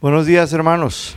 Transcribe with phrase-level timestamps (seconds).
[0.00, 1.14] Buenos días hermanos.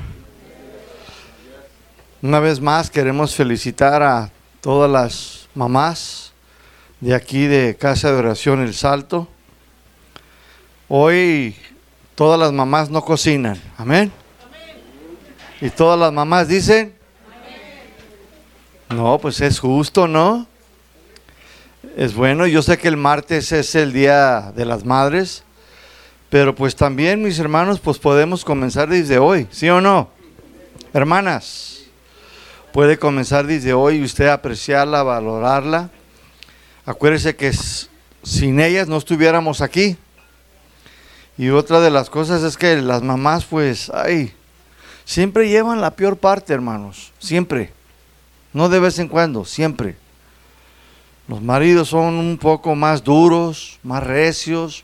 [2.21, 6.33] Una vez más queremos felicitar a todas las mamás
[6.99, 9.29] de aquí de Casa de Oración El Salto.
[10.89, 11.55] Hoy
[12.15, 14.11] todas las mamás no cocinan, amén.
[15.61, 16.93] Y todas las mamás dicen,
[18.89, 20.45] no, pues es justo, ¿no?
[21.95, 25.45] Es bueno, yo sé que el martes es el Día de las Madres,
[26.33, 30.09] pero pues también, mis hermanos, pues podemos comenzar desde hoy, ¿sí o no?
[30.91, 31.81] Hermanas,
[32.71, 35.91] puede comenzar desde hoy usted apreciarla, valorarla.
[36.87, 37.51] Acuérdese que
[38.23, 39.95] sin ellas no estuviéramos aquí.
[41.37, 44.33] Y otra de las cosas es que las mamás, pues, ay,
[45.05, 47.71] siempre llevan la peor parte, hermanos, siempre.
[48.53, 49.97] No de vez en cuando, siempre.
[51.27, 54.83] Los maridos son un poco más duros, más recios,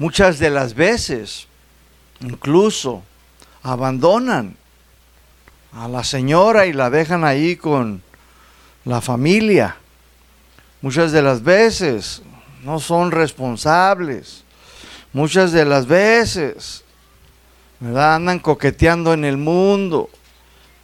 [0.00, 1.46] Muchas de las veces
[2.20, 3.02] incluso
[3.62, 4.56] abandonan
[5.74, 8.02] a la señora y la dejan ahí con
[8.86, 9.76] la familia.
[10.80, 12.22] Muchas de las veces
[12.64, 14.42] no son responsables.
[15.12, 16.82] Muchas de las veces
[17.84, 20.08] andan coqueteando en el mundo.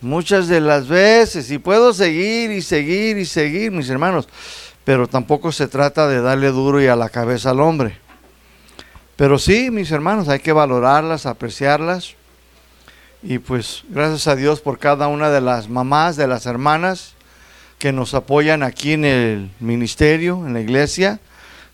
[0.03, 4.28] Muchas de las veces, y puedo seguir y seguir y seguir, mis hermanos,
[4.84, 8.05] pero tampoco se trata de darle duro y a la cabeza al hombre.
[9.17, 12.14] Pero sí, mis hermanos, hay que valorarlas, apreciarlas.
[13.23, 17.14] Y pues gracias a Dios por cada una de las mamás, de las hermanas
[17.78, 21.19] que nos apoyan aquí en el ministerio, en la iglesia.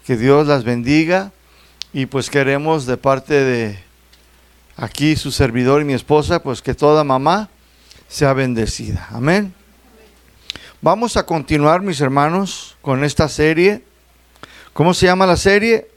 [0.06, 1.32] Que Dios las bendiga.
[1.92, 3.78] Y pues queremos de parte de
[4.76, 7.48] aquí su servidor y mi esposa, pues que toda mamá
[8.08, 9.08] sea bendecida.
[9.10, 9.52] Amén.
[10.80, 13.84] Vamos a continuar, mis hermanos, con esta serie.
[14.72, 15.91] ¿Cómo se llama la serie?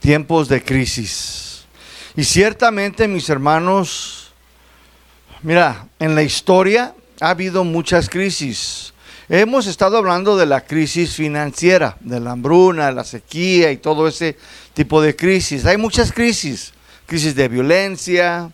[0.00, 1.64] Tiempos de crisis.
[2.16, 4.32] Y ciertamente, mis hermanos,
[5.42, 8.92] mira, en la historia ha habido muchas crisis.
[9.28, 14.38] Hemos estado hablando de la crisis financiera, de la hambruna, la sequía y todo ese
[14.72, 15.66] tipo de crisis.
[15.66, 16.72] Hay muchas crisis,
[17.06, 18.50] crisis de violencia,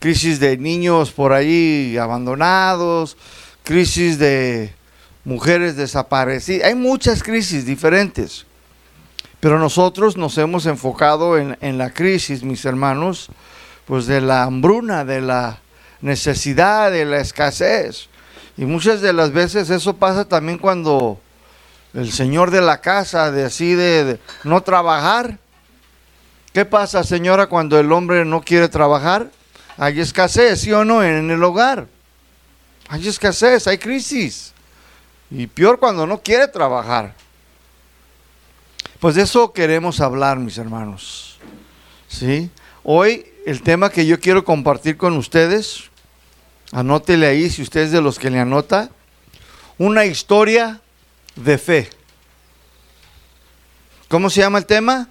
[0.00, 3.16] crisis de niños por ahí abandonados,
[3.62, 4.74] crisis de
[5.24, 6.66] mujeres desaparecidas.
[6.66, 8.44] Hay muchas crisis diferentes.
[9.42, 13.26] Pero nosotros nos hemos enfocado en, la crisis, mis hermanos,
[13.86, 15.58] pues de la hambruna, de la
[16.00, 18.06] necesidad, de la escasez.
[18.56, 21.18] Y muchas de las veces eso pasa también cuando
[21.92, 25.40] el señor de la casa decide no trabajar.
[26.52, 29.28] ¿Qué pasa, señora, cuando el hombre no quiere trabajar?
[29.76, 31.02] Hay escasez, ¿sí o no?
[31.02, 31.88] En el hogar.
[32.86, 34.52] Hay escasez, hay crisis.
[35.32, 37.16] Y peor cuando no quiere trabajar.
[39.02, 41.36] Pues de eso queremos hablar, mis hermanos.
[42.06, 42.48] ¿Sí?
[42.84, 45.90] Hoy el tema que yo quiero compartir con ustedes,
[46.70, 48.90] anótele ahí si usted es de los que le anota,
[49.76, 50.80] una historia
[51.34, 51.90] de fe.
[54.06, 55.08] ¿Cómo se llama el tema?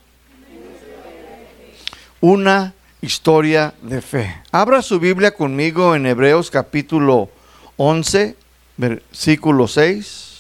[2.22, 4.42] Una historia de fe.
[4.54, 7.30] Abra su Biblia conmigo en Hebreos capítulo
[7.76, 8.38] 11,
[8.78, 10.31] versículo 6.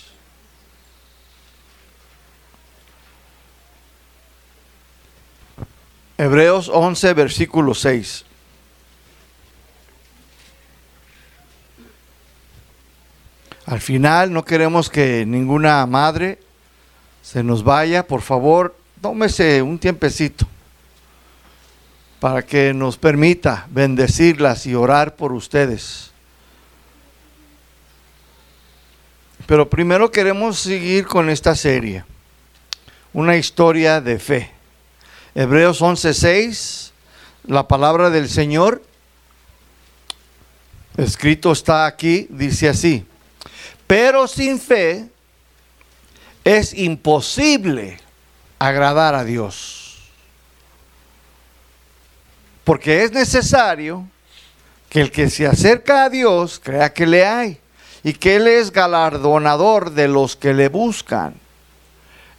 [6.22, 8.26] Hebreos 11, versículo 6.
[13.66, 16.38] Al final no queremos que ninguna madre
[17.24, 18.06] se nos vaya.
[18.06, 20.46] Por favor, tómese un tiempecito
[22.20, 26.12] para que nos permita bendecirlas y orar por ustedes.
[29.48, 32.06] Pero primero queremos seguir con esta serie,
[33.12, 34.60] una historia de fe.
[35.34, 36.92] Hebreos 11:6,
[37.46, 38.84] la palabra del Señor,
[40.97, 43.06] escrito está aquí, dice así,
[43.88, 45.09] pero sin fe
[46.44, 47.97] es imposible
[48.59, 50.00] agradar a Dios,
[52.66, 54.05] porque es necesario
[54.90, 57.58] que el que se acerca a Dios crea que le hay
[58.03, 61.35] y que Él es galardonador de los que le buscan.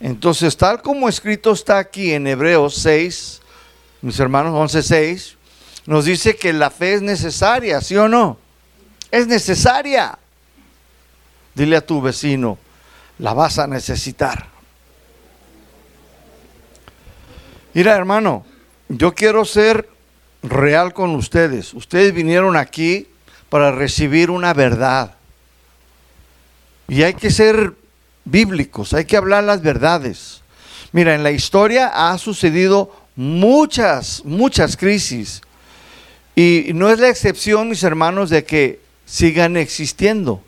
[0.02, 3.40] Entonces, tal como escrito está aquí en Hebreos 6,
[4.00, 5.36] mis hermanos 11:6,
[5.86, 8.36] nos dice que la fe es necesaria, ¿sí o no?
[9.12, 10.18] Es necesaria.
[11.54, 12.58] Dile a tu vecino,
[13.20, 14.48] la vas a necesitar.
[17.72, 18.44] Mira, hermano,
[18.88, 19.88] yo quiero ser
[20.42, 21.74] real con ustedes.
[21.74, 23.06] Ustedes vinieron aquí
[23.48, 25.14] para recibir una verdad.
[26.88, 27.76] Y hay que ser
[28.24, 30.42] bíblicos, hay que hablar las verdades.
[30.92, 35.42] Mira, en la historia ha sucedido muchas, muchas crisis.
[36.34, 40.42] Y no es la excepción, mis hermanos, de que sigan existiendo.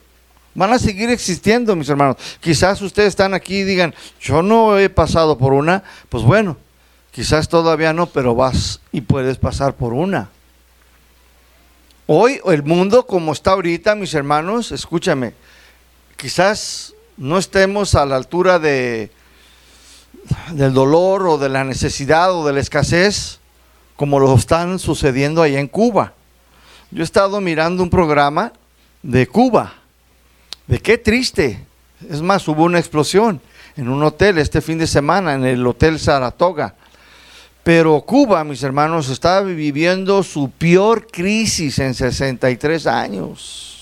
[0.55, 2.17] Van a seguir existiendo, mis hermanos.
[2.41, 5.82] Quizás ustedes están aquí y digan, yo no he pasado por una.
[6.09, 6.56] Pues bueno,
[7.11, 10.31] quizás todavía no, pero vas y puedes pasar por una.
[12.06, 15.32] Hoy el mundo como está ahorita, mis hermanos, escúchame,
[16.17, 19.11] quizás no estemos a la altura de,
[20.53, 23.41] del dolor o de la necesidad o de la escasez
[23.97, 26.15] como lo están sucediendo allá en Cuba.
[26.91, 28.53] Yo he estado mirando un programa
[29.03, 29.75] de Cuba
[30.67, 31.65] de qué triste.
[32.09, 33.41] Es más, hubo una explosión
[33.77, 36.75] en un hotel este fin de semana, en el Hotel Saratoga.
[37.63, 43.74] Pero Cuba, mis hermanos, está viviendo su peor crisis en 63 años.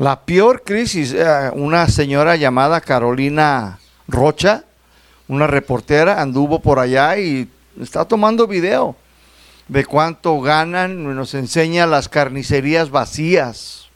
[0.00, 4.64] La peor crisis, eh, una señora llamada Carolina Rocha,
[5.28, 8.96] una reportera, anduvo por allá y está tomando video
[9.68, 13.90] de cuánto ganan, nos enseña las carnicerías vacías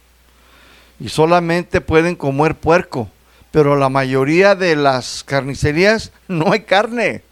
[1.01, 3.09] y solamente pueden comer puerco,
[3.51, 7.23] pero la mayoría de las carnicerías no hay carne.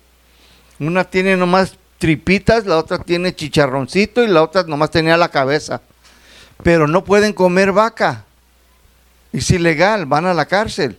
[0.80, 5.82] Una tiene nomás tripitas, la otra tiene chicharroncito y la otra nomás tenía la cabeza.
[6.62, 8.24] Pero no pueden comer vaca.
[9.32, 10.98] Es ilegal, van a la cárcel.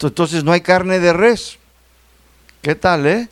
[0.00, 1.58] Entonces no hay carne de res.
[2.60, 3.28] ¿Qué tal, eh?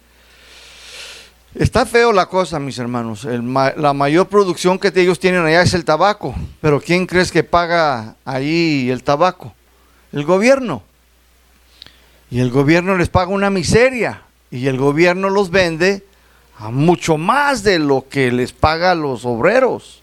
[1.55, 3.25] Está feo la cosa, mis hermanos.
[3.25, 6.35] la mayor producción que ellos tienen allá es el tabaco.
[6.61, 9.55] Pero ¿quién crees que paga ahí el tabaco?
[10.12, 10.82] El gobierno.
[12.31, 14.23] Y el gobierno les paga una miseria.
[14.50, 16.05] Y el gobierno los vende
[16.58, 20.03] a mucho más de lo que les paga a los obreros.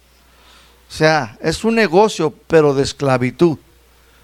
[0.89, 3.57] O sea, es un negocio, pero de esclavitud.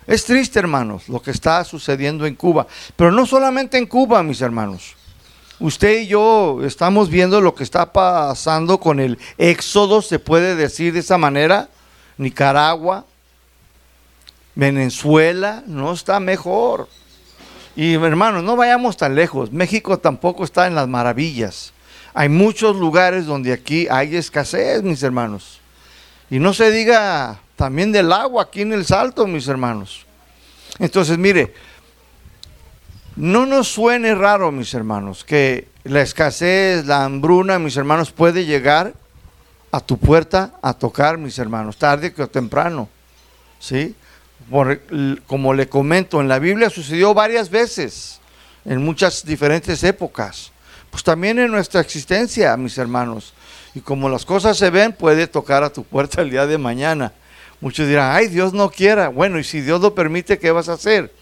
[0.05, 2.67] Es triste, hermanos, lo que está sucediendo en Cuba.
[2.95, 4.95] Pero no solamente en Cuba, mis hermanos.
[5.59, 10.93] Usted y yo estamos viendo lo que está pasando con el éxodo, se puede decir
[10.93, 11.69] de esa manera.
[12.17, 13.05] Nicaragua,
[14.55, 16.89] Venezuela, no está mejor.
[17.75, 19.51] Y hermanos, no vayamos tan lejos.
[19.51, 21.73] México tampoco está en las maravillas.
[22.13, 25.59] Hay muchos lugares donde aquí hay escasez, mis hermanos.
[26.29, 30.05] Y no se diga también del agua aquí en el Salto, mis hermanos.
[30.79, 31.53] Entonces, mire,
[33.15, 38.93] no nos suene raro, mis hermanos, que la escasez, la hambruna, mis hermanos, puede llegar
[39.71, 42.89] a tu puerta a tocar, mis hermanos, tarde o temprano.
[43.61, 43.95] ¿Sí?
[45.25, 48.19] como le comento, en la Biblia sucedió varias veces,
[48.65, 50.51] en muchas diferentes épocas.
[50.91, 53.33] Pues también en nuestra existencia, mis hermanos.
[53.73, 57.13] Y como las cosas se ven, puede tocar a tu puerta el día de mañana.
[57.63, 59.07] Muchos dirán, ay, Dios no quiera.
[59.07, 61.13] Bueno, y si Dios lo permite, ¿qué vas a hacer?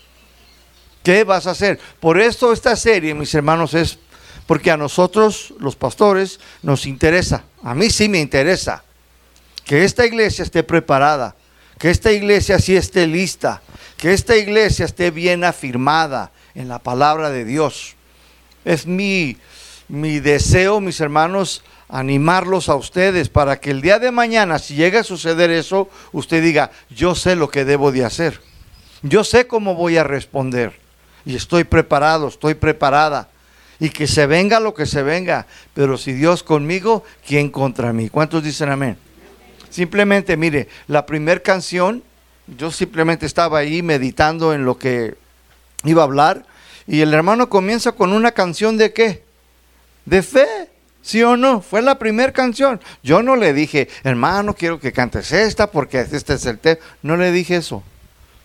[1.03, 1.79] ¿Qué vas a hacer?
[1.99, 3.99] Por esto esta serie, mis hermanos, es
[4.47, 7.43] porque a nosotros, los pastores, nos interesa.
[7.61, 8.83] A mí sí me interesa
[9.65, 11.35] que esta iglesia esté preparada,
[11.77, 13.61] que esta iglesia sí esté lista,
[13.95, 17.93] que esta iglesia esté bien afirmada en la palabra de Dios.
[18.65, 19.37] Es mi,
[19.87, 21.61] mi deseo, mis hermanos,
[21.91, 26.41] animarlos a ustedes para que el día de mañana, si llega a suceder eso, usted
[26.41, 28.39] diga, yo sé lo que debo de hacer.
[29.03, 30.73] Yo sé cómo voy a responder
[31.25, 33.29] y estoy preparado, estoy preparada.
[33.79, 38.09] Y que se venga lo que se venga, pero si Dios conmigo, ¿quién contra mí?
[38.09, 38.95] ¿Cuántos dicen amén?
[39.69, 42.03] Simplemente, mire, la primera canción,
[42.45, 45.15] yo simplemente estaba ahí meditando en lo que
[45.83, 46.45] iba a hablar,
[46.85, 49.23] y el hermano comienza con una canción de qué?
[50.05, 50.70] De fe.
[51.01, 51.61] ¿Sí o no?
[51.61, 52.79] Fue la primera canción.
[53.03, 56.79] Yo no le dije, hermano, quiero que cantes esta porque este es el tema.
[57.01, 57.83] No le dije eso.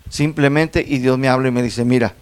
[0.08, 2.14] Simplemente, y Dios me habla y me dice, mira,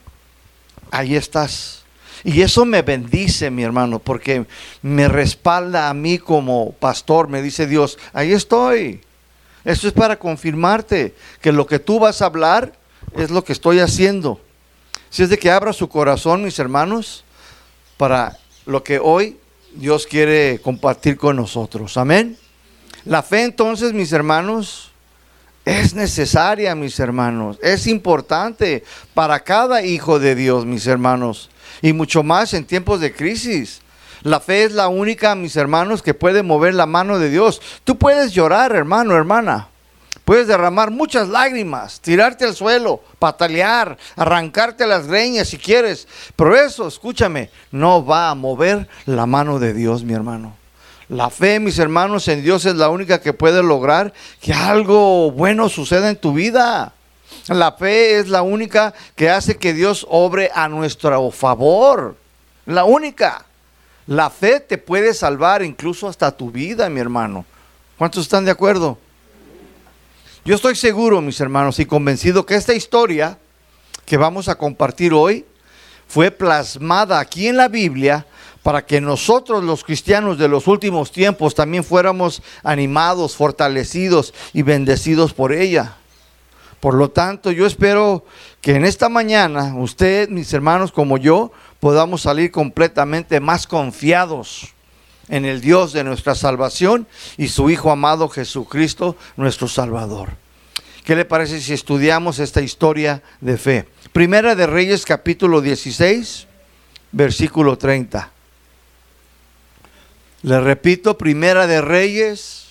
[0.90, 1.84] ahí estás.
[2.24, 4.46] Y eso me bendice, mi hermano, porque
[4.82, 7.28] me respalda a mí como pastor.
[7.28, 9.02] Me dice Dios, ahí estoy.
[9.64, 12.72] Eso es para confirmarte que lo que tú vas a hablar
[13.16, 14.40] es lo que estoy haciendo.
[15.10, 17.24] Si es de que abra su corazón, mis hermanos,
[17.96, 19.38] para lo que hoy
[19.74, 21.96] Dios quiere compartir con nosotros.
[21.96, 22.36] Amén.
[23.04, 24.92] La fe entonces, mis hermanos,
[25.64, 27.58] es necesaria, mis hermanos.
[27.62, 31.50] Es importante para cada hijo de Dios, mis hermanos.
[31.82, 33.80] Y mucho más en tiempos de crisis.
[34.22, 37.60] La fe es la única, mis hermanos, que puede mover la mano de Dios.
[37.84, 39.68] Tú puedes llorar, hermano, hermana.
[40.24, 46.08] Puedes derramar muchas lágrimas, tirarte al suelo, patalear, arrancarte las greñas si quieres.
[46.34, 50.56] Pero eso, escúchame, no va a mover la mano de Dios, mi hermano.
[51.10, 55.68] La fe, mis hermanos, en Dios es la única que puede lograr que algo bueno
[55.68, 56.94] suceda en tu vida.
[57.48, 62.16] La fe es la única que hace que Dios obre a nuestro favor.
[62.64, 63.44] La única.
[64.06, 67.44] La fe te puede salvar incluso hasta tu vida, mi hermano.
[67.98, 68.98] ¿Cuántos están de acuerdo?
[70.46, 73.38] Yo estoy seguro, mis hermanos, y convencido que esta historia
[74.04, 75.46] que vamos a compartir hoy
[76.06, 78.26] fue plasmada aquí en la Biblia
[78.62, 85.32] para que nosotros los cristianos de los últimos tiempos también fuéramos animados, fortalecidos y bendecidos
[85.32, 85.96] por ella.
[86.78, 88.26] Por lo tanto, yo espero
[88.60, 94.73] que en esta mañana usted, mis hermanos, como yo, podamos salir completamente más confiados
[95.28, 100.30] en el Dios de nuestra salvación y su Hijo amado Jesucristo, nuestro Salvador.
[101.04, 103.88] ¿Qué le parece si estudiamos esta historia de fe?
[104.12, 106.46] Primera de Reyes capítulo 16,
[107.12, 108.30] versículo 30.
[110.42, 112.66] Le repito, Primera de Reyes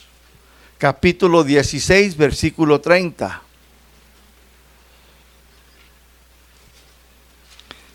[0.77, 3.41] capítulo 16, versículo 30.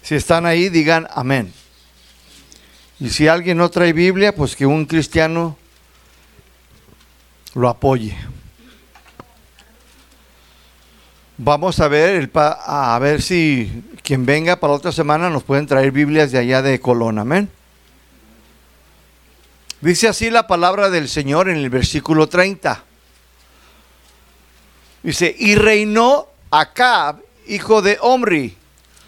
[0.03, 1.53] Si están ahí, digan amén.
[3.01, 5.57] Y si alguien no trae Biblia, pues que un cristiano
[7.55, 8.17] lo apoye.
[11.37, 16.33] Vamos a ver, a ver si quien venga para otra semana nos pueden traer Biblias
[16.33, 17.21] de allá de Colón.
[17.21, 17.49] Amén.
[19.81, 22.83] Dice así la palabra del Señor en el versículo 30.
[25.05, 28.57] Dice, y reinó Acab, hijo de Omri,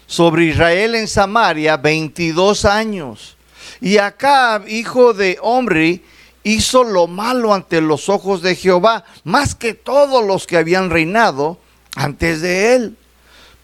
[0.07, 3.35] sobre Israel en Samaria 22 años.
[3.81, 6.03] Y Acab, hijo de Omri,
[6.43, 11.57] hizo lo malo ante los ojos de Jehová, más que todos los que habían reinado
[11.95, 12.97] antes de él.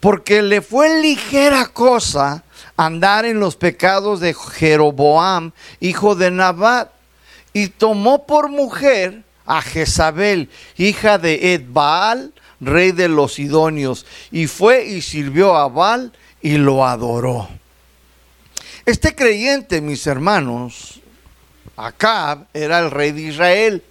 [0.00, 2.44] Porque le fue ligera cosa
[2.76, 6.90] andar en los pecados de Jeroboam, hijo de Nabat,
[7.52, 14.84] y tomó por mujer a Jezabel, hija de Edbaal, rey de los Sidonios, y fue
[14.84, 17.48] y sirvió a Baal y lo adoró.
[18.88, 21.02] Este creyente, mis hermanos,
[21.76, 23.82] Acab era el rey de Israel.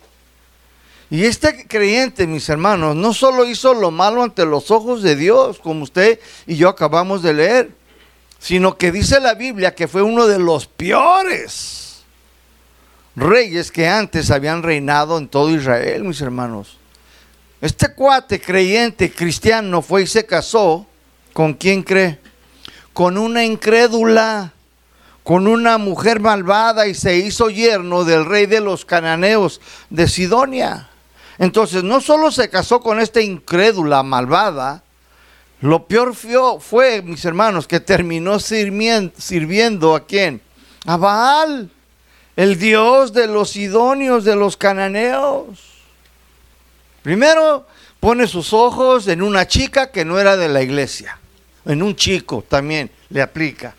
[1.12, 5.60] Y este creyente, mis hermanos, no solo hizo lo malo ante los ojos de Dios,
[5.60, 7.70] como usted y yo acabamos de leer,
[8.40, 12.02] sino que dice la Biblia que fue uno de los peores
[13.16, 16.80] reyes que antes habían reinado en todo Israel, mis hermanos.
[17.62, 20.88] Este cuate creyente cristiano fue y se casó
[21.34, 22.18] con quién cree?
[22.94, 24.54] Con una incrédula
[25.28, 30.88] con una mujer malvada y se hizo yerno del rey de los cananeos de Sidonia.
[31.38, 34.84] Entonces, no solo se casó con esta incrédula malvada,
[35.60, 40.40] lo peor fue, mis hermanos, que terminó sirviendo, a quién?
[40.86, 41.72] A Baal,
[42.38, 45.60] el dios de los sidonios, de los cananeos.
[47.04, 47.68] Primero
[48.00, 51.20] pone sus ojos en una chica que no era de la iglesia,
[51.66, 53.76] en un chico también le aplica.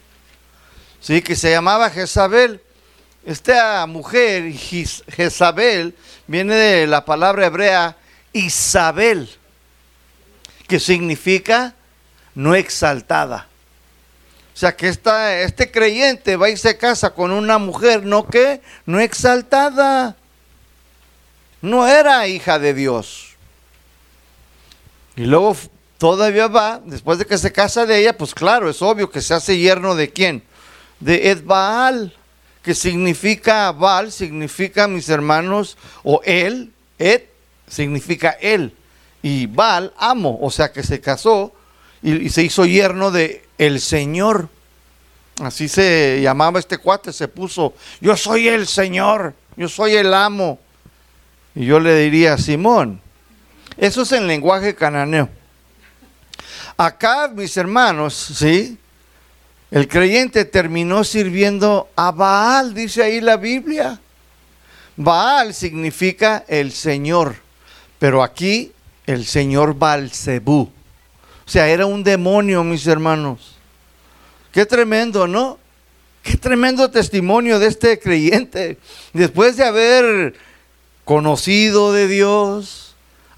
[1.01, 1.23] ¿Sí?
[1.23, 2.61] que se llamaba Jezabel.
[3.25, 5.95] Esta mujer, Jezabel,
[6.27, 7.97] viene de la palabra hebrea
[8.33, 9.29] Isabel,
[10.67, 11.75] que significa
[12.35, 13.49] no exaltada.
[14.55, 18.61] O sea que esta, este creyente va y se casa con una mujer, ¿no qué?
[18.87, 20.17] No exaltada.
[21.61, 23.37] No era hija de Dios.
[25.17, 25.57] Y luego
[25.99, 29.35] todavía va, después de que se casa de ella, pues claro, es obvio que se
[29.35, 30.43] hace yerno de quién?
[31.01, 32.15] De Edbaal,
[32.63, 37.23] que significa Baal, significa mis hermanos, o él, Ed
[37.69, 38.75] significa él,
[39.23, 41.53] y Baal, amo, o sea que se casó
[42.03, 44.49] y, se hizo yerno de el Señor.
[45.41, 50.59] Así se llamaba este cuate, se puso, yo soy el Señor, yo soy el amo.
[51.55, 53.01] Y yo le diría, Simón,
[53.77, 55.29] eso es en lenguaje cananeo.
[56.77, 58.79] Acá, mis hermanos, ¿sí?
[59.71, 64.01] El creyente terminó sirviendo a Baal, dice ahí la Biblia.
[64.97, 67.37] Baal significa el Señor,
[67.99, 68.73] pero aquí
[69.07, 70.63] el Señor Balcebú.
[70.63, 73.57] O sea, era un demonio, mis hermanos.
[74.53, 75.59] Qué tremendo, ¿no?
[76.23, 78.79] Qué tremendo testimonio de este creyente.
[79.13, 80.35] Después de haber
[81.05, 82.88] conocido de Dios,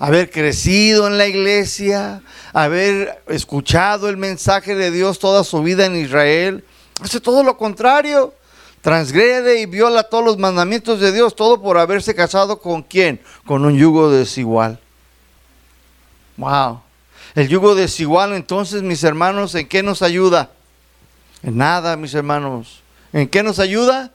[0.00, 2.22] haber crecido en la iglesia,
[2.54, 6.64] haber escuchado el mensaje de Dios toda su vida en Israel,
[7.00, 8.34] hace todo lo contrario.
[8.80, 13.20] Transgrede y viola todos los mandamientos de Dios, todo por haberse casado con quién?
[13.44, 14.80] Con un yugo desigual.
[16.38, 16.80] Wow.
[17.34, 20.50] El yugo desigual, entonces, mis hermanos, ¿en qué nos ayuda?
[21.42, 22.80] En nada, mis hermanos.
[23.12, 24.12] ¿En qué nos ayuda?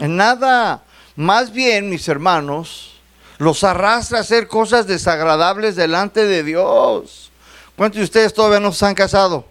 [0.00, 0.82] En nada.
[1.14, 2.93] Más bien, mis hermanos,
[3.38, 7.30] los arrastra a hacer cosas desagradables delante de Dios.
[7.76, 9.46] ¿Cuántos de ustedes todavía no se han casado?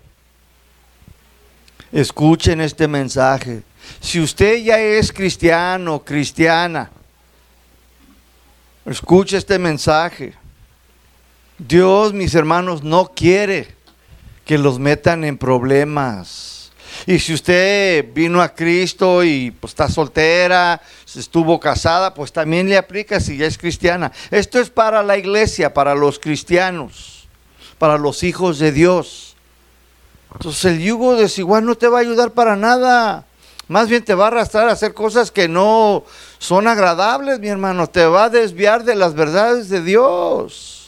[1.92, 3.63] Escuchen este mensaje.
[4.00, 6.90] Si usted ya es cristiano, cristiana,
[8.86, 10.34] escuche este mensaje.
[11.58, 13.75] Dios, mis hermanos, no quiere
[14.46, 16.62] que los metan en problemas.
[17.05, 20.81] Y si usted vino a Cristo y pues, está soltera,
[21.15, 24.12] estuvo casada, pues también le aplica si ya es cristiana.
[24.31, 27.27] Esto es para la iglesia, para los cristianos,
[27.77, 29.36] para los hijos de Dios.
[30.33, 33.25] Entonces el yugo desigual no te va a ayudar para nada.
[33.67, 36.03] Más bien te va a arrastrar a hacer cosas que no
[36.38, 37.88] son agradables, mi hermano.
[37.88, 40.83] Te va a desviar de las verdades de Dios.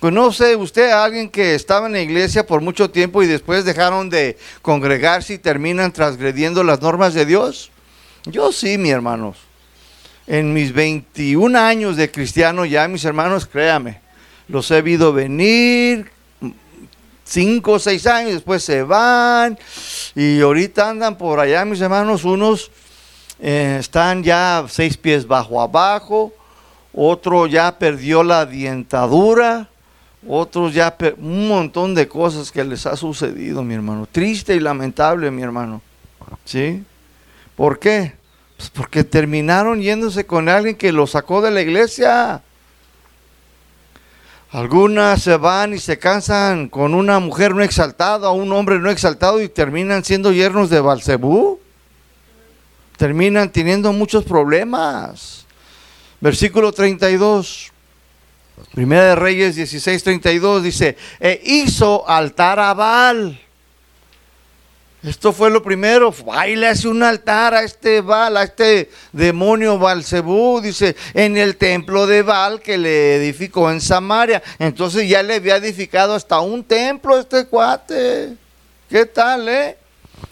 [0.00, 4.08] ¿Conoce usted a alguien que estaba en la iglesia por mucho tiempo y después dejaron
[4.08, 7.72] de congregarse y terminan transgrediendo las normas de Dios?
[8.24, 9.38] Yo sí, mi hermanos.
[10.28, 14.00] En mis 21 años de cristiano ya, mis hermanos, créame,
[14.46, 16.10] los he visto venir,
[17.24, 19.58] cinco o seis años, después se van
[20.14, 22.70] y ahorita andan por allá, mis hermanos, unos
[23.40, 26.32] eh, están ya seis pies bajo abajo,
[26.92, 29.68] otro ya perdió la dientadura,
[30.26, 34.08] otros ya, un montón de cosas que les ha sucedido, mi hermano.
[34.10, 35.80] Triste y lamentable, mi hermano.
[36.44, 36.84] ¿Sí?
[37.56, 38.14] ¿Por qué?
[38.56, 42.42] Pues porque terminaron yéndose con alguien que los sacó de la iglesia.
[44.50, 49.42] Algunas se van y se cansan con una mujer no exaltada un hombre no exaltado
[49.42, 51.60] y terminan siendo yernos de Balcebú.
[52.96, 55.46] Terminan teniendo muchos problemas.
[56.20, 57.72] Versículo 32.
[58.74, 63.40] Primera de Reyes 16:32 dice, e hizo altar a Baal.
[65.02, 69.78] Esto fue lo primero, ahí le hace un altar a este Baal, a este demonio
[69.78, 74.42] Balcebú, dice, en el templo de Baal que le edificó en Samaria.
[74.58, 78.34] Entonces ya le había edificado hasta un templo este cuate.
[78.90, 79.76] ¿Qué tal, eh?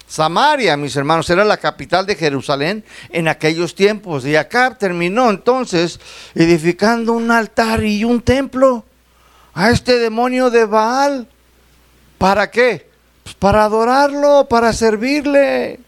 [0.06, 4.25] Samaria, mis hermanos, era la capital de Jerusalén en aquellos tiempos.
[4.25, 5.98] Y acá terminó entonces
[6.34, 8.84] edificando un altar y un templo
[9.54, 11.26] a este demonio de Baal.
[12.19, 12.88] ¿Para qué?
[13.25, 15.80] Pues para adorarlo, para servirle.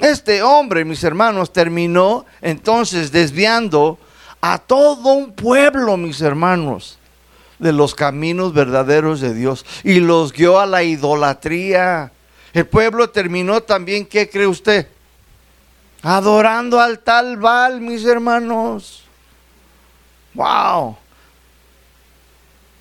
[0.00, 3.98] Este hombre, mis hermanos, terminó entonces desviando
[4.40, 6.98] a todo un pueblo, mis hermanos,
[7.58, 12.10] de los caminos verdaderos de Dios y los guió a la idolatría
[12.52, 14.86] el pueblo terminó también, ¿qué cree usted?
[16.02, 19.04] Adorando al tal Baal, mis hermanos.
[20.34, 20.96] Wow.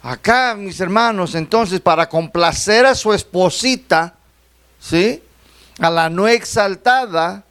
[0.01, 4.15] Acá, mis hermanos, entonces, para complacer a su esposita,
[4.79, 5.21] ¿sí?
[5.79, 7.43] A la no exaltada,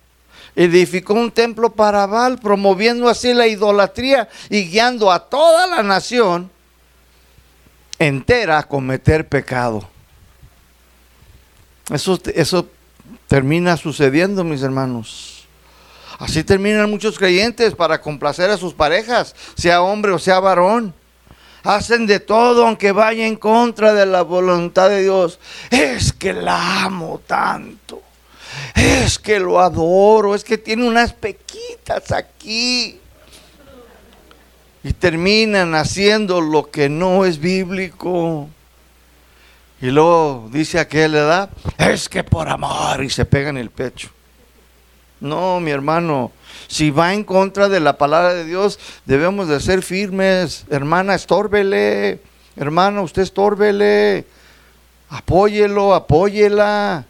[0.56, 6.50] edificó un templo para Baal, promoviendo así la idolatría y guiando a toda la nación
[7.98, 9.89] entera a cometer pecado.
[11.90, 12.68] Eso, eso
[13.26, 15.46] termina sucediendo, mis hermanos.
[16.18, 20.94] Así terminan muchos creyentes para complacer a sus parejas, sea hombre o sea varón.
[21.62, 25.38] Hacen de todo aunque vaya en contra de la voluntad de Dios.
[25.70, 28.02] Es que la amo tanto.
[28.74, 30.34] Es que lo adoro.
[30.34, 32.98] Es que tiene unas pequitas aquí.
[34.82, 38.48] Y terminan haciendo lo que no es bíblico.
[39.80, 41.50] Y luego dice aquel, ¿verdad?
[41.78, 44.10] Es que por amor y se pega en el pecho.
[45.20, 46.32] No, mi hermano,
[46.66, 50.66] si va en contra de la palabra de Dios, debemos de ser firmes.
[50.70, 52.20] Hermana, estórbele.
[52.56, 54.26] Hermano, usted estórbele.
[55.08, 57.04] Apóyelo, apóyela.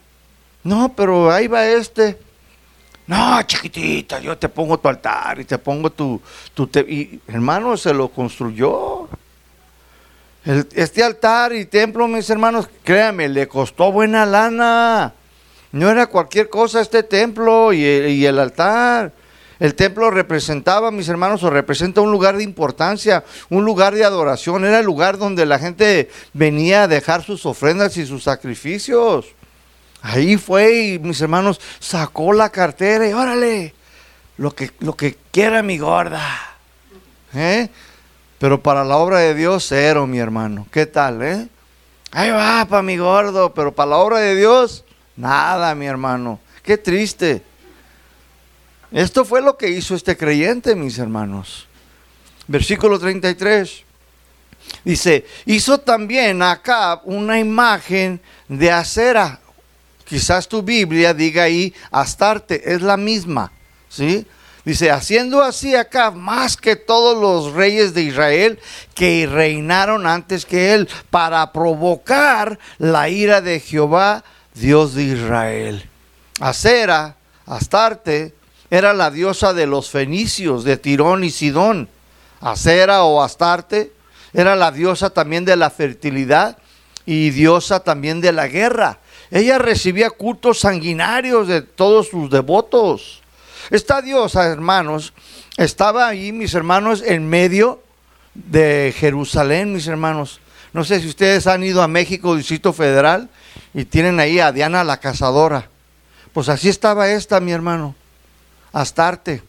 [0.63, 2.19] No, pero ahí va este.
[3.07, 6.21] No, chiquitita, yo te pongo tu altar y te pongo tu...
[6.55, 8.90] tu y, hermano, se lo construyó
[10.75, 15.15] este altar y templo, mis hermanos, créanme, le costó buena lana.
[15.73, 17.85] No era cualquier cosa este templo y
[18.25, 19.13] el, altar.
[19.61, 24.65] El templo representaba, mis hermanos, o representa un lugar de importancia, un lugar de adoración.
[24.65, 29.27] Era el lugar donde la gente venía a dejar sus ofrendas y sus sacrificios.
[30.03, 33.75] Ahí fue y mis hermanos sacó la cartera y órale,
[34.39, 36.27] lo que, lo que quiera mi gorda.
[37.35, 37.69] ¿Eh?
[38.41, 40.67] Pero para la obra de Dios, cero, mi hermano.
[40.71, 41.47] ¿Qué tal, eh?
[42.11, 44.83] Ahí va, para mi gordo, pero para la obra de Dios,
[45.15, 46.41] nada, mi hermano.
[46.63, 47.43] Qué triste.
[48.91, 51.69] Esto fue lo que hizo este creyente, mis hermanos.
[52.49, 53.85] Versículo 33.
[54.87, 59.39] Dice, hizo también acá una imagen de acera.
[60.07, 63.53] Quizás tu Biblia diga ahí, Astarte, es la misma,
[63.91, 64.27] ¿sí?
[64.65, 68.59] Dice, haciendo así acá más que todos los reyes de Israel
[68.95, 74.23] que reinaron antes que él, para provocar la ira de Jehová,
[74.55, 75.89] Dios de Israel.
[76.41, 78.35] Acera, Astarte
[78.71, 81.89] era la diosa de los fenicios, de Tirón y Sidón.
[82.41, 83.93] Acera o Astarte
[84.33, 86.59] era la diosa también de la fertilidad
[87.07, 88.99] y diosa también de la guerra.
[89.31, 93.20] Ella recibía cultos sanguinarios de todos sus devotos.
[93.71, 95.13] Esta diosa, hermanos,
[95.57, 97.81] estaba ahí, mis hermanos, en medio
[98.35, 100.41] de Jerusalén, mis hermanos.
[100.73, 103.29] No sé si ustedes han ido a México, Distrito Federal,
[103.73, 105.69] y tienen ahí a Diana la cazadora.
[106.33, 107.95] Pues así estaba esta, mi hermano.
[108.73, 109.43] Astarte.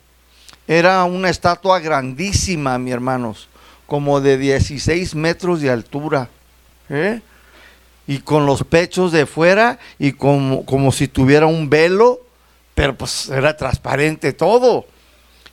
[0.67, 3.47] Era una estatua grandísima, mi hermanos,
[3.87, 6.29] como de 16 metros de altura.
[6.89, 7.21] ¿eh?
[8.05, 12.21] Y con los pechos de fuera y como, como si tuviera un velo,
[12.81, 14.87] pero pues era transparente todo.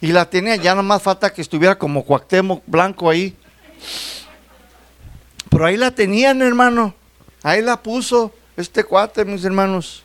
[0.00, 3.36] Y la tenía, ya no más falta que estuviera como Cuauhtémoc blanco ahí.
[5.50, 6.94] Pero ahí la tenían, hermano.
[7.42, 10.04] Ahí la puso este cuate, mis hermanos.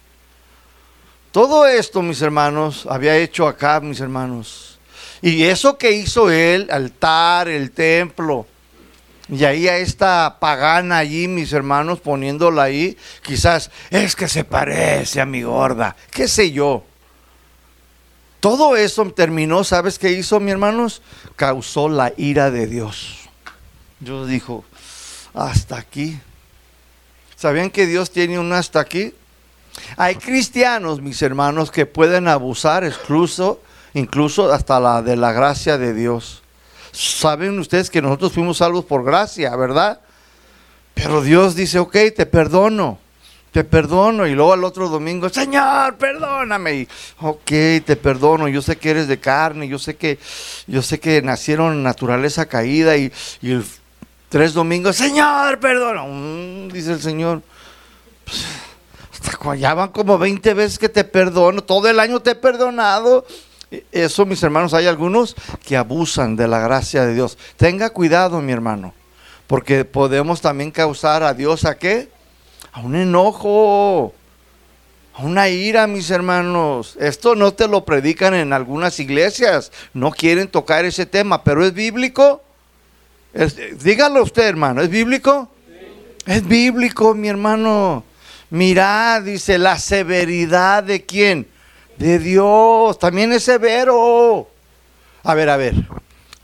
[1.31, 4.77] Todo esto, mis hermanos, había hecho acá, mis hermanos.
[5.21, 8.45] Y eso que hizo él, altar, el templo,
[9.29, 15.21] y ahí a esta pagana allí, mis hermanos, poniéndola ahí, quizás es que se parece
[15.21, 16.83] a mi gorda, qué sé yo.
[18.43, 21.01] Todo eso terminó, ¿sabes qué hizo, mis hermanos?
[21.38, 23.19] Causó la ira de Dios.
[24.01, 24.65] Dios dijo,
[25.34, 26.19] hasta aquí.
[27.38, 29.13] ¿Sabían que Dios tiene un hasta aquí?
[29.95, 33.62] Hay cristianos, mis hermanos, que pueden abusar incluso,
[33.93, 36.43] incluso hasta la de la gracia de Dios.
[36.91, 40.01] Saben ustedes que nosotros fuimos salvos por gracia, ¿verdad?
[40.93, 42.99] Pero Dios dice, ok, te perdono
[43.53, 44.27] te perdono.
[44.27, 46.73] Y luego al otro domingo, Señor, perdóname.
[46.73, 46.87] Y,
[47.21, 47.45] ok,
[47.85, 48.47] te perdono.
[48.49, 50.17] Yo sé que eres de carne, yo sé que,
[50.67, 52.97] yo sé que nacieron naturaleza caída.
[52.97, 53.13] Y,
[54.27, 56.03] tres domingos, Señor, perdona.
[56.73, 57.43] Dice el Señor.
[59.41, 61.63] Pues, ya van como 20 veces que te perdono.
[61.63, 63.23] Todo el año te he perdonado.
[63.69, 67.37] E, eso, mis hermanos, hay algunos que abusan de la gracia de Dios.
[67.55, 68.95] Tenga cuidado, mi hermano,
[69.45, 72.09] porque podemos también causar a Dios a qué?
[72.73, 74.13] A un enojo,
[75.13, 76.97] a una ira, mis hermanos.
[76.99, 81.73] Esto no te lo predican en algunas iglesias, no quieren tocar ese tema, pero es
[81.73, 82.41] bíblico.
[83.83, 85.49] dígalo usted, hermano, ¿es bíblico?
[86.25, 88.03] Es bíblico, mi hermano.
[88.49, 91.47] Mirad, dice, la severidad de quién?
[91.97, 92.97] De Dios.
[92.97, 94.47] También es severo.
[95.23, 95.75] A ver, a ver.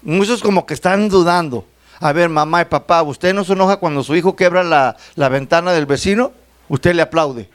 [0.02, 1.66] Muchos como que están dudando.
[2.00, 5.74] A ver, mamá y papá, ¿usted no se enoja cuando su hijo quebra la, ventana
[5.74, 6.32] del vecino?
[6.70, 7.50] Usted le aplaude.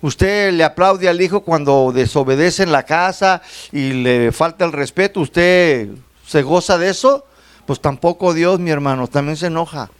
[0.00, 5.20] Usted le aplaude al hijo cuando desobedece en la casa y le falta el respeto.
[5.20, 5.90] ¿Usted
[6.26, 7.26] se goza de eso?
[7.66, 9.90] Pues tampoco Dios, mi hermano, también se enoja.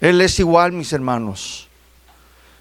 [0.00, 1.67] Él es igual, mis hermanos.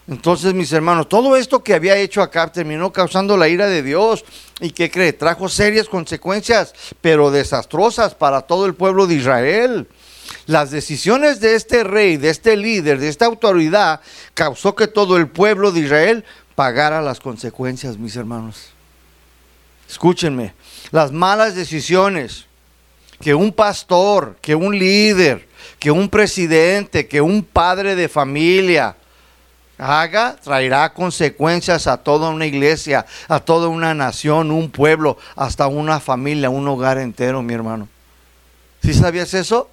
[0.07, 4.23] Entonces, mis hermanos, todo esto que había hecho acá terminó causando la ira de Dios.
[4.61, 5.11] ¿Y qué cree?
[5.11, 9.87] Trajo serias consecuencias, pero desastrosas para todo el pueblo de Israel.
[10.45, 13.99] Las decisiones de este rey, de este líder, de esta autoridad,
[14.33, 16.23] causó que todo el pueblo de Israel
[16.55, 18.69] pagara las consecuencias, mis hermanos.
[19.89, 20.53] Escúchenme,
[20.91, 22.45] las malas decisiones
[23.19, 25.47] que un pastor, que un líder,
[25.79, 28.95] que un presidente, que un padre de familia,
[29.77, 35.99] haga, traerá consecuencias a toda una iglesia, a toda una nación, un pueblo, hasta una
[35.99, 37.87] familia, un hogar entero, mi hermano.
[38.81, 39.69] ¿Sí sabías eso?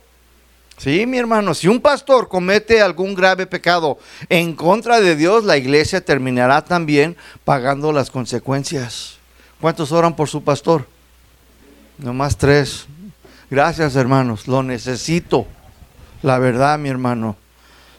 [0.77, 5.57] Sí, mi hermano, si un pastor comete algún grave pecado en contra de Dios, la
[5.57, 9.19] iglesia terminará también pagando las consecuencias.
[9.61, 10.87] ¿Cuántos oran por su pastor?
[11.97, 12.87] Nomás tres.
[13.51, 15.47] Gracias, hermanos, lo necesito.
[16.23, 17.37] La verdad, mi hermano.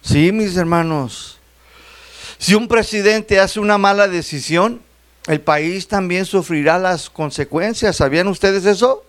[0.01, 1.34] Sí, mis hermanos.
[2.37, 4.81] Si un presidente hace una mala decisión,
[5.27, 7.95] el país también sufrirá las consecuencias.
[7.95, 9.03] ¿Sabían ustedes eso?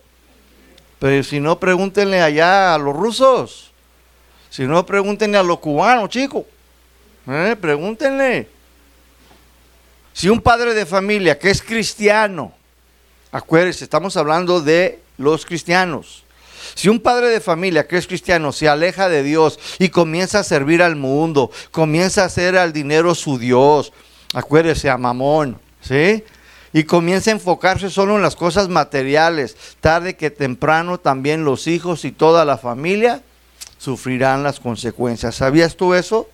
[0.99, 3.71] Pero si no, pregúntenle allá a los rusos.
[4.49, 6.45] Si no, pregúntenle a los cubanos, chicos.
[7.27, 7.55] ¿Eh?
[7.59, 8.47] Pregúntenle.
[10.13, 12.51] Si un padre de familia que es cristiano,
[13.31, 16.23] acuérdense, estamos hablando de los cristianos.
[16.77, 20.43] Si un padre de familia que es cristiano se aleja de Dios y comienza a
[20.43, 23.91] servir al mundo, comienza a hacer al dinero su Dios,
[24.31, 26.23] acuérdese a Mamón, ¿sí?
[26.73, 32.05] Y comienza a enfocarse solo en las cosas materiales, tarde que temprano también los hijos
[32.05, 33.23] y toda la familia
[33.79, 35.33] sufrirán las consecuencias.
[35.33, 36.29] ¿Sabías tú eso?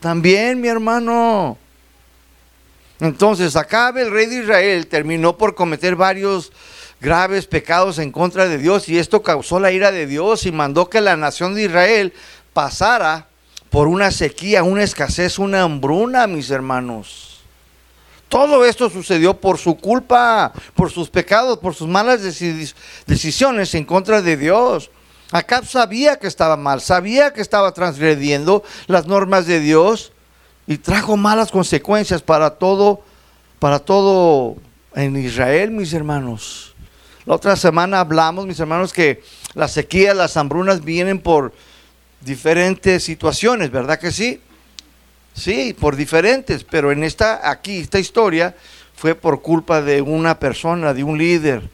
[0.00, 1.56] También, mi hermano.
[2.98, 6.50] Entonces, Acabe, el rey de Israel, terminó por cometer varios
[7.02, 10.88] graves pecados en contra de Dios y esto causó la ira de Dios y mandó
[10.88, 12.14] que la nación de Israel
[12.52, 13.26] pasara
[13.70, 17.40] por una sequía, una escasez, una hambruna, mis hermanos.
[18.28, 22.22] Todo esto sucedió por su culpa, por sus pecados, por sus malas
[23.06, 24.90] decisiones en contra de Dios.
[25.32, 30.12] Acab sabía que estaba mal, sabía que estaba transgrediendo las normas de Dios
[30.66, 33.02] y trajo malas consecuencias para todo,
[33.58, 34.56] para todo
[34.94, 36.71] en Israel, mis hermanos.
[37.24, 39.22] La otra semana hablamos, mis hermanos, que
[39.54, 41.52] la sequía, las hambrunas vienen por
[42.20, 44.40] diferentes situaciones, ¿verdad que sí?
[45.34, 48.54] Sí, por diferentes, pero en esta, aquí, esta historia
[48.94, 51.68] fue por culpa de una persona, de un líder.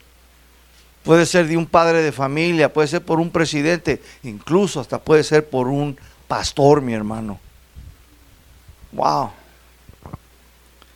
[1.03, 5.25] Puede ser de un padre de familia, puede ser por un presidente, incluso hasta puede
[5.25, 7.41] ser por un pastor, mi hermano.
[8.93, 9.31] Wow.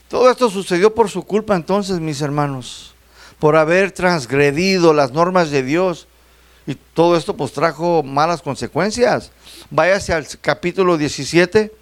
[0.08, 2.91] Todo esto sucedió por su culpa entonces, mis hermanos,
[3.42, 6.06] por haber transgredido las normas de Dios.
[6.64, 9.32] Y todo esto pues trajo malas consecuencias.
[9.68, 11.72] Váyase al capítulo 17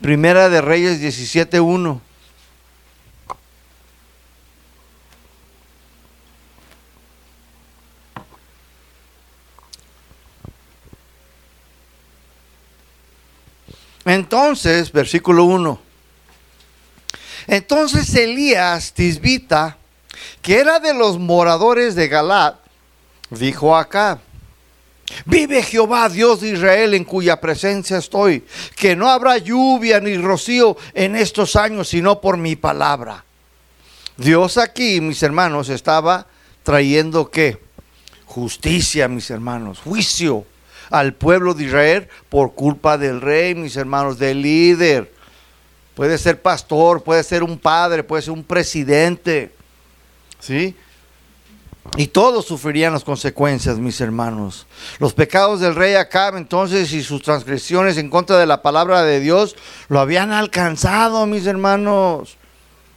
[0.00, 2.00] Primera de Reyes 17.1.
[14.04, 15.80] Entonces, versículo 1.
[17.48, 19.78] Entonces Elías Tisbita,
[20.40, 22.56] que era de los moradores de Galat,
[23.30, 24.20] dijo acá,
[25.26, 28.44] Vive Jehová, Dios de Israel, en cuya presencia estoy,
[28.76, 33.24] que no habrá lluvia ni rocío en estos años, sino por mi palabra.
[34.16, 36.26] Dios aquí, mis hermanos, estaba
[36.62, 37.60] trayendo qué?
[38.24, 40.46] Justicia, mis hermanos, juicio
[40.90, 45.12] al pueblo de Israel por culpa del rey, mis hermanos, del líder.
[45.94, 49.54] Puede ser pastor, puede ser un padre, puede ser un presidente.
[50.42, 50.74] ¿Sí?
[51.96, 54.66] Y todos sufrirían las consecuencias, mis hermanos.
[54.98, 59.20] Los pecados del rey Acab entonces y sus transgresiones en contra de la palabra de
[59.20, 59.54] Dios
[59.88, 62.36] lo habían alcanzado, mis hermanos.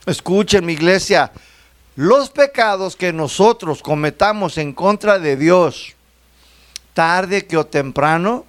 [0.06, 1.30] Escuchen, mi iglesia,
[1.94, 5.94] los pecados que nosotros cometamos en contra de Dios,
[6.94, 8.44] tarde que o temprano,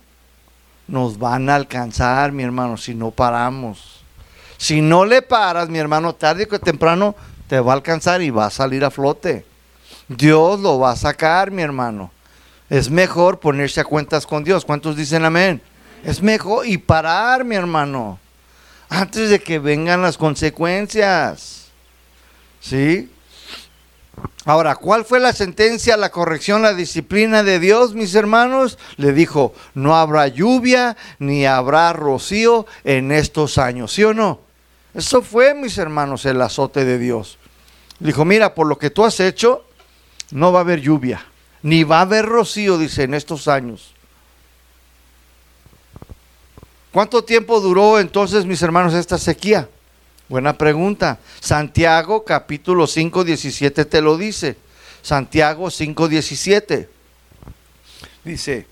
[0.87, 4.01] nos van a alcanzar, mi hermano, si no paramos.
[4.57, 7.15] Si no le paras, mi hermano, tarde que temprano
[7.47, 9.45] te va a alcanzar y va a salir a flote.
[10.07, 12.11] Dios lo va a sacar, mi hermano.
[12.69, 14.65] Es mejor ponerse a cuentas con Dios.
[14.65, 15.61] ¿Cuántos dicen amén?
[16.03, 18.19] Es mejor y parar, mi hermano,
[18.89, 21.67] antes de que vengan las consecuencias.
[22.59, 23.09] ¿Sí?
[24.45, 28.77] Ahora, ¿cuál fue la sentencia, la corrección, la disciplina de Dios, mis hermanos?
[28.95, 34.46] Le dijo, no habrá lluvia ni habrá rocío en estos años, ¿sí o no?
[34.97, 37.37] Eso fue, mis hermanos, el azote de Dios.
[37.99, 39.63] Dijo, mira, por lo que tú has hecho,
[40.31, 41.23] no va a haber lluvia,
[41.61, 43.93] ni va a haber rocío, dice, en estos años.
[46.91, 49.69] ¿Cuánto tiempo duró entonces, mis hermanos, esta sequía?
[50.29, 51.19] Buena pregunta.
[51.41, 54.57] Santiago capítulo 5, 17 te lo dice.
[55.03, 56.89] Santiago 5, 17.
[58.23, 58.65] Dice,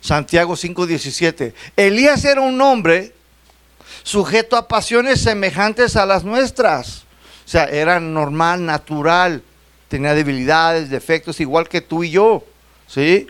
[0.00, 1.54] Santiago 5, 17.
[1.76, 3.12] Elías era un hombre
[4.04, 7.02] sujeto a pasiones semejantes a las nuestras.
[7.44, 9.42] O sea, era normal, natural
[9.94, 12.42] tenía debilidades, defectos, igual que tú y yo,
[12.88, 13.28] ¿sí?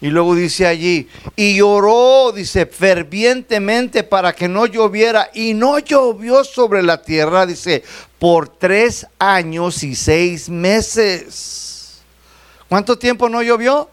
[0.00, 6.42] Y luego dice allí, y lloró, dice, fervientemente para que no lloviera, y no llovió
[6.42, 7.84] sobre la tierra, dice,
[8.18, 12.02] por tres años y seis meses.
[12.68, 13.88] ¿Cuánto tiempo no llovió?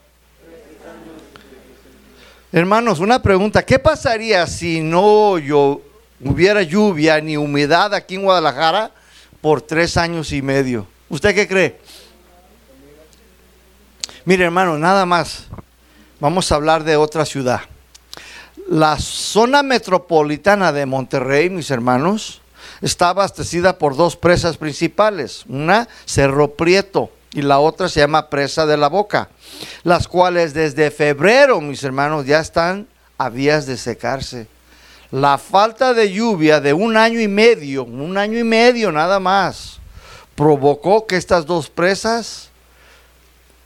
[2.52, 5.80] Hermanos, una pregunta, ¿qué pasaría si no yo,
[6.26, 8.92] hubiera lluvia ni humedad aquí en Guadalajara
[9.42, 10.88] por tres años y medio?
[11.10, 11.80] ¿Usted qué cree?
[14.26, 15.46] Mire hermano, nada más.
[16.20, 17.62] Vamos a hablar de otra ciudad.
[18.70, 22.42] La zona metropolitana de Monterrey, mis hermanos,
[22.82, 25.44] está abastecida por dos presas principales.
[25.50, 29.30] Una, Cerro Prieto, y la otra se llama Presa de la Boca,
[29.84, 34.48] las cuales desde febrero, mis hermanos, ya están a vías de secarse.
[35.14, 39.78] La falta de lluvia de un año y medio, un año y medio nada más,
[40.34, 42.50] provocó que estas dos presas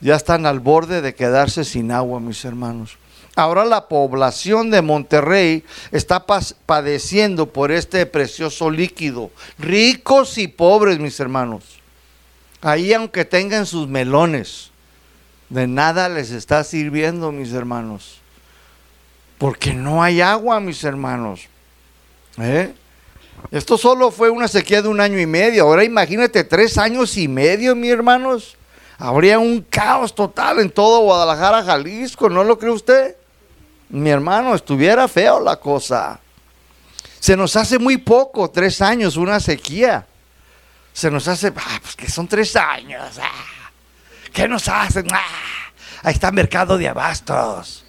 [0.01, 2.97] ya están al borde de quedarse sin agua, mis hermanos.
[3.37, 9.31] Ahora la población de Monterrey está padeciendo por este precioso líquido.
[9.57, 11.63] Ricos y pobres, mis hermanos.
[12.59, 14.71] Ahí aunque tengan sus melones,
[15.47, 18.19] de nada les está sirviendo, mis hermanos.
[19.37, 21.47] Porque no hay agua, mis hermanos.
[22.39, 22.73] ¿Eh?
[23.51, 25.63] Esto solo fue una sequía de un año y medio.
[25.63, 28.57] Ahora imagínate tres años y medio, mis hermanos.
[28.97, 32.29] Habría un caos total en todo Guadalajara, Jalisco.
[32.29, 33.15] ¿No lo cree usted?
[33.89, 36.19] Mi hermano, estuviera feo la cosa.
[37.19, 40.05] Se nos hace muy poco, tres años, una sequía.
[40.93, 43.19] Se nos hace, ah, pues que son tres años.
[43.21, 43.71] Ah.
[44.33, 45.07] ¿Qué nos hacen?
[45.11, 45.71] Ah,
[46.03, 47.85] ahí está mercado de abastos.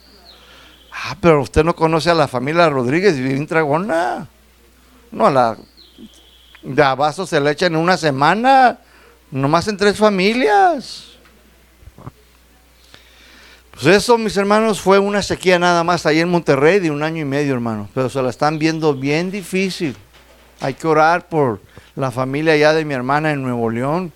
[1.05, 4.27] Ah, pero usted no conoce a la familia Rodríguez y bien tragona.
[5.13, 5.57] No, a la
[6.63, 8.79] de abastos se le echan en una semana,
[9.31, 11.05] nomás en tres familias.
[13.73, 17.23] Pues eso, mis hermanos, fue una sequía nada más ahí en Monterrey de un año
[17.23, 17.89] y medio, hermano.
[17.95, 19.97] Pero se la están viendo bien difícil.
[20.61, 21.61] Hay que orar por
[21.95, 24.13] la familia ya de mi hermana en Nuevo León.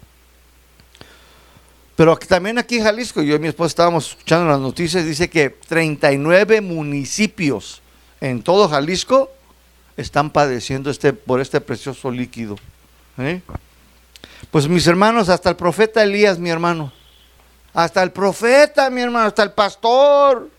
[2.02, 5.50] Pero también aquí en Jalisco, yo y mi esposa estábamos escuchando las noticias, dice que
[5.50, 7.80] 39 municipios
[8.20, 9.30] en todo Jalisco
[9.96, 12.56] están padeciendo este, por este precioso líquido.
[13.18, 13.40] ¿eh?
[14.50, 16.92] Pues mis hermanos, hasta el profeta Elías, mi hermano,
[17.72, 20.50] hasta el profeta, mi hermano, hasta el pastor.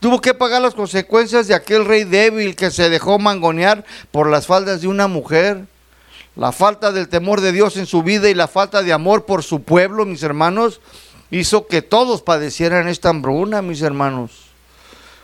[0.00, 4.46] Tuvo que pagar las consecuencias de aquel rey débil que se dejó mangonear por las
[4.46, 5.64] faldas de una mujer.
[6.38, 9.42] La falta del temor de Dios en su vida y la falta de amor por
[9.42, 10.80] su pueblo, mis hermanos,
[11.32, 14.30] hizo que todos padecieran esta hambruna, mis hermanos.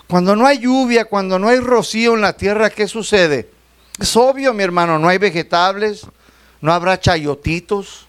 [0.09, 3.49] Cuando no hay lluvia, cuando no hay rocío en la tierra, ¿qué sucede?
[4.01, 6.05] Es obvio, mi hermano, no hay vegetables,
[6.61, 8.09] no habrá chayotitos,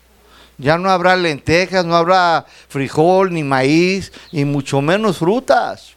[0.57, 5.93] ya no habrá lentejas, no habrá frijol ni maíz y mucho menos frutas.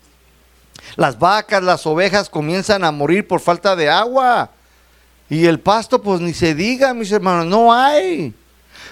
[0.97, 4.51] Las vacas, las ovejas comienzan a morir por falta de agua.
[5.31, 8.33] Y el pasto, pues ni se diga, mis hermanos, no hay.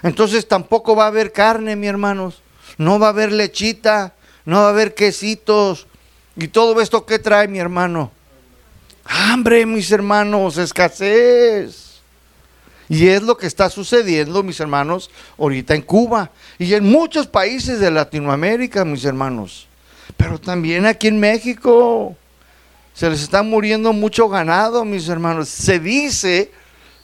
[0.03, 2.43] Entonces tampoco va a haber carne, mis hermanos.
[2.79, 5.87] No va a haber lechita, no va a haber quesitos.
[6.37, 8.11] ¿Y todo esto qué trae, mi hermano?
[9.05, 11.87] Hambre, mis hermanos, escasez.
[12.89, 17.81] Y es lo que está sucediendo, mis hermanos, ahorita en Cuba y en muchos países
[17.81, 19.67] de Latinoamérica, mis hermanos.
[20.17, 22.17] Pero también aquí en México.
[22.97, 25.51] Se les está muriendo mucho ganado, mis hermanos.
[25.51, 26.51] Se dice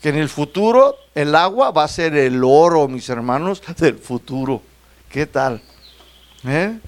[0.00, 4.62] que en el futuro el agua va a ser el oro, mis hermanos, del futuro.
[5.10, 5.60] ¿Qué tal?
[6.46, 6.78] ¿Eh?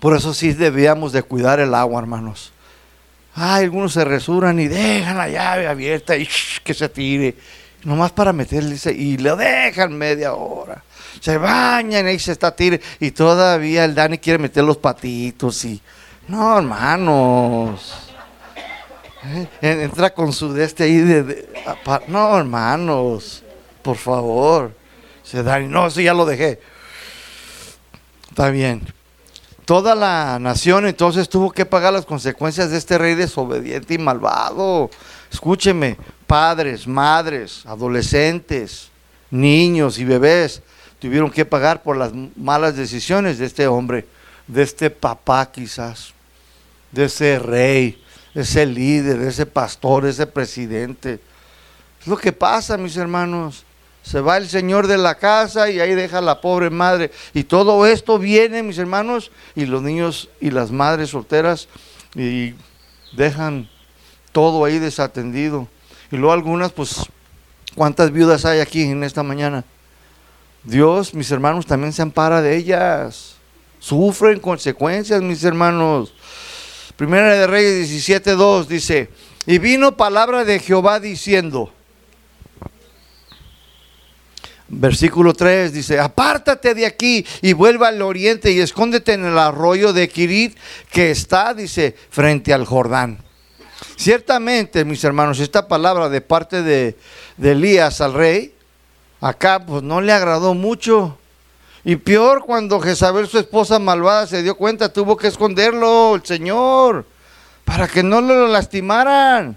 [0.00, 2.52] Por eso sí debíamos de cuidar el agua, hermanos.
[3.32, 6.28] Ay, algunos se resuran y dejan la llave abierta y
[6.64, 7.36] que se tire.
[7.84, 10.82] Nomás para meterle y le dejan media hora.
[11.20, 12.80] Se bañan y se está tire.
[12.98, 15.80] Y todavía el Dani quiere meter los patitos y.
[16.28, 18.08] No, hermanos.
[19.24, 21.48] Eh, entra con su de este ahí de,
[22.08, 23.42] no, hermanos.
[23.82, 24.72] Por favor.
[25.22, 26.60] Se Dani, no, sí, ya lo dejé.
[28.28, 28.82] Está bien.
[29.64, 34.90] Toda la nación entonces tuvo que pagar las consecuencias de este rey desobediente y malvado.
[35.30, 38.90] Escúcheme, padres, madres, adolescentes,
[39.30, 40.62] niños y bebés
[41.02, 44.06] tuvieron que pagar por las malas decisiones de este hombre,
[44.46, 46.12] de este papá quizás,
[46.90, 48.02] de ese rey,
[48.34, 51.20] de ese líder, de ese pastor, de ese presidente.
[52.00, 53.64] Es lo que pasa, mis hermanos.
[54.02, 57.12] Se va el señor de la casa y ahí deja a la pobre madre.
[57.34, 61.68] Y todo esto viene, mis hermanos, y los niños y las madres solteras
[62.16, 62.54] y
[63.16, 63.68] dejan
[64.32, 65.68] todo ahí desatendido.
[66.10, 67.06] Y luego algunas, pues,
[67.76, 69.64] ¿cuántas viudas hay aquí en esta mañana?
[70.64, 73.36] Dios, mis hermanos, también se ampara de ellas.
[73.82, 76.14] Sufren consecuencias, mis hermanos.
[76.94, 79.10] Primera de Reyes 17.2 dice,
[79.44, 81.72] y vino palabra de Jehová diciendo,
[84.74, 89.92] Versículo 3 dice, apártate de aquí y vuelva al oriente y escóndete en el arroyo
[89.92, 90.56] de Kirit
[90.90, 93.18] que está, dice, frente al Jordán.
[93.96, 96.96] Ciertamente, mis hermanos, esta palabra de parte de,
[97.42, 98.54] Elías al rey,
[99.20, 101.18] acá pues no le agradó mucho.
[101.84, 107.04] Y peor cuando Jezabel, su esposa malvada, se dio cuenta, tuvo que esconderlo el Señor
[107.64, 109.56] para que no lo lastimaran.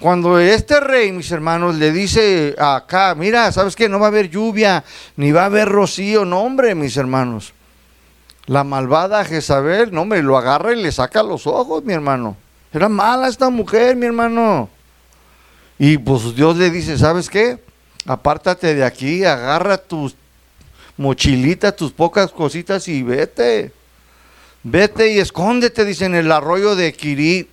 [0.00, 3.88] Cuando este rey, mis hermanos, le dice acá, mira, ¿sabes qué?
[3.88, 4.84] No va a haber lluvia,
[5.16, 7.54] ni va a haber rocío, no, hombre, mis hermanos.
[8.46, 12.36] La malvada Jezabel, no, hombre, lo agarra y le saca los ojos, mi hermano.
[12.70, 14.68] Era mala esta mujer, mi hermano.
[15.78, 17.62] Y pues Dios le dice, ¿sabes qué?
[18.04, 20.16] Apártate de aquí, agarra tus
[20.96, 23.72] mochilitas, tus pocas cositas y vete.
[24.62, 27.48] Vete y escóndete, dice, en el arroyo de Kirit.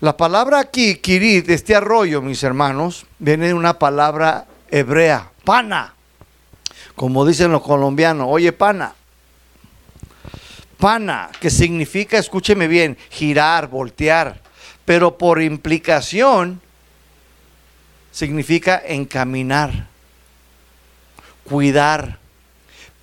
[0.00, 5.94] La palabra aquí, Kirit, este arroyo, mis hermanos, viene de una palabra hebrea, pana.
[6.94, 8.94] Como dicen los colombianos, oye, pana.
[10.78, 14.42] Pana, que significa, escúcheme bien, girar, voltear.
[14.84, 16.60] Pero por implicación,
[18.12, 19.88] significa encaminar,
[21.44, 22.18] cuidar,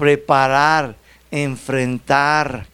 [0.02, 0.96] preparar,
[1.30, 2.66] enfrentar.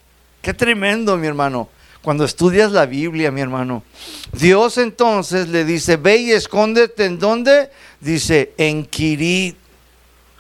[0.42, 1.68] Qué tremendo, mi hermano.
[2.02, 3.84] cuando estudias la Biblia, mi hermano.
[4.32, 7.70] Dios entonces le dice, ve y escóndete en dónde?
[8.00, 8.86] Dice, en.
[8.86, 9.58] ¿Qué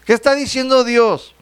[0.08, 1.36] está diciendo Dios?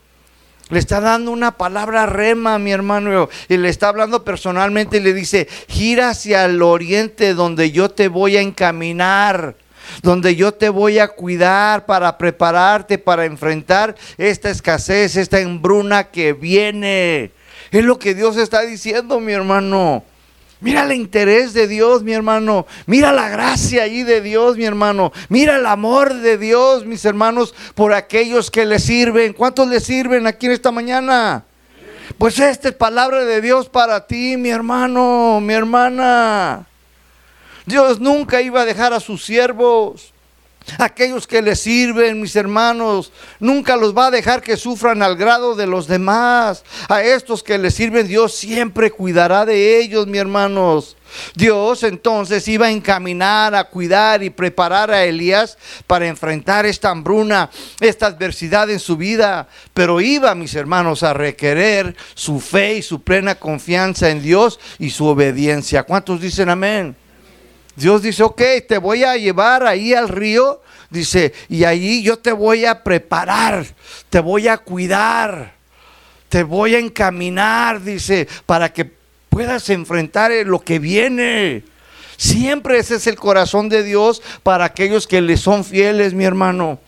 [0.70, 5.14] Le está dando una palabra rema, mi hermano, y le está hablando personalmente y le
[5.14, 9.56] dice, gira hacia el oriente donde yo te voy a encaminar
[10.02, 16.34] donde yo te voy a cuidar para prepararte para enfrentar esta escasez, esta embruna que
[16.34, 17.32] viene.
[17.72, 20.04] Es lo que Dios está diciendo, mi hermano.
[20.62, 22.66] Mira el interés de Dios, mi hermano.
[22.86, 25.12] Mira la gracia ahí de Dios, mi hermano.
[25.30, 29.34] Mira el amor de Dios, mis hermanos, por aquellos que le sirven.
[29.34, 31.44] ¿Cuántos le sirven aquí en esta mañana?
[32.18, 36.66] Pues esta es palabra de Dios para ti, mi hermano, mi hermana.
[37.66, 40.14] Dios nunca iba a dejar a sus siervos.
[40.80, 45.56] Aquellos que le sirven, mis hermanos, nunca los va a dejar que sufran al grado
[45.56, 46.64] de los demás.
[46.90, 50.98] A estos que le sirven, Dios siempre cuidará de ellos, mis hermanos.
[51.36, 57.52] Dios entonces iba a encaminar, a cuidar y preparar a Elías para enfrentar esta hambruna,
[57.80, 59.48] esta adversidad en su vida.
[59.74, 64.90] Pero iba, mis hermanos, a requerir su fe y su plena confianza en Dios y
[64.90, 65.84] su obediencia.
[65.84, 66.96] ¿Cuántos dicen amén?
[67.76, 72.32] Dios dice, ok, te voy a llevar ahí al río, dice, y ahí yo te
[72.32, 73.66] voy a preparar,
[74.10, 75.56] te voy a cuidar,
[76.30, 78.90] te voy a encaminar, dice, para que
[79.30, 81.64] puedas enfrentar lo que viene.
[82.18, 86.80] Siempre ese es el corazón de Dios para aquellos que le son fieles, mi hermano.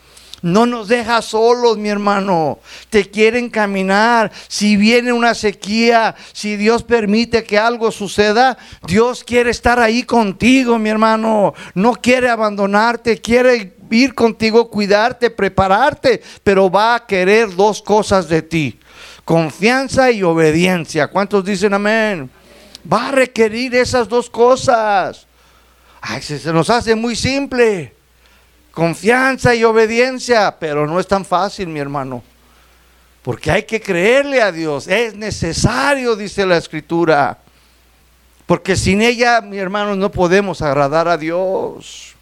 [0.47, 2.59] No nos deja solos, mi hermano.
[2.89, 4.31] Te quieren caminar.
[4.47, 10.79] Si viene una sequía, si Dios permite que algo suceda, Dios quiere estar ahí contigo,
[10.79, 11.53] mi hermano.
[11.73, 18.41] No quiere abandonarte, quiere ir contigo, cuidarte, prepararte, pero va a querer dos cosas de
[18.41, 18.79] ti.
[19.25, 21.07] Confianza y obediencia.
[21.09, 22.29] ¿Cuántos dicen amén?
[22.89, 25.27] Va a requerir esas dos cosas.
[25.99, 27.96] Ay, se nos hace muy simple
[28.77, 32.21] confianza y obediencia, pero no es tan fácil, mi hermano.
[33.23, 34.87] Porque hay que creerle a Dios.
[34.87, 37.39] Es necesario, dice la escritura.
[38.45, 42.13] Porque sin ella, mi hermano, no podemos agradar a Dios.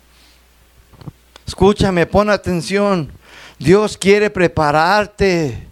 [1.46, 3.12] Escúchame, pon atención.
[3.60, 5.68] Dios quiere prepararte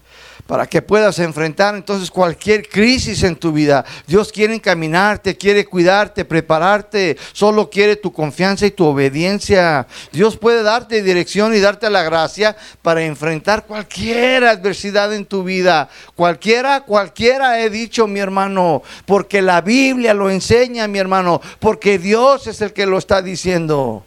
[0.53, 3.83] para que puedas enfrentar entonces cualquier crisis en tu vida.
[4.05, 9.87] Dios quiere encaminarte, quiere cuidarte, prepararte, solo quiere tu confianza y tu obediencia.
[10.11, 15.89] Dios puede darte dirección y darte la gracia para enfrentar cualquier adversidad en tu vida.
[16.13, 22.45] Cualquiera, cualquiera he dicho, mi hermano, porque la Biblia lo enseña, mi hermano, porque Dios
[22.45, 24.05] es el que lo está diciendo.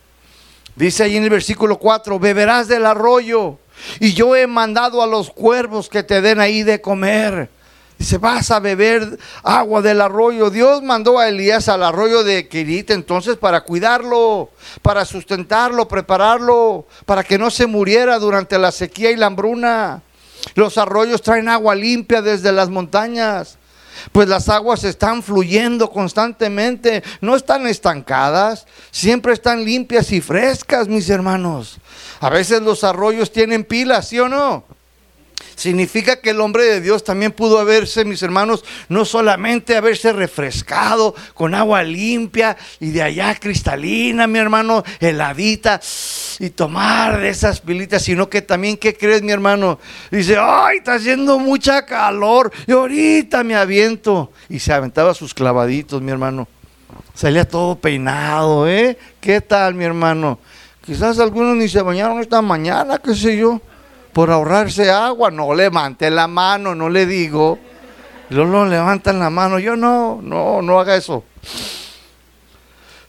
[0.77, 3.59] Dice ahí en el versículo 4, beberás del arroyo
[4.01, 7.51] y yo he mandado a los cuervos que te den ahí de comer.
[7.99, 10.51] Dice, vas a beber agua del arroyo.
[10.51, 14.51] Dios mandó a Elías al arroyo de Kirit entonces para cuidarlo,
[14.83, 20.03] para sustentarlo, prepararlo, para que no se muriera durante la sequía y la hambruna.
[20.55, 23.59] Los arroyos traen agua limpia desde las montañas
[24.13, 31.09] pues las aguas están fluyendo constantemente, no están estancadas, siempre están limpias y frescas, mis
[31.11, 31.79] hermanos.
[32.21, 34.65] A veces los arroyos tienen pilas, ¿sí o no?
[35.55, 41.15] Significa que el hombre de Dios también pudo haberse, mis hermanos, no solamente haberse refrescado
[41.33, 45.81] con agua limpia y de allá cristalina, mi hermano, heladita,
[46.39, 49.79] y tomar de esas pilitas, sino que también, ¿qué crees, mi hermano?
[50.11, 54.33] Dice, ay, está haciendo mucha calor, y ahorita me aviento.
[54.51, 56.47] Y se aventaba sus clavaditos, mi hermano.
[57.15, 58.99] Salía todo peinado, ¿eh?
[59.23, 60.39] ¿Qué tal, mi hermano?
[60.87, 63.61] Quizás algunos ni se bañaron esta mañana, qué sé yo
[64.17, 67.59] por ahorrarse agua, no levante la mano, no le digo.
[68.31, 71.23] Luego levantan la mano, yo no, no, no haga eso.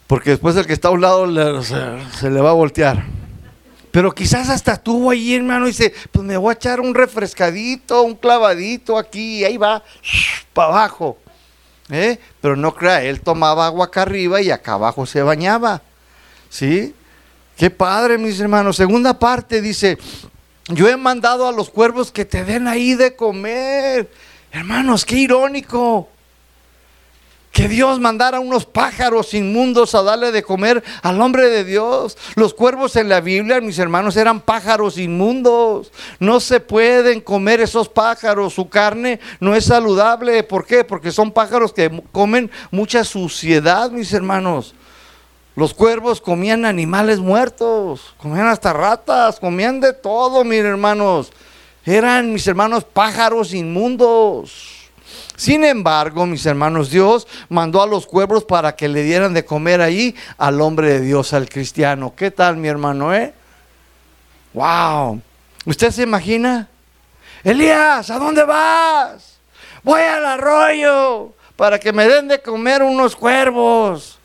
[0.06, 1.26] Porque después el que está a un lado
[1.62, 3.04] se, le va a voltear.
[3.90, 8.02] Pero quizás hasta estuvo ahí, hermano, y dice, pues me voy a echar un refrescadito,
[8.02, 9.82] un clavadito aquí, y ahí va,
[10.52, 11.16] para abajo.
[11.88, 12.18] ¿Eh?
[12.42, 15.80] Pero no crea, él tomaba agua acá arriba y acá abajo se bañaba.
[16.50, 16.94] ¿Sí?
[17.58, 18.76] Qué padre, mis hermanos.
[18.76, 19.98] Segunda parte dice,
[20.68, 24.08] yo he mandado a los cuervos que te den ahí de comer.
[24.52, 26.08] Hermanos, qué irónico.
[27.50, 32.16] Que Dios mandara unos pájaros inmundos a darle de comer al hombre de Dios.
[32.36, 35.90] Los cuervos en la Biblia, mis hermanos, eran pájaros inmundos.
[36.20, 38.54] No se pueden comer esos pájaros.
[38.54, 40.44] Su carne no es saludable.
[40.44, 40.84] ¿Por qué?
[40.84, 44.76] Porque son pájaros que comen mucha suciedad, mis hermanos.
[45.58, 51.32] Los cuervos comían animales muertos, comían hasta ratas, comían de todo, mis hermanos.
[51.84, 54.88] Eran mis hermanos pájaros inmundos.
[55.34, 59.80] Sin embargo, mis hermanos, Dios mandó a los cuervos para que le dieran de comer
[59.80, 62.12] ahí al hombre de Dios, al cristiano.
[62.14, 63.34] ¿Qué tal, mi hermano, eh?
[64.52, 65.20] Wow.
[65.66, 66.68] ¿Usted se imagina?
[67.42, 69.40] Elías, ¿a dónde vas?
[69.82, 74.17] Voy al arroyo para que me den de comer unos cuervos.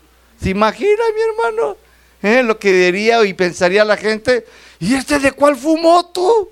[0.44, 1.76] ¿Se imagina, mi hermano?
[2.22, 2.42] ¿Eh?
[2.42, 4.44] Lo que diría y pensaría la gente.
[4.78, 6.50] ¿Y este de cuál fumó tú?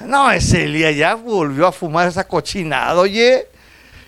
[0.00, 3.48] No, ese Elías ya volvió a fumar esa cochinada, oye.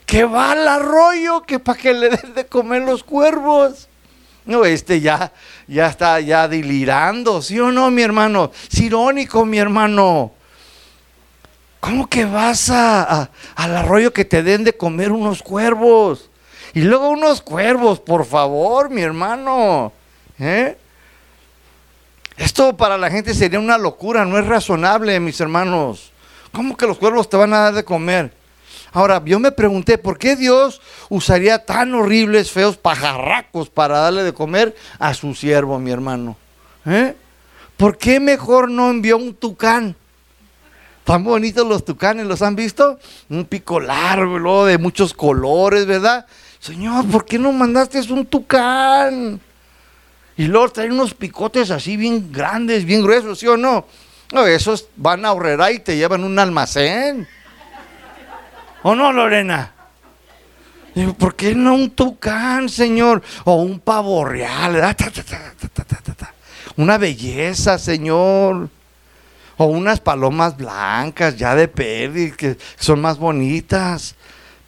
[0.06, 3.88] Que va al arroyo, que para que le den de comer los cuervos.
[4.46, 5.34] No, este ya,
[5.68, 8.52] ya está ya delirando, ¿sí o no, mi hermano?
[8.72, 10.32] Es irónico, mi hermano.
[11.78, 16.30] ¿Cómo que vas a, al arroyo que te den de comer unos cuervos?
[16.76, 19.94] Y luego unos cuervos, por favor, mi hermano.
[20.38, 20.76] ¿Eh?
[22.36, 26.12] Esto para la gente sería una locura, no es razonable, mis hermanos.
[26.52, 28.30] ¿Cómo que los cuervos te van a dar de comer?
[28.92, 34.34] Ahora, yo me pregunté, ¿por qué Dios usaría tan horribles, feos pajarracos para darle de
[34.34, 36.36] comer a su siervo, mi hermano?
[36.84, 37.16] ¿Eh?
[37.78, 39.96] ¿Por qué mejor no envió un tucán?
[41.04, 42.98] Tan bonitos los tucanes, ¿los han visto?
[43.30, 46.26] Un pico largo, de muchos colores, ¿verdad?
[46.66, 49.40] Señor, ¿por qué no mandaste un tucán?
[50.36, 53.86] Y luego traen unos picotes así bien grandes, bien gruesos, ¿sí o no?
[54.32, 57.28] No, esos van a ahorrar y te llevan un almacén.
[58.82, 59.74] ¿O no, Lorena?
[60.92, 63.22] Digo, ¿por qué no un tucán, señor?
[63.44, 64.96] O un pavo real.
[66.76, 68.70] Una belleza, señor.
[69.56, 74.15] O unas palomas blancas, ya de peli, que son más bonitas.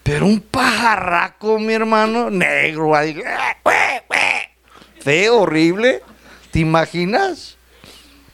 [0.09, 3.15] Pero un pajarraco, mi hermano, negro, ahí,
[5.01, 6.03] feo, horrible.
[6.51, 7.59] ¿Te imaginas?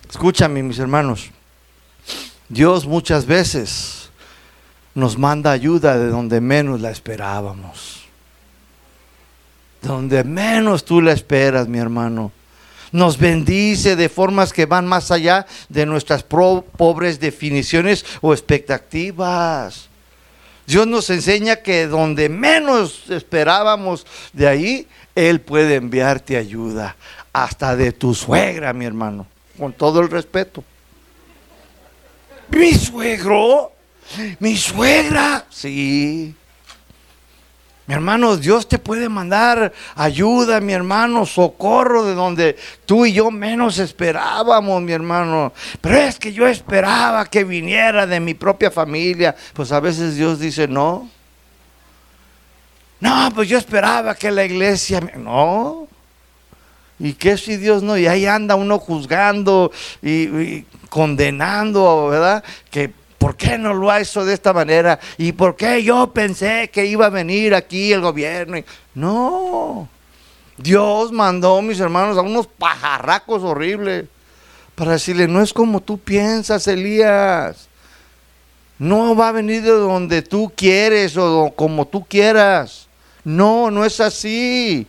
[0.09, 1.33] Escúchame, mis hermanos.
[2.49, 4.09] Dios muchas veces
[4.95, 8.05] nos manda ayuda de donde menos la esperábamos.
[9.83, 12.31] Donde menos tú la esperas, mi hermano.
[12.93, 19.89] Nos bendice de formas que van más allá de nuestras pobres definiciones o expectativas.
[20.66, 26.96] Dios nos enseña que donde menos esperábamos de ahí, Él puede enviarte ayuda.
[27.32, 29.26] Hasta de tu suegra, mi hermano.
[29.58, 30.64] Con todo el respeto.
[32.50, 33.72] ¿Mi suegro?
[34.38, 35.46] ¿Mi suegra?
[35.50, 36.34] Sí.
[37.87, 42.57] Mi hermano, Dios te puede mandar ayuda, mi hermano, socorro de donde
[42.87, 45.53] tú y yo menos esperábamos, mi hermano.
[45.82, 49.37] Pero es que yo esperaba que viniera de mi propia familia.
[49.53, 51.11] Pues a veces Dios dice, no.
[53.01, 55.01] No, pues yo esperaba que la iglesia...
[55.16, 55.87] No.
[56.99, 57.99] ¿Y qué si Dios no?
[57.99, 62.45] Y ahí anda uno juzgando y, y condenando, ¿verdad?
[62.70, 62.93] Que
[63.25, 65.01] ¿por qué no lo ha hecho de esta manera?
[65.16, 68.59] ¿Y por qué yo pensé que iba a venir aquí el gobierno?
[68.95, 69.89] No,
[70.59, 74.05] Dios mandó, mis hermanos, a unos pajarracos horribles
[74.75, 77.70] para decirle, no es como tú piensas, Elías.
[78.79, 82.89] No va a venir de donde tú quieres o como tú quieras.
[83.25, 84.87] No, no es así.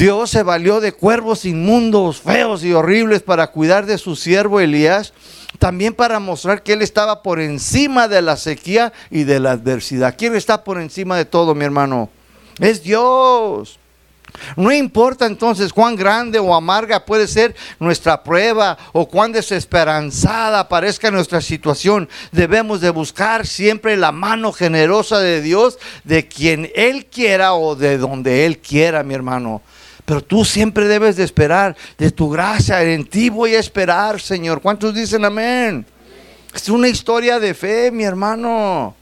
[0.00, 5.12] Dios se valió de cuervos inmundos, feos y horribles para cuidar de su siervo Elías,
[5.58, 10.14] también para mostrar que él estaba por encima de la sequía y de la adversidad.
[10.16, 12.08] ¿Quién está por encima de todo, mi hermano?
[12.60, 13.78] Es Dios.
[14.56, 21.10] No importa entonces cuán grande o amarga puede ser nuestra prueba o cuán desesperanzada parezca
[21.10, 27.52] nuestra situación, debemos de buscar siempre la mano generosa de Dios, de quien Él quiera
[27.52, 29.60] o de donde Él quiera, mi hermano.
[30.10, 32.82] Pero tú siempre debes de esperar de tu gracia.
[32.82, 34.60] En ti voy a esperar, Señor.
[34.60, 35.86] ¿Cuántos dicen amén?
[36.52, 38.96] Es una historia de fe, mi hermano.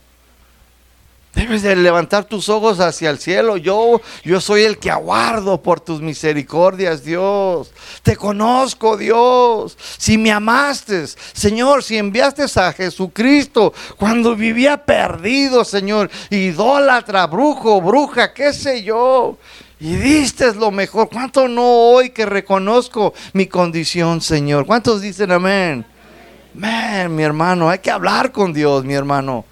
[1.33, 3.57] Debes de levantar tus ojos hacia el cielo.
[3.57, 7.73] Yo, yo soy el que aguardo por tus misericordias, Dios.
[8.03, 9.79] Te conozco, Dios.
[9.97, 18.35] Si me amaste, Señor, si enviaste a Jesucristo cuando vivía perdido, Señor, idólatra, brujo, bruja,
[18.35, 19.39] qué sé yo.
[19.81, 21.09] Y diste lo mejor.
[21.09, 24.67] ¿Cuánto no hoy que reconozco mi condición, Señor?
[24.67, 25.85] ¿Cuántos dicen amén?
[26.57, 27.71] Amén, mi hermano.
[27.71, 29.45] Hay que hablar con Dios, mi hermano.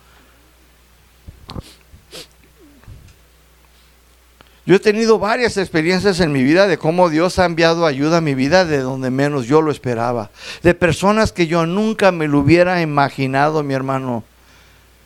[4.65, 8.21] Yo he tenido varias experiencias en mi vida de cómo Dios ha enviado ayuda a
[8.21, 10.31] mi vida de donde menos yo lo esperaba.
[10.65, 14.25] De personas que yo nunca me lo hubiera imaginado, mi hermano.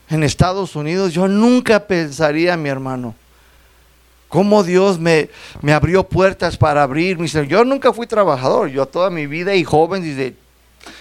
[0.09, 3.15] En Estados Unidos yo nunca pensaría, mi hermano
[4.31, 5.29] cómo Dios me,
[5.61, 7.19] me abrió puertas para abrir.
[7.47, 10.35] Yo nunca fui trabajador, yo toda mi vida y joven, dice,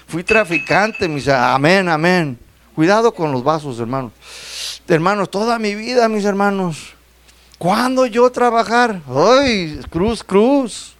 [0.07, 2.37] fui traficante, mis amén, amén.
[2.75, 4.11] Cuidado con los vasos, hermanos.
[4.87, 6.93] Hermanos, toda mi vida, mis hermanos.
[7.57, 9.01] ¿Cuándo yo trabajar?
[9.07, 9.79] ¡Ay!
[9.89, 10.95] Cruz, cruz.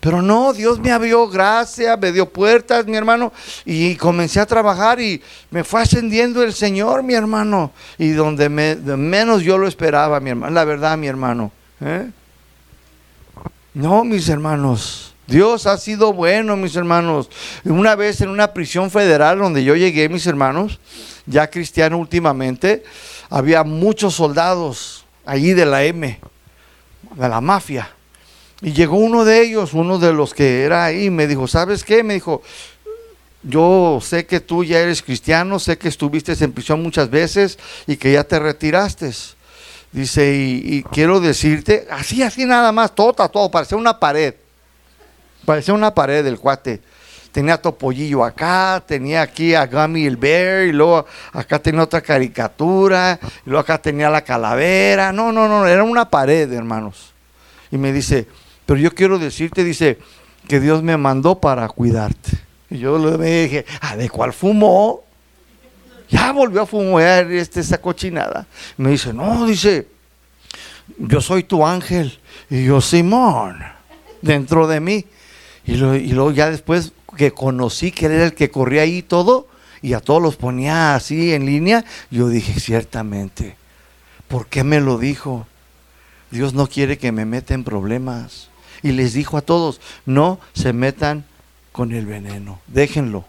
[0.00, 3.32] Pero no, Dios me abrió gracia, me dio puertas, mi hermano,
[3.64, 9.42] y comencé a trabajar y me fue ascendiendo el Señor, mi hermano, y donde menos
[9.42, 11.50] yo lo esperaba, mi hermano, la verdad, mi hermano.
[11.80, 12.10] ¿Eh?
[13.74, 17.28] No, mis hermanos, Dios ha sido bueno, mis hermanos.
[17.64, 20.80] Una vez en una prisión federal donde yo llegué, mis hermanos,
[21.26, 22.82] ya cristiano últimamente,
[23.28, 26.18] había muchos soldados allí de la M,
[27.14, 27.90] de la mafia.
[28.62, 32.02] Y llegó uno de ellos, uno de los que era ahí, me dijo, ¿sabes qué?
[32.02, 32.42] Me dijo,
[33.42, 37.96] yo sé que tú ya eres cristiano, sé que estuviste en prisión muchas veces y
[37.96, 39.12] que ya te retiraste.
[39.92, 44.34] Dice, y, quiero decirte, así, así nada más, todo todo, parecía una pared.
[45.44, 46.80] Parecía una pared del cuate.
[47.32, 53.18] Tenía Topollillo acá, tenía aquí a Gummy el Bear, y luego acá tenía otra caricatura,
[53.46, 55.12] y luego acá tenía la calavera.
[55.12, 57.12] No, no, no, era una pared, hermanos.
[57.70, 58.26] Y me dice,
[58.66, 59.98] pero yo quiero decirte, dice,
[60.48, 62.32] que Dios me mandó para cuidarte.
[62.70, 65.04] Y yo le dije, ¿a de cuál fumó?
[66.10, 68.46] Ya volvió a fumar este, esa cochinada.
[68.76, 69.88] Me dice, no, dice,
[70.98, 72.18] yo soy tu ángel.
[72.48, 73.58] Y yo, Simón,
[74.22, 75.04] dentro de mí.
[75.66, 79.48] Y, y luego ya después que conocí que él era el que corría ahí todo,
[79.82, 83.56] y a todos los ponía así en línea, yo dije, ciertamente,
[84.28, 85.46] ¿por qué me lo dijo?
[86.30, 88.48] Dios no quiere que me meta en problemas
[88.82, 91.24] y les dijo a todos, no se metan
[91.72, 93.24] con el veneno, déjenlo.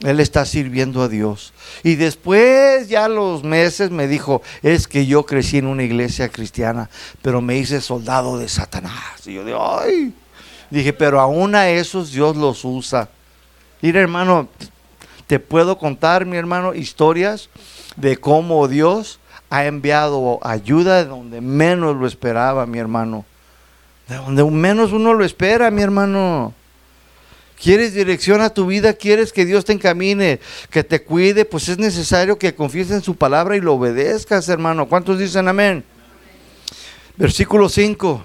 [0.00, 1.52] Él está sirviendo a Dios.
[1.82, 6.90] Y después, ya los meses, me dijo, es que yo crecí en una iglesia cristiana,
[7.22, 9.26] pero me hice soldado de Satanás.
[9.26, 10.14] Y yo dije, ay,
[10.70, 13.08] dije, pero aún a esos Dios los usa.
[13.80, 14.48] Mira, hermano,
[15.26, 17.48] te puedo contar, mi hermano, historias
[17.96, 19.20] de cómo Dios
[19.50, 23.24] ha enviado ayuda de donde menos lo esperaba, mi hermano.
[24.08, 26.52] De donde menos uno lo espera, mi hermano.
[27.64, 28.92] ¿Quieres dirección a tu vida?
[28.92, 30.38] ¿Quieres que Dios te encamine,
[30.68, 31.46] que te cuide?
[31.46, 34.86] Pues es necesario que confíes en su palabra y lo obedezcas, hermano.
[34.86, 35.82] ¿Cuántos dicen amén?
[37.16, 38.22] Versículo 5.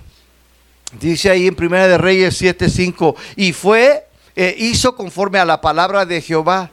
[1.00, 6.06] Dice ahí en Primera de Reyes 7:5, y fue e hizo conforme a la palabra
[6.06, 6.72] de Jehová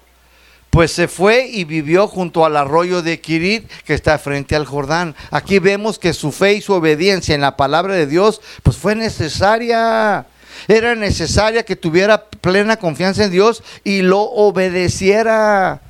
[0.71, 5.15] pues se fue y vivió junto al arroyo de Kirit que está frente al Jordán.
[5.31, 8.97] Aquí vemos que su fe y su obediencia en la palabra de Dios pues fue
[8.97, 10.27] necesaria.
[10.69, 15.81] Era necesaria que tuviera plena confianza en Dios y lo obedeciera.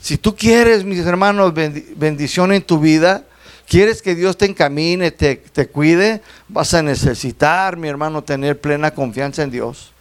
[0.00, 3.24] Si tú quieres, mis hermanos, bendición en tu vida,
[3.66, 8.92] quieres que Dios te encamine, te, te cuide, vas a necesitar, mi hermano, tener plena
[8.92, 9.94] confianza en Dios.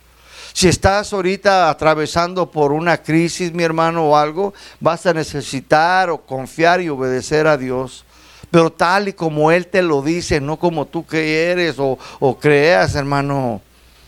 [0.53, 6.19] Si estás ahorita atravesando por una crisis, mi hermano, o algo, vas a necesitar o
[6.19, 8.05] confiar y obedecer a Dios.
[8.51, 11.97] Pero tal y como Él te lo dice, no como tú que eres o,
[12.39, 13.61] creas, hermano.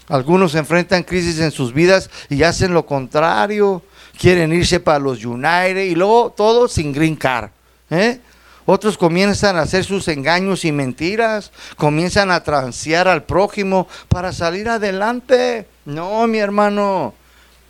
[0.08, 3.82] Algunos enfrentan crisis en sus vidas y hacen lo contrario.
[4.18, 7.50] Quieren irse para los United y luego todo sin green card.
[7.90, 8.20] ¿eh?
[8.66, 14.70] Otros comienzan a hacer sus engaños y mentiras, comienzan a transear al prójimo para salir
[14.70, 15.68] adelante.
[15.86, 17.14] No, mi hermano.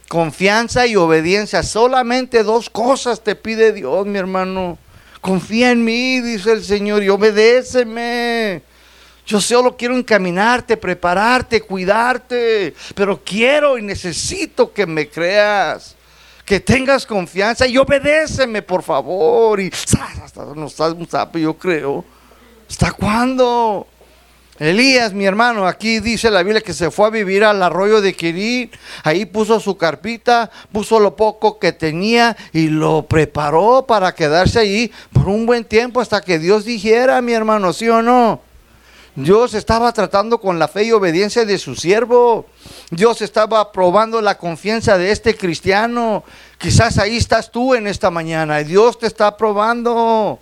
[0.08, 1.64] Confianza y obediencia.
[1.64, 4.78] Solamente dos cosas te pide Dios, mi hermano.
[5.20, 8.62] Confía en mí, dice el Señor, y obedéceme.
[9.26, 15.95] Yo solo quiero encaminarte, prepararte, cuidarte, pero quiero y necesito que me creas,
[16.45, 19.59] que tengas confianza y obedéceme, por favor.
[19.59, 19.71] Y
[20.23, 22.05] hasta nos está un sapo, yo creo.
[22.69, 23.88] ¿Hasta cuándo?
[24.59, 28.13] Elías, mi hermano, aquí dice la Biblia que se fue a vivir al arroyo de
[28.13, 28.71] Quirí,
[29.03, 34.93] ahí puso su carpita, puso lo poco que tenía y lo preparó para quedarse allí
[35.11, 38.45] por un buen tiempo hasta que Dios dijera, mi hermano, ¿sí o no?
[39.16, 42.45] Dios estaba tratando con la fe y obediencia de su siervo.
[42.91, 46.26] Dios estaba probando la confianza de este cristiano.
[46.57, 50.38] Quizás ahí estás tú en esta mañana y Dios te está probando.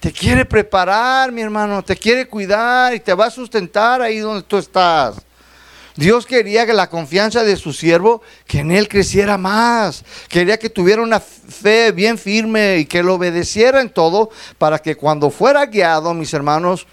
[0.00, 4.42] Te quiere preparar, mi hermano, te quiere cuidar y te va a sustentar ahí donde
[4.42, 5.16] tú estás.
[5.96, 10.04] Dios quería que la confianza de su siervo, que en él creciera más.
[10.28, 14.94] Quería que tuviera una fe bien firme y que lo obedeciera en todo para que
[14.94, 16.86] cuando fuera guiado, mis hermanos,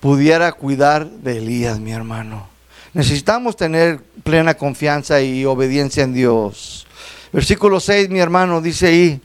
[0.00, 2.48] pudiera cuidar de Elías, mi hermano.
[2.92, 6.86] Necesitamos tener plena confianza y obediencia en Dios.
[7.32, 9.20] Versículo 6, mi hermano, dice ahí,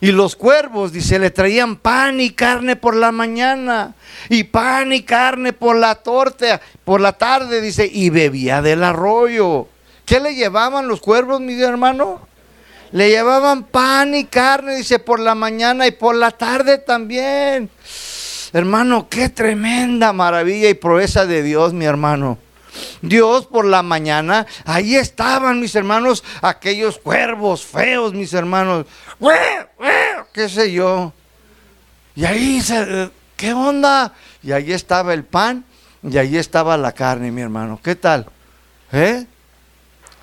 [0.00, 3.94] y los cuervos, dice, le traían pan y carne por la mañana,
[4.28, 9.66] y pan y carne por la torta, por la tarde, dice, y bebía del arroyo.
[10.06, 12.20] ¿Qué le llevaban los cuervos, mi hermano?
[12.92, 17.68] Le llevaban pan y carne, dice, por la mañana y por la tarde también.
[18.52, 22.38] Hermano, qué tremenda maravilla y proeza de Dios, mi hermano.
[23.02, 28.86] Dios por la mañana, ahí estaban mis hermanos, aquellos cuervos feos, mis hermanos.
[30.32, 31.12] ¿Qué sé yo?
[32.14, 34.12] Y ahí se, ¿qué onda?
[34.42, 35.64] Y ahí estaba el pan
[36.02, 37.80] y ahí estaba la carne, mi hermano.
[37.82, 38.26] ¿Qué tal?
[38.92, 39.26] ¿Eh?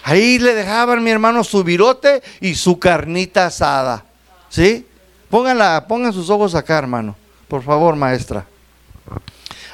[0.03, 4.05] Ahí le dejaban, mi hermano, su virote y su carnita asada.
[4.49, 4.85] ¿Sí?
[5.29, 7.15] Pónganla, pongan sus ojos acá, hermano.
[7.55, 8.45] Por favor, maestra.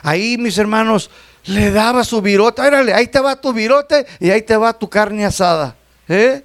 [0.03, 1.09] Ahí, mis hermanos,
[1.45, 2.61] le daba su virote.
[2.61, 5.75] Órale, ahí te va tu virote y ahí te va tu carne asada.
[6.07, 6.43] ¿Eh?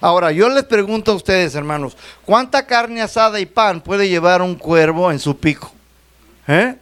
[0.00, 4.54] Ahora, yo les pregunto a ustedes, hermanos, ¿cuánta carne asada y pan puede llevar un
[4.54, 5.70] cuervo en su pico?
[6.48, 6.74] ¿Eh?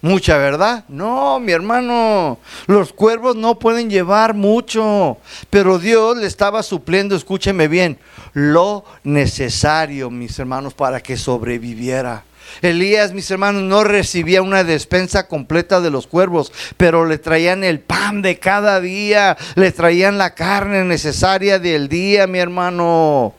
[0.00, 0.84] Mucha, ¿verdad?
[0.86, 2.38] No, mi hermano,
[2.68, 5.16] los cuervos no pueden llevar mucho,
[5.50, 7.98] pero Dios le estaba supliendo, escúcheme bien,
[8.34, 12.22] lo necesario, mis hermanos, para que sobreviviera.
[12.62, 17.80] Elías, mis hermanos, no recibía una despensa completa de los cuervos, pero le traían el
[17.80, 23.34] pan de cada día, le traían la carne necesaria del día, mi hermano.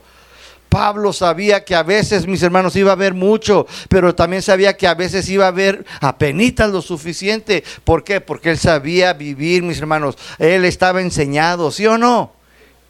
[0.68, 4.86] Pablo sabía que a veces, mis hermanos, iba a haber mucho, pero también sabía que
[4.86, 7.64] a veces iba a haber apenas lo suficiente.
[7.84, 8.20] ¿Por qué?
[8.20, 10.18] Porque él sabía vivir, mis hermanos.
[10.38, 12.32] Él estaba enseñado, ¿sí o no?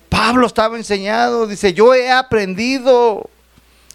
[0.09, 3.31] Pablo estaba enseñado, dice, yo he aprendido.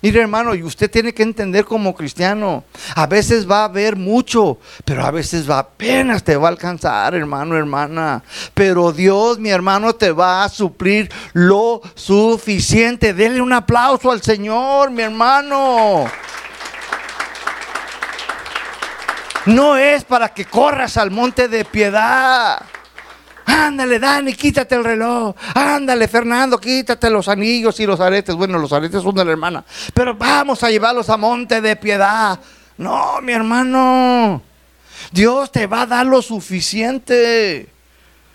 [0.01, 2.63] Mire hermano, y usted tiene que entender como cristiano,
[2.95, 7.13] a veces va a haber mucho, pero a veces va apenas te va a alcanzar,
[7.13, 8.23] hermano, hermana.
[8.55, 13.13] Pero Dios, mi hermano, te va a suplir lo suficiente.
[13.13, 16.05] Denle un aplauso al Señor, mi hermano.
[19.45, 22.61] No es para que corras al monte de piedad.
[23.61, 25.35] Ándale, Dani, quítate el reloj.
[25.53, 28.33] Ándale, Fernando, quítate los anillos y los aretes.
[28.33, 29.63] Bueno, los aretes son de la hermana.
[29.93, 32.39] Pero vamos a llevarlos a monte de piedad.
[32.77, 34.41] No, mi hermano.
[35.11, 37.69] Dios te va a dar lo suficiente.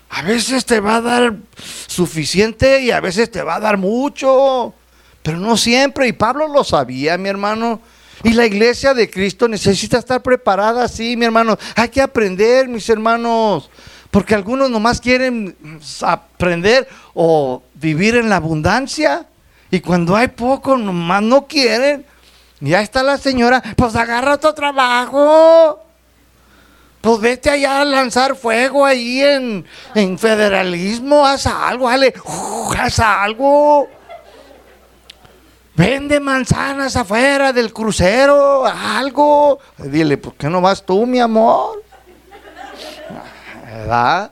[0.09, 1.35] A veces te va a dar
[1.87, 4.73] suficiente y a veces te va a dar mucho.
[5.23, 6.07] Pero no siempre.
[6.07, 7.81] Y Pablo lo sabía, mi hermano.
[8.23, 11.57] Y la iglesia de Cristo necesita estar preparada así, mi hermano.
[11.75, 13.69] Hay que aprender, mis hermanos.
[14.11, 15.55] Porque algunos nomás quieren
[16.01, 19.25] aprender o vivir en la abundancia.
[19.69, 22.05] Y cuando hay poco, nomás no quieren.
[22.59, 25.83] Ya está la señora, pues agarra otro trabajo.
[27.01, 29.65] Pues vete allá a lanzar fuego ahí en,
[30.17, 32.13] federalismo, haz algo, dale,
[32.77, 33.87] haz algo.
[35.75, 39.59] Vende manzanas afuera del crucero, algo.
[39.77, 41.83] Dile, ¿por qué no vas tú, mi amor?
[43.67, 44.31] ¿Verdad?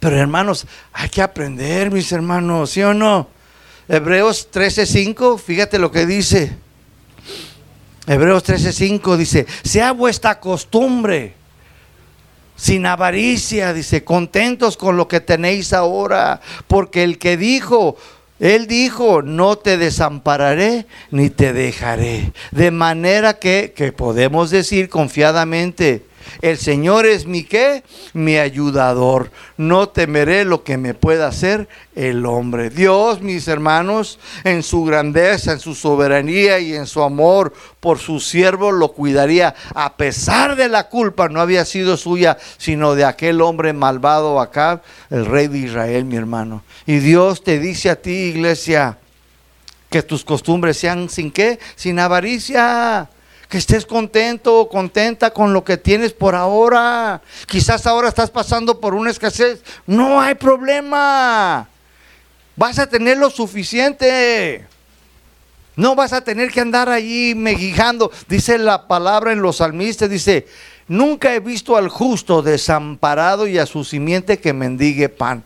[0.00, 3.28] Pero hermanos, hay que aprender, mis hermanos, ¿sí o no?
[3.88, 6.52] Hebreos 13:5, fíjate lo que dice.
[8.06, 11.34] Hebreos 13:5 dice, sea vuestra costumbre,
[12.56, 17.96] sin avaricia, dice, contentos con lo que tenéis ahora, porque el que dijo,
[18.40, 22.32] él dijo, no te desampararé ni te dejaré.
[22.50, 26.07] De manera que, que podemos decir confiadamente,
[26.40, 27.82] el Señor es mi qué?
[28.12, 29.30] Mi ayudador.
[29.56, 32.70] No temeré lo que me pueda hacer el hombre.
[32.70, 38.20] Dios, mis hermanos, en su grandeza, en su soberanía y en su amor por su
[38.20, 39.54] siervo lo cuidaría.
[39.74, 44.82] A pesar de la culpa, no había sido suya, sino de aquel hombre malvado acá,
[45.10, 46.62] el rey de Israel, mi hermano.
[46.86, 48.98] Y Dios te dice a ti, iglesia,
[49.90, 51.58] que tus costumbres sean sin qué?
[51.74, 53.08] Sin avaricia
[53.48, 57.22] que estés contento o contenta con lo que tienes por ahora.
[57.46, 59.62] Quizás ahora estás pasando por una escasez.
[59.86, 61.68] No hay problema.
[62.56, 64.66] Vas a tener lo suficiente.
[65.76, 68.10] No vas a tener que andar allí meguijando.
[68.28, 70.46] Dice la palabra en los salmistas, dice,
[70.88, 75.44] nunca he visto al justo desamparado y a su simiente que mendigue pan.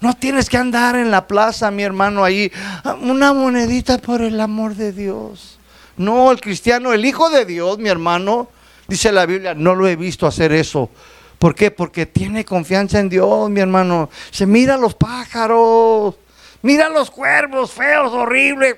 [0.00, 2.52] No tienes que andar en la plaza, mi hermano, ahí.
[3.00, 5.58] Una monedita por el amor de Dios.
[6.02, 8.48] No, el cristiano, el Hijo de Dios, mi hermano,
[8.88, 10.90] dice la Biblia, no lo he visto hacer eso.
[11.38, 11.70] ¿Por qué?
[11.70, 14.10] Porque tiene confianza en Dios, mi hermano.
[14.30, 16.16] Se mira los pájaros,
[16.62, 18.76] mira los cuervos feos, horribles.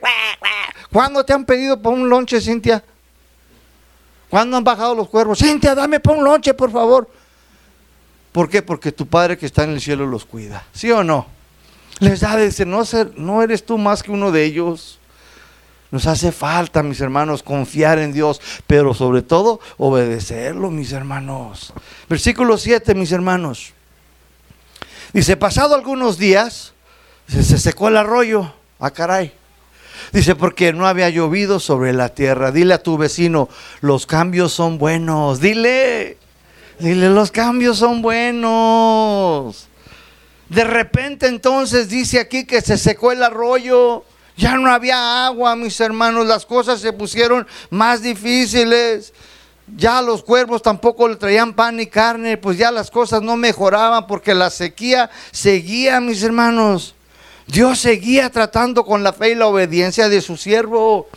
[0.93, 2.85] ¿Cuándo te han pedido por un lonche, Cintia?
[4.29, 5.39] ¿Cuándo han bajado los cuervos?
[5.39, 7.09] Cintia, dame por un lonche, por favor.
[8.33, 8.63] ¿Por qué?
[8.63, 10.65] Porque tu Padre que está en el cielo los cuida.
[10.73, 11.27] ¿Sí o no?
[12.01, 14.99] Les da de no, ser, no eres tú más que uno de ellos.
[15.95, 21.73] Nos hace falta, mis hermanos, confiar en Dios, pero sobre todo obedecerlo, mis hermanos.
[22.09, 23.75] Versículo 7, mis hermanos.
[25.13, 26.73] Dice, pasado algunos días,
[27.29, 28.53] se secó el arroyo.
[28.81, 29.33] Ah, caray.
[30.13, 32.51] Dice, porque no había llovido sobre la tierra.
[32.51, 33.49] Dile a tu vecino,
[33.81, 35.39] los cambios son buenos.
[35.39, 36.19] Dile,
[36.81, 39.69] dile, los cambios son buenos.
[40.49, 44.05] De repente entonces dice aquí que se secó el arroyo.
[44.37, 46.27] Ya no había agua, mis hermanos.
[46.27, 49.13] Las cosas se pusieron más difíciles.
[49.77, 52.37] Ya los cuervos tampoco le traían pan ni carne.
[52.37, 56.95] Pues ya las cosas no mejoraban porque la sequía seguía, mis hermanos.
[57.47, 61.09] Dios seguía tratando con la fe y la obediencia de su siervo,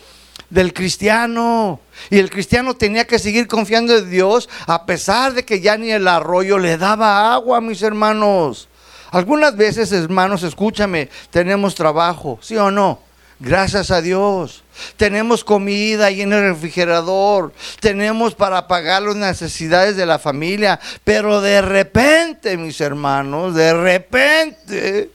[0.49, 1.79] del cristiano.
[2.09, 5.91] Y el cristiano tenía que seguir confiando en Dios a pesar de que ya ni
[5.91, 8.67] el arroyo le daba agua, mis hermanos.
[9.09, 13.06] Algunas veces, hermanos, escúchame, tenemos trabajo, ¿sí o no?
[13.39, 14.63] Gracias a Dios.
[14.95, 17.53] Tenemos comida ahí en el refrigerador.
[17.79, 20.79] Tenemos para pagar las necesidades de la familia.
[21.03, 25.11] Pero de repente, mis hermanos, de repente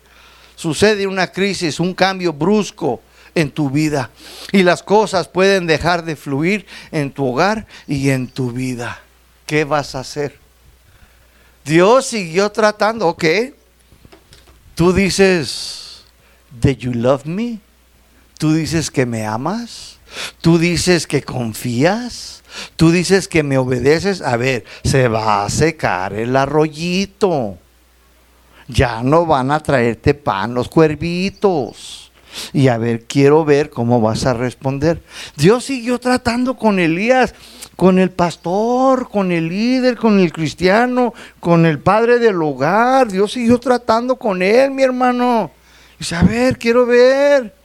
[0.55, 3.01] sucede una crisis, un cambio brusco
[3.35, 4.11] en tu vida.
[4.53, 9.01] Y las cosas pueden dejar de fluir en tu hogar y en tu vida.
[9.47, 10.39] ¿Qué vas a hacer?
[11.65, 13.25] Dios siguió tratando, ok.
[14.77, 16.05] Tú dices,
[16.51, 17.61] ¿Do you love me?
[18.43, 19.99] Tú dices que me amas.
[20.41, 22.43] Tú dices que confías.
[22.75, 24.21] Tú dices que me obedeces.
[24.21, 27.57] A ver, se va a secar el arroyito
[28.73, 32.11] ya no van a traerte pan los cuervitos.
[32.53, 35.03] Y a ver, quiero ver cómo vas a responder.
[35.37, 37.35] Dios siguió tratando con Elías,
[37.77, 43.13] con el pastor, con el líder, con el cristiano, con el padre del hogar.
[43.13, 45.51] Dios siguió tratando con él, mi hermano.
[45.99, 47.62] Dice, a ver, quiero ver.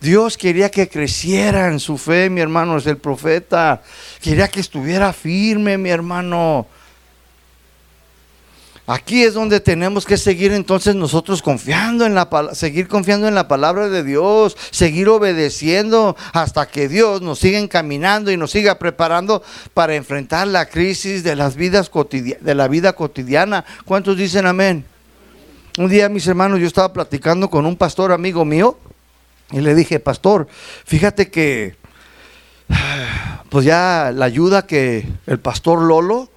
[0.00, 3.82] Dios quería que creciera en su fe, mi hermano, es el profeta.
[4.20, 6.66] Quería que estuviera firme, mi hermano.
[8.88, 13.48] Aquí es donde tenemos que seguir entonces nosotros confiando en la seguir confiando en la
[13.48, 19.42] palabra de Dios, seguir obedeciendo hasta que Dios nos siga encaminando y nos siga preparando
[19.74, 21.90] para enfrentar la crisis de las vidas
[22.40, 23.64] de la vida cotidiana.
[23.84, 24.84] ¿Cuántos dicen amén?
[25.78, 28.78] Un día, mis hermanos, yo estaba platicando con un pastor amigo mío
[29.52, 30.48] y le dije, "Pastor,
[30.84, 31.76] fíjate que
[33.48, 36.30] pues ya la ayuda que el pastor Lolo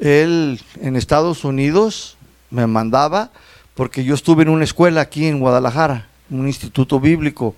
[0.00, 2.16] él en Estados Unidos
[2.50, 3.30] me mandaba,
[3.74, 7.54] porque yo estuve en una escuela aquí en Guadalajara, un instituto bíblico.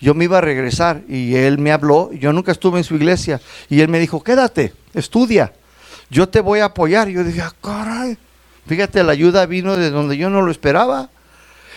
[0.00, 3.40] Yo me iba a regresar y él me habló, yo nunca estuve en su iglesia,
[3.68, 5.52] y él me dijo, quédate, estudia,
[6.10, 7.08] yo te voy a apoyar.
[7.08, 8.16] Y yo dije, ah, caray,
[8.66, 11.10] fíjate, la ayuda vino de donde yo no lo esperaba.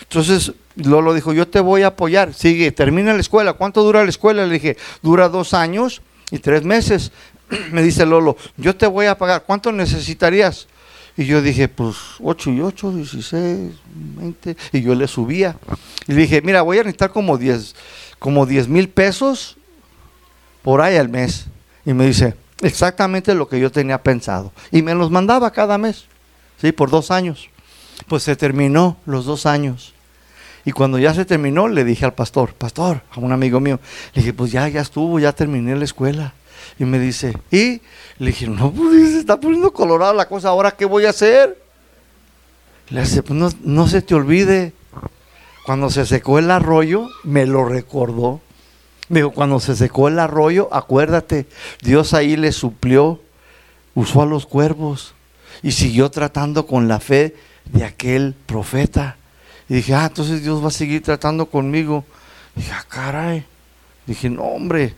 [0.01, 3.53] Entonces Lolo dijo, yo te voy a apoyar, sigue, termina la escuela.
[3.53, 4.45] ¿Cuánto dura la escuela?
[4.45, 7.11] Le dije, dura dos años y tres meses.
[7.71, 10.67] me dice Lolo, yo te voy a pagar, ¿cuánto necesitarías?
[11.17, 14.57] Y yo dije, pues 8 y 8, 16, 20.
[14.71, 15.57] Y yo le subía.
[16.07, 17.75] Y le dije, mira, voy a necesitar como 10
[18.17, 19.57] como mil pesos
[20.61, 21.47] por ahí al mes.
[21.85, 24.53] Y me dice, exactamente lo que yo tenía pensado.
[24.71, 26.05] Y me los mandaba cada mes,
[26.59, 26.71] ¿sí?
[26.71, 27.49] Por dos años.
[28.07, 29.93] Pues se terminó los dos años.
[30.65, 33.79] Y cuando ya se terminó, le dije al pastor, pastor, a un amigo mío,
[34.13, 36.33] le dije, pues ya, ya estuvo, ya terminé la escuela.
[36.77, 37.81] Y me dice, ¿y?
[38.19, 41.57] Le dije, no, pues se está poniendo colorada la cosa, ¿ahora qué voy a hacer?
[42.89, 44.73] Le dice, pues no, no se te olvide,
[45.65, 48.41] cuando se secó el arroyo, me lo recordó.
[49.09, 51.47] Me dijo, cuando se secó el arroyo, acuérdate,
[51.81, 53.19] Dios ahí le suplió,
[53.93, 55.13] usó a los cuervos
[55.61, 57.35] y siguió tratando con la fe
[57.71, 59.17] de aquel profeta.
[59.69, 62.03] Y dije, ah, entonces Dios va a seguir tratando conmigo.
[62.55, 63.45] dije, ah, caray.
[64.05, 64.95] Dije, no, hombre,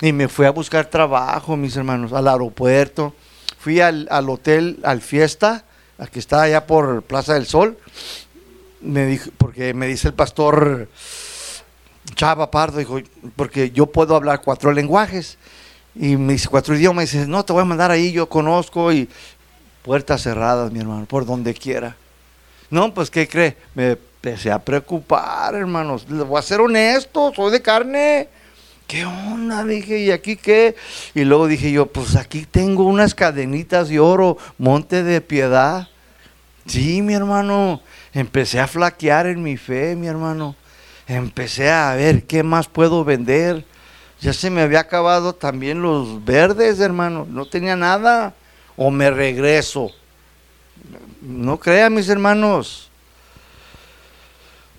[0.00, 3.14] y me fui a buscar trabajo, mis hermanos, al aeropuerto.
[3.58, 5.64] Fui al, hotel, al fiesta,
[6.12, 7.78] que está allá por Plaza del Sol.
[8.80, 10.88] Me dijo, porque me dice el pastor
[12.14, 13.00] Chava Pardo, dijo,
[13.34, 15.38] porque yo puedo hablar cuatro lenguajes.
[15.94, 17.10] Y me dice cuatro idiomas.
[17.10, 18.92] Dice, no, te voy a mandar ahí, yo conozco.
[18.92, 19.08] Y
[19.82, 21.96] puertas cerradas, mi hermano, por donde quiera.
[22.70, 23.56] No, pues, ¿qué cree?
[23.74, 26.06] Me empecé a preocupar, hermanos.
[26.08, 28.28] Les voy a ser honesto, soy de carne.
[28.86, 29.64] ¿qué onda?
[29.64, 30.76] Dije, ¿y aquí qué?
[31.14, 35.88] Y luego dije yo, pues aquí tengo unas cadenitas de oro, monte de piedad.
[36.66, 37.80] Sí, mi hermano,
[38.12, 40.56] empecé a flaquear en mi fe, mi hermano.
[41.06, 43.64] Empecé a ver qué más puedo vender.
[44.20, 47.26] Ya se me había acabado también los verdes, hermano.
[47.28, 48.34] No tenía nada.
[48.76, 49.92] O me regreso.
[51.26, 52.88] No crean, mis hermanos.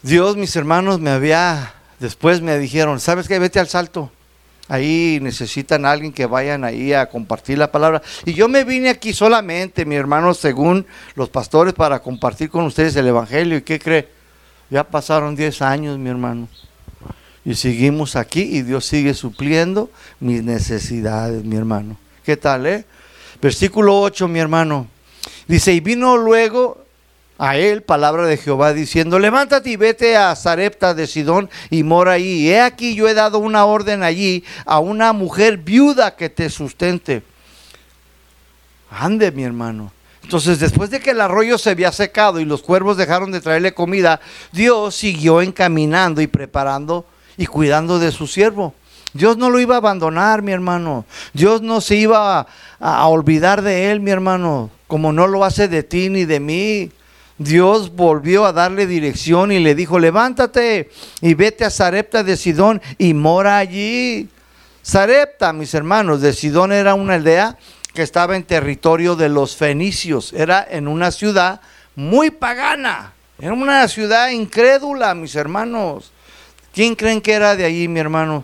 [0.01, 3.39] Dios, mis hermanos, me había Después me dijeron, ¿sabes qué?
[3.39, 4.11] Vete al salto.
[4.67, 8.01] Ahí necesitan a alguien que vayan ahí a compartir la palabra.
[8.25, 10.85] Y yo me vine aquí solamente, mi hermano, según
[11.15, 13.57] los pastores, para compartir con ustedes el Evangelio.
[13.57, 14.09] ¿Y qué cree?
[14.69, 16.49] Ya pasaron 10 años, mi hermano.
[17.45, 19.89] Y seguimos aquí y Dios sigue supliendo
[20.19, 21.97] mis necesidades, mi hermano.
[22.25, 22.85] ¿Qué tal, eh?
[23.41, 24.87] Versículo 8, mi hermano.
[25.47, 26.85] Dice, y vino luego
[27.37, 32.13] a él palabra de Jehová diciendo, levántate y vete a Zarepta de Sidón y mora
[32.13, 32.49] allí.
[32.49, 37.23] He aquí yo he dado una orden allí a una mujer viuda que te sustente.
[38.89, 39.91] Ande, mi hermano.
[40.23, 43.73] Entonces, después de que el arroyo se había secado y los cuervos dejaron de traerle
[43.73, 44.19] comida,
[44.51, 47.05] Dios siguió encaminando y preparando
[47.37, 48.73] y cuidando de su siervo.
[49.14, 51.05] Dios no lo iba a abandonar, mi hermano.
[51.34, 52.47] Dios no se iba
[52.80, 56.91] a, olvidar de él, mi hermano, como no lo hace de ti ni de mí.
[57.38, 60.89] Dios volvió a darle dirección y le dijo, levántate
[61.22, 64.30] y vete a Sarepta de Sidón y mora allí.
[64.82, 67.58] Sarepta, mis hermanos, de Sidón era una aldea
[67.93, 71.62] que estaba en territorio de los fenicios, era en una ciudad
[71.95, 76.12] muy pagana, era una ciudad incrédula, mis hermanos.
[76.74, 78.43] ¿Quién creen que era de allí, mi hermano?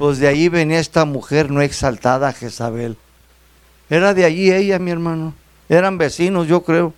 [0.00, 2.96] Pues de allí venía esta mujer no exaltada, Jezabel.
[3.90, 5.34] Era de allí ella, mi hermano.
[5.68, 6.94] Eran vecinos, yo creo.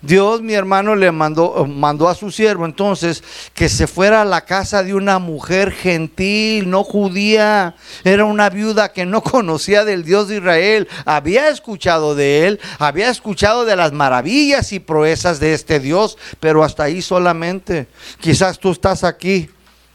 [0.00, 4.42] Dios, mi hermano, le mandó, mandó a su siervo entonces que se fuera a la
[4.42, 7.74] casa de una mujer gentil, no judía.
[8.04, 10.86] Era una viuda que no conocía del Dios de Israel.
[11.06, 16.62] Había escuchado de él, había escuchado de las maravillas y proezas de este Dios, pero
[16.62, 17.88] hasta ahí solamente.
[18.20, 19.50] Quizás tú estás aquí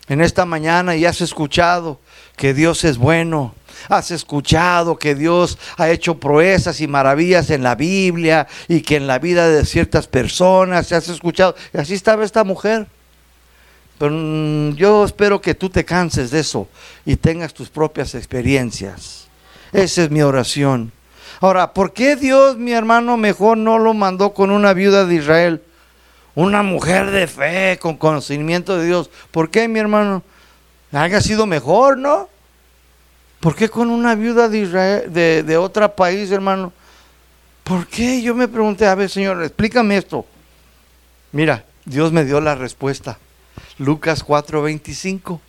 [0.09, 2.01] en esta mañana y has escuchado
[2.35, 3.53] que Dios es bueno
[3.89, 9.07] has escuchado que Dios ha hecho proezas y maravillas en la Biblia y que en
[9.07, 11.55] la vida de ciertas personas has escuchado.
[11.73, 12.87] Y así estaba esta mujer.
[13.97, 16.67] Pero mm, yo espero que tú te canses de eso
[17.05, 19.27] y tengas tus propias experiencias.
[19.71, 20.91] Esa es mi oración.
[21.41, 25.61] Ahora, ¿por qué Dios, mi hermano, mejor no lo mandó con una viuda de Israel?
[26.33, 29.09] Una mujer de fe, con conocimiento de Dios.
[29.31, 30.23] ¿Por qué, mi hermano?
[30.95, 32.29] Haya sido mejor, ¿no?
[33.41, 36.71] ¿Por qué con una viuda de Israel, de, otro país, hermano?
[37.65, 38.21] ¿Por qué?
[38.21, 40.25] Yo me pregunté, a ver, Señor, explícame esto.
[41.33, 43.19] Mira, Dios me dio la respuesta.
[43.77, 45.41] Lucas 4:25.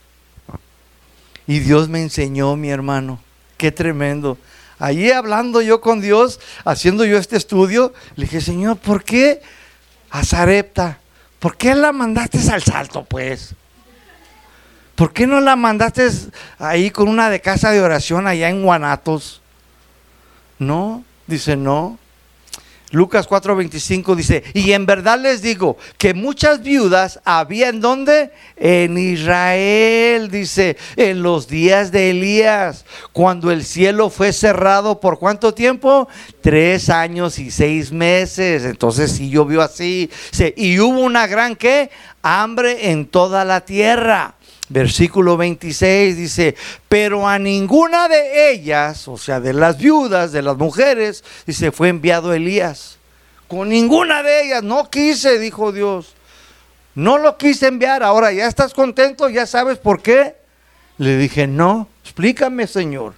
[1.47, 3.21] Y Dios me enseñó, mi hermano.
[3.57, 4.37] Qué tremendo.
[4.81, 9.41] Allí hablando yo con Dios, haciendo yo este estudio, le dije, Señor, ¿por qué
[10.11, 10.99] a Zarepta?
[11.39, 13.55] ¿Por qué la mandaste al salto, pues?
[14.97, 16.09] ¿Por qué no la mandaste
[16.59, 19.43] ahí con una de casa de oración allá en Guanatos?
[20.59, 21.99] No, dice no.
[22.93, 28.31] Lucas 4:25 dice, y en verdad les digo que muchas viudas había en donde?
[28.57, 35.53] En Israel, dice, en los días de Elías, cuando el cielo fue cerrado por cuánto
[35.53, 36.09] tiempo?
[36.41, 38.65] Tres años y seis meses.
[38.65, 40.09] Entonces sí llovió así.
[40.57, 41.91] Y hubo una gran ¿qué?
[42.23, 44.37] hambre en toda la tierra.
[44.69, 46.57] Versículo 26 dice,
[46.89, 51.89] pero a ninguna de ellas, o sea, de las viudas, de las mujeres, dice, fue
[51.89, 52.99] enviado Elías.
[53.47, 56.15] Con ninguna de ellas, no quise, dijo Dios.
[56.97, 60.35] No lo quise enviar, ahora ya estás contento, ya sabes por qué.
[60.99, 63.15] Le dije, no, explícame Señor.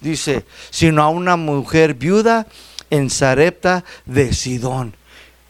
[0.00, 2.46] Dice, sino a una mujer viuda
[2.88, 4.94] en Sarepta de Sidón.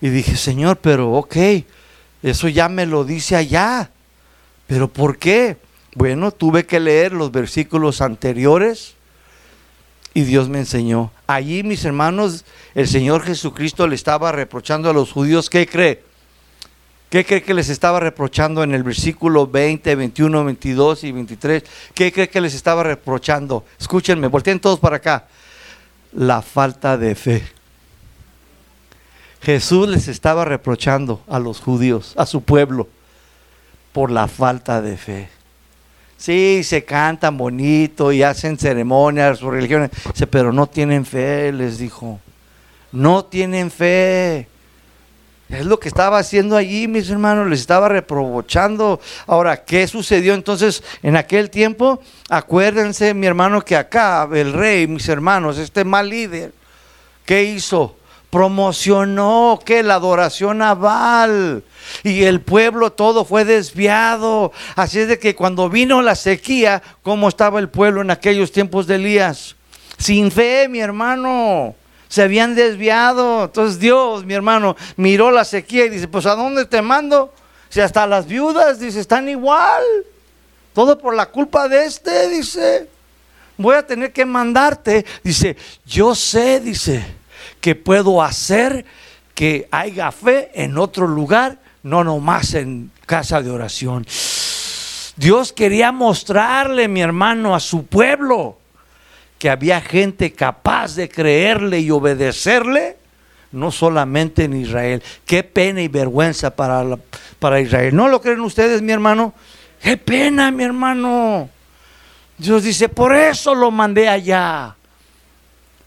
[0.00, 1.36] Y dije, Señor, pero ok,
[2.22, 3.90] eso ya me lo dice allá.
[4.66, 5.56] ¿Pero por qué?
[5.94, 8.94] Bueno, tuve que leer los versículos anteriores
[10.12, 11.10] y Dios me enseñó.
[11.26, 12.44] Allí, mis hermanos,
[12.74, 16.02] el Señor Jesucristo le estaba reprochando a los judíos, ¿qué cree?
[17.08, 21.64] ¿Qué cree que les estaba reprochando en el versículo 20, 21, 22 y 23?
[21.94, 23.64] ¿Qué cree que les estaba reprochando?
[23.78, 25.28] Escúchenme, volteen todos para acá.
[26.12, 27.46] La falta de fe.
[29.40, 32.88] Jesús les estaba reprochando a los judíos, a su pueblo
[33.96, 35.26] por la falta de fe.
[36.18, 39.90] Sí, se cantan bonito y hacen ceremonias, sus religiones,
[40.30, 42.20] pero no tienen fe, les dijo.
[42.92, 44.48] No tienen fe.
[45.48, 49.00] Es lo que estaba haciendo allí, mis hermanos, les estaba reprochando.
[49.26, 51.98] Ahora, ¿qué sucedió entonces en aquel tiempo?
[52.28, 56.52] Acuérdense, mi hermano, que acá el rey, mis hermanos, este mal líder,
[57.24, 57.95] ¿qué hizo?
[58.30, 60.74] Promocionó que la adoración a
[62.02, 64.52] y el pueblo todo fue desviado.
[64.74, 68.86] Así es de que cuando vino la sequía, ¿cómo estaba el pueblo en aquellos tiempos
[68.86, 69.56] de Elías?
[69.98, 71.74] Sin fe, mi hermano.
[72.08, 73.44] Se habían desviado.
[73.44, 77.32] Entonces Dios, mi hermano, miró la sequía y dice, pues ¿a dónde te mando?
[77.68, 79.82] Si hasta las viudas, dice, están igual.
[80.72, 82.88] Todo por la culpa de este, dice.
[83.56, 85.04] Voy a tener que mandarte.
[85.22, 87.04] Dice, yo sé, dice,
[87.66, 88.84] que puedo hacer
[89.34, 94.06] que haya fe en otro lugar no nomás en casa de oración.
[95.16, 98.56] Dios quería mostrarle, mi hermano, a su pueblo
[99.36, 102.98] que había gente capaz de creerle y obedecerle,
[103.50, 105.02] no solamente en Israel.
[105.24, 106.84] Qué pena y vergüenza para,
[107.40, 107.96] para Israel.
[107.96, 109.34] ¿No lo creen ustedes, mi hermano?
[109.82, 111.50] Qué pena, mi hermano.
[112.38, 114.75] Dios dice, por eso lo mandé allá.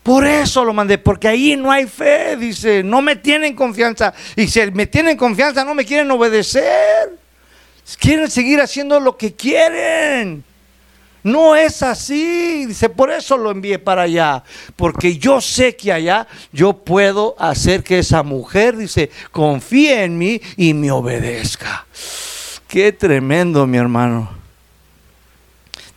[0.04, 4.14] Por eso lo mandé, porque ahí no hay fe, dice, no me tienen confianza.
[4.36, 7.18] Y si me tienen confianza, no me quieren obedecer.
[8.00, 10.44] Quieren seguir haciendo lo que quieren.
[11.24, 12.66] No es así.
[12.66, 14.44] Dice, por eso lo envié para allá.
[14.76, 20.42] Porque yo sé que allá yo puedo hacer que esa mujer, dice, confíe en mí
[20.56, 21.86] y me obedezca.
[22.68, 24.39] Qué tremendo, mi hermano.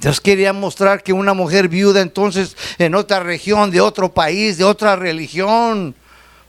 [0.03, 4.65] Dios quería mostrar que una mujer viuda entonces en otra región, de otro país, de
[4.65, 5.95] otra religión,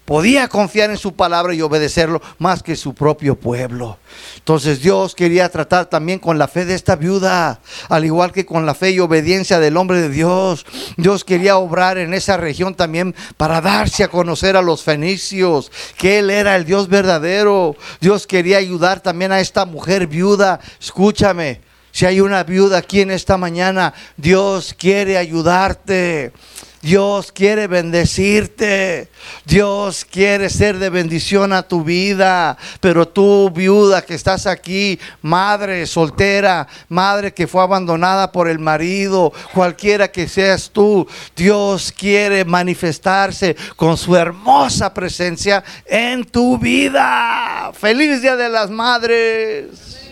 [0.06, 4.00] podía confiar en su palabra y obedecerlo más que su propio pueblo.
[4.38, 8.66] Entonces Dios quería tratar también con la fe de esta viuda, al igual que con
[8.66, 10.66] la fe y obediencia del hombre de Dios.
[10.98, 16.18] Dios quería obrar en esa región también para darse a conocer a los fenicios que
[16.18, 17.76] Él era el Dios verdadero.
[18.02, 20.60] Dios quería ayudar también a esta mujer viuda.
[20.82, 21.63] Escúchame
[21.94, 26.34] si hay una viuda aquí en esta mañana, Dios quiere ayudarte.
[26.82, 29.10] Dios quiere bendecirte.
[29.46, 32.58] Dios quiere ser de bendición a tu vida.
[32.80, 39.32] Pero tú, viuda que estás aquí, madre soltera, madre que fue abandonada por el marido,
[39.54, 47.72] cualquiera que seas tú, Dios quiere manifestarse con su hermosa presencia en tu vida.
[47.80, 50.03] Feliz Día de las Madres.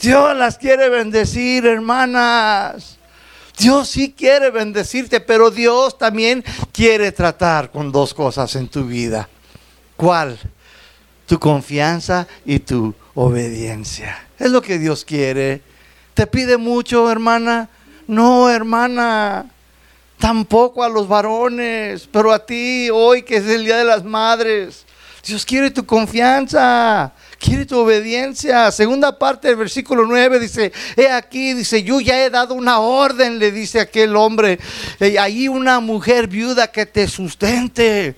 [0.00, 2.98] Dios las quiere bendecir, hermanas.
[3.58, 9.28] Dios sí quiere bendecirte, pero Dios también quiere tratar con dos cosas en tu vida.
[9.96, 10.38] ¿Cuál?
[11.26, 14.26] Tu confianza y tu obediencia.
[14.38, 15.62] Es lo que Dios quiere.
[16.14, 17.68] ¿Te pide mucho, hermana?
[18.06, 19.46] No, hermana.
[20.18, 24.84] Tampoco a los varones, pero a ti hoy que es el Día de las Madres.
[25.24, 27.12] Dios quiere tu confianza
[27.44, 28.70] quiere tu obediencia.
[28.72, 33.38] Segunda parte del versículo 9 dice, he aquí, dice, yo ya he dado una orden,
[33.38, 34.58] le dice aquel hombre,
[34.98, 38.16] hay ahí una mujer viuda que te sustente.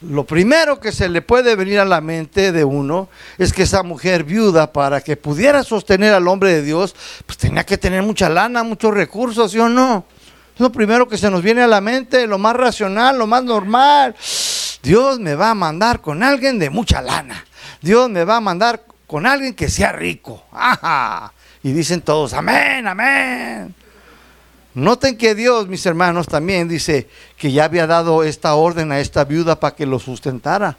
[0.00, 3.82] Lo primero que se le puede venir a la mente de uno es que esa
[3.82, 6.96] mujer viuda, para que pudiera sostener al hombre de Dios,
[7.26, 10.06] pues tenía que tener mucha lana, muchos recursos, ¿sí o no?
[10.54, 13.44] Es lo primero que se nos viene a la mente, lo más racional, lo más
[13.44, 14.16] normal.
[14.82, 17.44] Dios me va a mandar con alguien de mucha lana.
[17.80, 20.44] Dios me va a mandar con alguien que sea rico.
[21.62, 23.74] Y dicen todos, amén, amén.
[24.72, 29.24] Noten que Dios, mis hermanos, también dice que ya había dado esta orden a esta
[29.24, 30.76] viuda para que lo sustentara.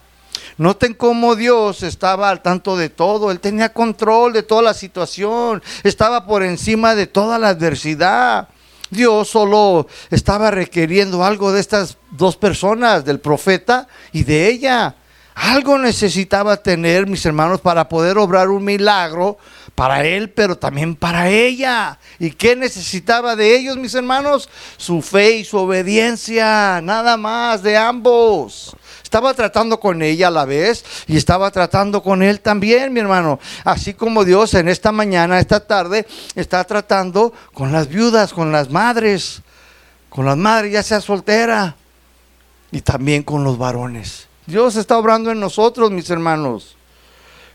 [0.57, 5.61] Noten cómo Dios estaba al tanto de todo, Él tenía control de toda la situación,
[5.83, 8.47] estaba por encima de toda la adversidad.
[8.89, 14.95] Dios solo estaba requiriendo algo de estas dos personas, del profeta y de ella.
[15.33, 19.37] Algo necesitaba tener, mis hermanos, para poder obrar un milagro
[19.75, 21.97] para él, pero también para ella.
[22.19, 24.49] ¿Y qué necesitaba de ellos, mis hermanos?
[24.77, 28.75] Su fe y su obediencia, nada más de ambos.
[29.01, 33.39] Estaba tratando con ella a la vez y estaba tratando con él también, mi hermano.
[33.63, 36.05] Así como Dios en esta mañana, esta tarde,
[36.35, 39.41] está tratando con las viudas, con las madres,
[40.09, 41.75] con las madres, ya sea soltera,
[42.71, 44.30] y también con los varones.
[44.45, 46.75] Dios está obrando en nosotros, mis hermanos.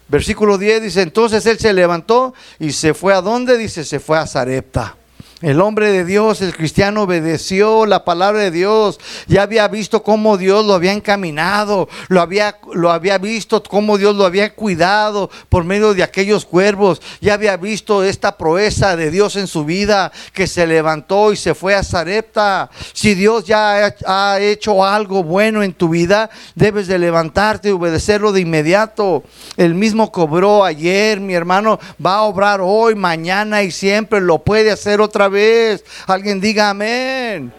[0.08, 3.58] Versículo 10 dice, entonces él se levantó y se fue a dónde?
[3.58, 4.96] Dice, se fue a Zarepta.
[5.42, 8.98] El hombre de Dios, el cristiano, obedeció la palabra de Dios.
[9.26, 14.16] Ya había visto cómo Dios lo había encaminado, lo había, lo había visto cómo Dios
[14.16, 17.02] lo había cuidado por medio de aquellos cuervos.
[17.20, 21.54] Ya había visto esta proeza de Dios en su vida, que se levantó y se
[21.54, 22.70] fue a Zarepta.
[22.94, 28.32] Si Dios ya ha hecho algo bueno en tu vida, debes de levantarte y obedecerlo
[28.32, 29.22] de inmediato.
[29.58, 34.70] El mismo cobró ayer, mi hermano, va a obrar hoy, mañana y siempre lo puede
[34.70, 35.84] hacer otra vez.
[36.06, 37.52] Alguien diga amén.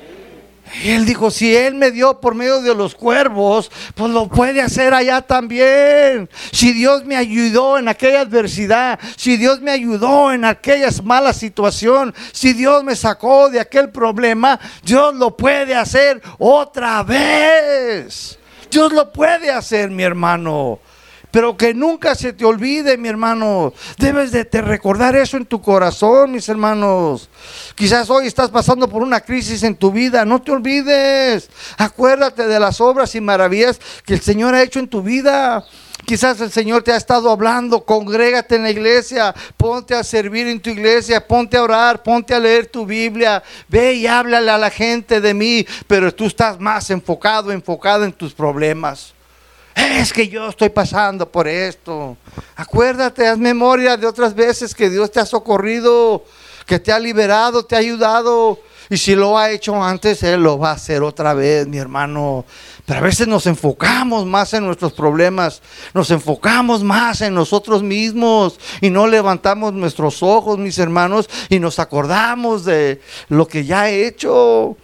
[0.84, 4.62] Y él dijo, si él me dio por medio de los cuervos, pues lo puede
[4.62, 6.30] hacer allá también.
[6.52, 12.14] Si Dios me ayudó en aquella adversidad, si Dios me ayudó en aquella mala situación,
[12.32, 18.38] si Dios me sacó de aquel problema, Dios lo puede hacer otra vez.
[18.70, 20.80] Dios lo puede hacer, mi hermano.
[21.38, 23.72] Pero que nunca se te olvide, mi hermano.
[24.00, 27.30] Debes de te recordar eso en tu corazón, mis hermanos.
[27.76, 30.26] Quizás hoy estás pasando por una crisis en tu vida.
[30.26, 31.48] No te olvides.
[31.78, 35.64] Acuérdate de las obras y maravillas que el Señor ha hecho en tu vida.
[36.06, 40.60] Quizás el Señor te ha estado hablando, congrégate en la iglesia, ponte a servir en
[40.60, 44.72] tu iglesia, ponte a orar, ponte a leer tu Biblia, ve y háblale a la
[44.72, 49.14] gente de mí, pero tú estás más enfocado, enfocado en tus problemas.
[49.78, 52.18] Es que yo estoy pasando por esto.
[52.56, 56.24] Acuérdate, haz memoria de otras veces que Dios te ha socorrido,
[56.66, 58.60] que te ha liberado, te ha ayudado.
[58.90, 62.44] Y si lo ha hecho antes, Él lo va a hacer otra vez, mi hermano.
[62.88, 65.62] Pero a veces nos enfocamos más en nuestros problemas,
[65.94, 71.78] nos enfocamos más en nosotros mismos y no levantamos nuestros ojos, mis hermanos, y nos
[71.78, 73.00] acordamos de
[73.30, 74.76] lo que ya ha hecho.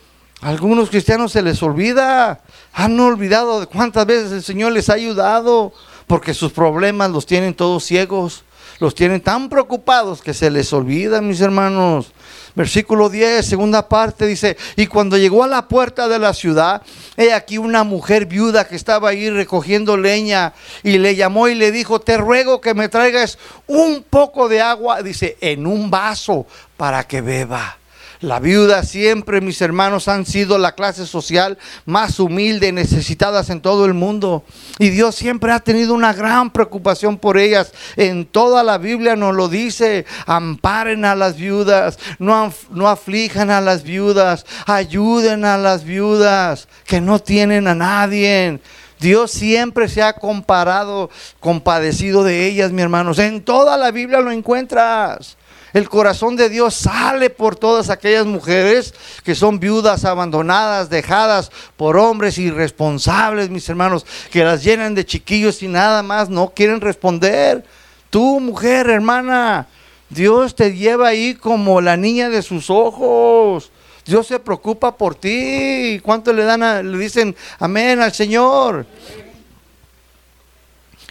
[0.41, 2.41] A algunos cristianos se les olvida
[2.73, 5.71] han olvidado de cuántas veces el Señor les ha ayudado,
[6.07, 8.43] porque sus problemas los tienen todos ciegos,
[8.79, 12.11] los tienen tan preocupados que se les olvida, mis hermanos.
[12.55, 16.83] Versículo 10, segunda parte, dice, y cuando llegó a la puerta de la ciudad,
[17.17, 21.71] he aquí una mujer viuda que estaba ahí recogiendo leña y le llamó y le
[21.71, 26.45] dijo, te ruego que me traigas un poco de agua, dice, en un vaso
[26.77, 27.77] para que beba.
[28.23, 33.83] La viuda siempre, mis hermanos, han sido la clase social más humilde necesitadas en todo
[33.83, 34.45] el mundo.
[34.79, 37.73] Y Dios siempre ha tenido una gran preocupación por ellas.
[37.97, 43.59] En toda la Biblia nos lo dice, amparen a las viudas, no, no aflijan a
[43.59, 48.61] las viudas, ayuden a las viudas que no tienen a nadie.
[49.01, 51.09] Dios siempre se ha comparado,
[51.41, 53.19] compadecido de ellas, mis hermanos.
[53.19, 55.35] En toda la Biblia lo encuentras.
[55.73, 58.93] El corazón de Dios sale por todas aquellas mujeres
[59.23, 65.63] que son viudas, abandonadas, dejadas por hombres irresponsables, mis hermanos, que las llenan de chiquillos
[65.63, 67.65] y nada más no quieren responder.
[68.11, 69.67] Tú, mujer, hermana,
[70.09, 73.71] Dios te lleva ahí como la niña de sus ojos.
[74.05, 75.99] Dios se preocupa por ti.
[76.03, 78.85] ¿Cuánto le dan le dicen amén al Señor?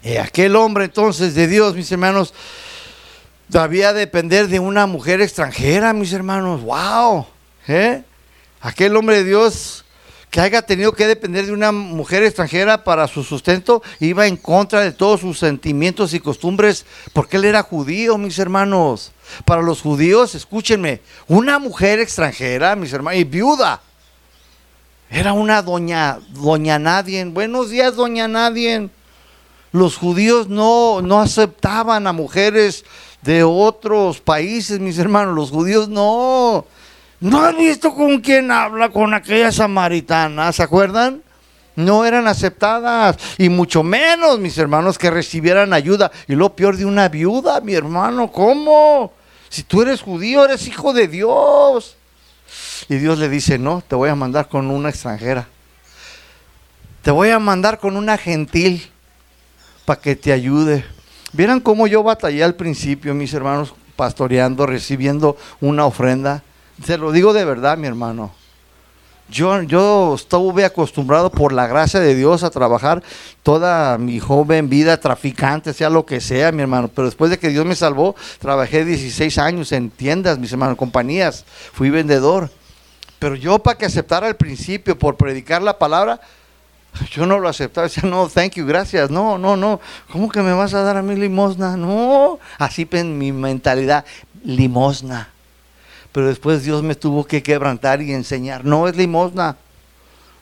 [0.05, 2.33] Y aquel hombre entonces de Dios, mis hermanos,
[3.51, 6.63] Todavía depender de una mujer extranjera, mis hermanos.
[6.63, 7.27] ¡Wow!
[7.69, 8.03] ¿Eh?
[8.61, 9.85] Aquel hombre de Dios
[10.33, 14.81] que haya tenido que depender de una mujer extranjera para su sustento, iba en contra
[14.81, 19.13] de todos sus sentimientos y costumbres, porque él era judío, mis hermanos.
[19.45, 23.83] Para los judíos, escúchenme, una mujer extranjera, mis hermanos, y viuda,
[25.11, 27.23] era una doña, doña nadie.
[27.27, 28.89] Buenos días, doña nadie.
[29.71, 32.87] Los judíos no, no aceptaban a mujeres
[33.23, 35.35] de otros países, mis hermanos.
[35.35, 36.67] Los judíos no.
[37.21, 38.89] ¿No han visto con quién habla?
[38.91, 41.23] Con aquella samaritana, ¿se acuerdan?
[41.77, 43.17] No eran aceptadas.
[43.39, 46.11] Y mucho menos, mis hermanos, que recibieran ayuda.
[46.27, 49.13] Y lo peor de una viuda, mi hermano, ¿cómo?
[49.49, 51.97] Si tú eres judío, eres hijo de Dios.
[52.89, 55.47] Y Dios le dice, no, te voy a mandar con una extranjera.
[57.03, 58.91] Te voy a mandar con una gentil
[59.85, 60.85] para que te ayude.
[61.33, 66.43] Vieran cómo yo batallé al principio, mis hermanos, pastoreando, recibiendo una ofrenda.
[66.85, 68.33] Se lo digo de verdad, mi hermano.
[69.31, 73.03] Yo, yo estuve acostumbrado por la gracia de Dios a trabajar
[73.43, 76.89] toda mi joven vida traficante, sea lo que sea, mi hermano.
[76.89, 81.47] Pero después de que Dios me salvó, trabajé 16 años en tiendas, mis hermanos, compañías.
[81.73, 82.51] Fui vendedor.
[83.19, 86.21] Pero yo para que aceptara al principio por predicar la palabra,
[87.11, 90.53] yo no lo aceptaba, decía, no, thank you, gracias, no, no, no, ¿cómo que me
[90.53, 91.77] vas a dar a mí limosna?
[91.77, 94.05] No, así en mi mentalidad,
[94.45, 95.29] limosna.
[96.13, 99.57] Pero después Dios me tuvo que quebrantar y enseñar, no es limosna,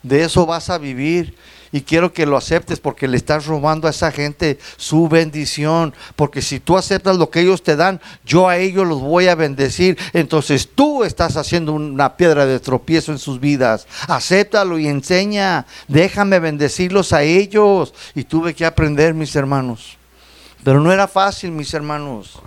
[0.02, 1.36] de eso vas a vivir
[1.72, 5.94] y quiero que lo aceptes porque le estás robando a esa gente su bendición.
[6.16, 9.34] Porque si tú aceptas lo que ellos te dan, yo a ellos los voy a
[9.36, 9.96] bendecir.
[10.12, 13.86] Entonces tú estás haciendo una piedra de tropiezo en sus vidas.
[14.08, 15.66] Acéptalo y enseña.
[15.86, 17.94] Déjame bendecirlos a ellos.
[18.14, 19.96] Y tuve que aprender, mis hermanos.
[20.64, 22.40] Pero no era fácil, mis hermanos.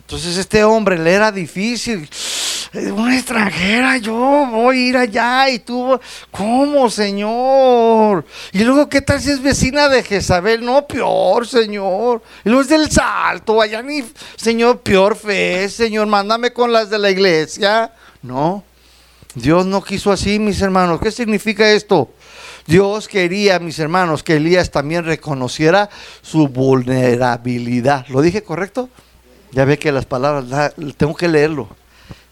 [0.00, 2.08] Entonces este hombre le era difícil
[2.74, 5.98] una extranjera, yo voy a ir allá y tú,
[6.30, 8.24] ¿cómo, Señor?
[8.52, 10.64] Y luego, ¿qué tal si es vecina de Jezabel?
[10.64, 12.22] No, peor, Señor.
[12.44, 14.04] Y luego es del salto, allá ni,
[14.36, 17.92] Señor, peor fe, Señor, mándame con las de la iglesia.
[18.22, 18.64] No,
[19.34, 21.00] Dios no quiso así, mis hermanos.
[21.00, 22.10] ¿Qué significa esto?
[22.66, 25.88] Dios quería, mis hermanos, que Elías también reconociera
[26.22, 28.06] su vulnerabilidad.
[28.08, 28.88] ¿Lo dije correcto?
[29.52, 31.68] Ya ve que las palabras, tengo que leerlo.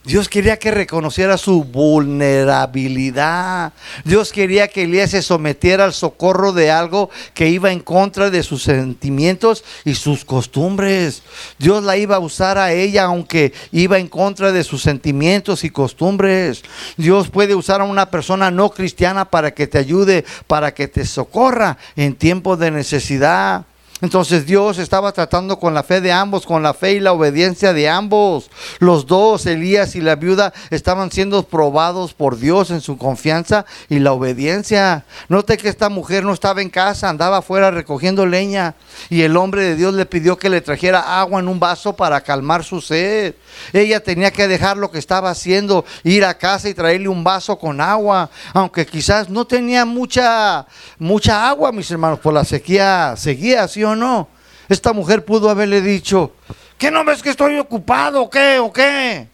[0.05, 3.73] Dios quería que reconociera su vulnerabilidad.
[4.05, 8.43] Dios quería que Elías se sometiera al socorro de algo que iba en contra de
[8.43, 11.23] sus sentimientos y sus costumbres.
[11.59, 15.71] Dios la iba a usar a ella aunque iba en contra de sus sentimientos y
[15.71, 16.63] costumbres.
[16.99, 21.07] Dios puede usar a una persona no cristiana para que te ayude, para que te
[21.07, 23.65] socorra en tiempos de necesidad.
[24.05, 27.73] Entonces Dios estaba tratando con la fe de ambos, con la fe y la obediencia
[27.73, 28.51] de ambos.
[28.79, 34.01] Los dos, Elías y la viuda, estaban siendo probados por Dios en su confianza y
[34.01, 35.07] la obediencia.
[35.31, 38.75] Note que esta mujer no estaba en casa, andaba afuera recogiendo leña.
[39.09, 42.21] Y el hombre de Dios le pidió que le trajera agua en un vaso para
[42.21, 43.35] calmar su sed.
[43.73, 47.59] Ella tenía que dejar lo que estaba haciendo, ir a casa y traerle un vaso
[47.59, 48.29] con agua.
[48.53, 50.67] Aunque quizás no tenía mucha,
[50.99, 54.29] mucha agua, mis hermanos, por la sequía seguía, ¿sí o no?
[54.69, 56.33] Esta mujer pudo haberle dicho,
[56.79, 59.29] ¿qué no ves que estoy ocupado o qué o qué?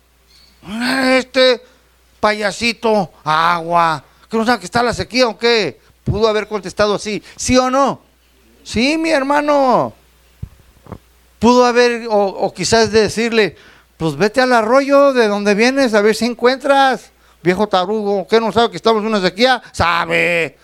[1.16, 1.62] Este
[2.18, 5.80] payasito, agua, que no sabe que está la sequía o qué.
[6.04, 8.00] Pudo haber contestado así, ¿sí o no?
[8.64, 9.94] Sí, mi hermano.
[11.38, 13.56] Pudo haber, o, o quizás decirle,
[13.96, 17.12] pues vete al arroyo de donde vienes a ver si encuentras.
[17.42, 19.62] Viejo tarugo, ¿qué no sabe que estamos en una sequía?
[19.72, 20.58] Sabe.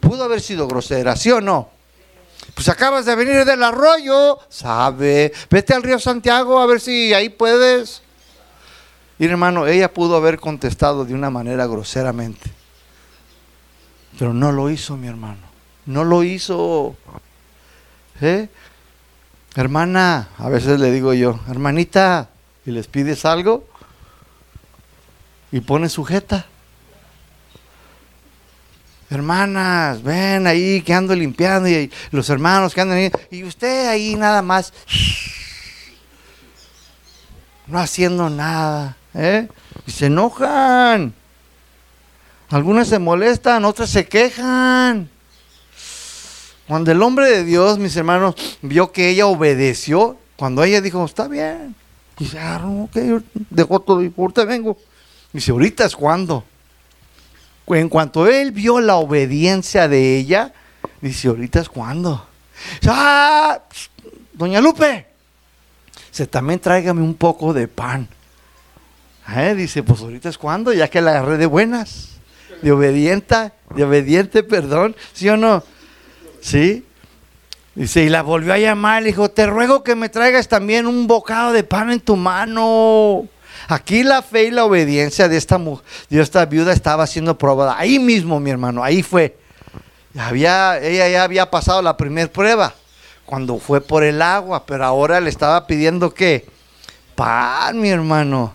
[0.00, 1.77] Pudo haber sido grosera, ¿sí o no?
[2.58, 5.32] Pues acabas de venir del arroyo, sabe.
[5.48, 8.02] Vete al río Santiago a ver si ahí puedes.
[9.16, 12.50] Y hermano, ella pudo haber contestado de una manera groseramente.
[14.18, 15.38] Pero no lo hizo, mi hermano.
[15.86, 16.96] No lo hizo.
[18.20, 18.48] ¿Eh?
[19.54, 22.28] Hermana, a veces le digo yo, hermanita,
[22.66, 23.68] y les pides algo
[25.52, 26.46] y pone sujeta.
[29.10, 34.14] Hermanas, ven ahí que ando limpiando y los hermanos que andan ahí y usted ahí
[34.16, 34.72] nada más
[37.66, 39.48] no haciendo nada, ¿eh?
[39.86, 41.14] Y se enojan.
[42.50, 45.10] Algunas se molestan, otras se quejan.
[46.66, 51.28] Cuando el hombre de Dios, mis hermanos, vio que ella obedeció, cuando ella dijo, está
[51.28, 51.74] bien,
[52.18, 54.76] y ok, dejó todo y ahorita vengo.
[55.32, 56.44] Y dice, ahorita es cuando.
[57.70, 60.52] En cuanto él vio la obediencia de ella,
[61.00, 62.26] dice, ahorita es cuando.
[62.86, 63.60] ¡Ah!
[64.32, 65.06] Doña Lupe,
[66.10, 68.08] se también tráigame un poco de pan.
[69.36, 69.54] ¿Eh?
[69.54, 72.18] Dice, pues ahorita es cuando, ya que la agarré de buenas,
[72.62, 75.62] de obediente, de obediente, perdón, ¿sí o no?
[76.40, 76.84] ¿Sí?
[77.74, 81.06] Dice, y la volvió a llamar, le dijo, te ruego que me traigas también un
[81.06, 83.28] bocado de pan en tu mano.
[83.68, 85.60] Aquí la fe y la obediencia de esta,
[86.10, 87.78] esta viuda estaba siendo probada.
[87.78, 89.36] Ahí mismo, mi hermano, ahí fue.
[90.18, 92.74] Había, ella ya había pasado la primera prueba
[93.26, 96.48] cuando fue por el agua, pero ahora le estaba pidiendo que
[97.14, 98.54] pan, mi hermano.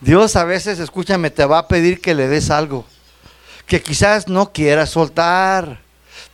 [0.00, 2.84] Dios a veces, escúchame, te va a pedir que le des algo
[3.68, 5.82] que quizás no quieras soltar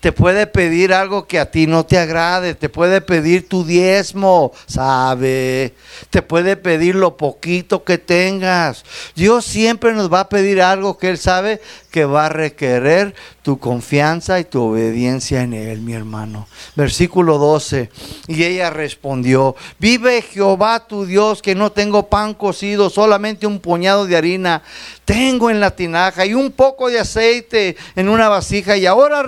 [0.04, 4.52] te puede pedir algo que a ti no te agrade, te puede pedir tu diezmo,
[4.66, 5.72] sabe,
[6.10, 8.84] te puede pedir lo poquito que tengas.
[9.14, 11.62] Dios siempre nos va a pedir algo que Él sabe
[11.94, 16.48] que va a requerir tu confianza y tu obediencia en Él, mi hermano.
[16.74, 17.88] Versículo 12.
[18.26, 24.06] Y ella respondió, vive Jehová tu Dios, que no tengo pan cocido, solamente un puñado
[24.06, 24.64] de harina
[25.04, 28.76] tengo en la tinaja y un poco de aceite en una vasija.
[28.76, 29.24] Y ahora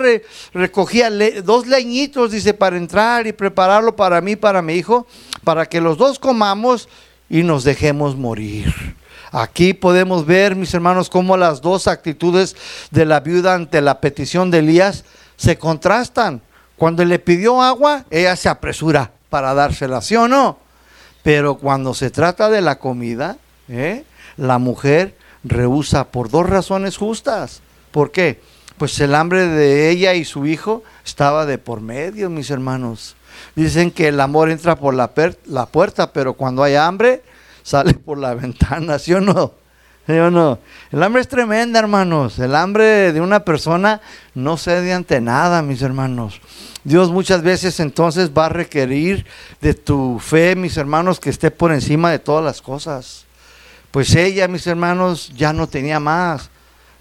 [0.53, 1.09] recogía
[1.41, 5.07] dos leñitos, dice, para entrar y prepararlo para mí, para mi hijo,
[5.45, 6.89] para que los dos comamos
[7.29, 8.73] y nos dejemos morir.
[9.31, 12.55] Aquí podemos ver, mis hermanos, cómo las dos actitudes
[12.91, 15.03] de la viuda ante la petición de Elías
[15.35, 16.41] se contrastan.
[16.77, 20.59] Cuando le pidió agua, ella se apresura para dársela, ¿sí o no?
[21.23, 23.37] Pero cuando se trata de la comida,
[23.67, 24.05] ¿eh?
[24.37, 27.61] la mujer rehúsa por dos razones justas.
[27.91, 28.39] ¿Por qué?
[28.77, 33.15] Pues el hambre de ella y su hijo estaba de por medio, mis hermanos.
[33.55, 35.11] Dicen que el amor entra por la,
[35.45, 37.23] la puerta, pero cuando hay hambre,
[37.67, 39.51] sale por la ventana, ¿sí o no?
[40.05, 40.59] ¿Sí o no?
[40.89, 42.39] El hambre es tremenda, hermanos.
[42.39, 43.99] El hambre de una persona
[44.33, 46.39] no cede ante nada, mis hermanos.
[46.85, 49.25] Dios muchas veces entonces va a requerir
[49.59, 53.25] de tu fe, mis hermanos, que esté por encima de todas las cosas.
[53.91, 56.49] Pues ella, mis hermanos, ya no tenía más.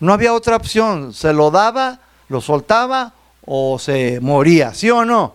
[0.00, 1.14] No había otra opción.
[1.14, 3.14] Se lo daba, lo soltaba
[3.44, 5.34] o se moría, ¿sí o no?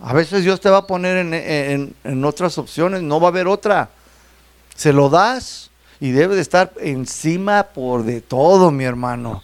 [0.00, 3.48] A veces Dios te va a poner en, en otras opciones, no va a haber
[3.48, 3.88] otra
[4.78, 9.42] se lo das y debe de estar encima por de todo, mi hermano.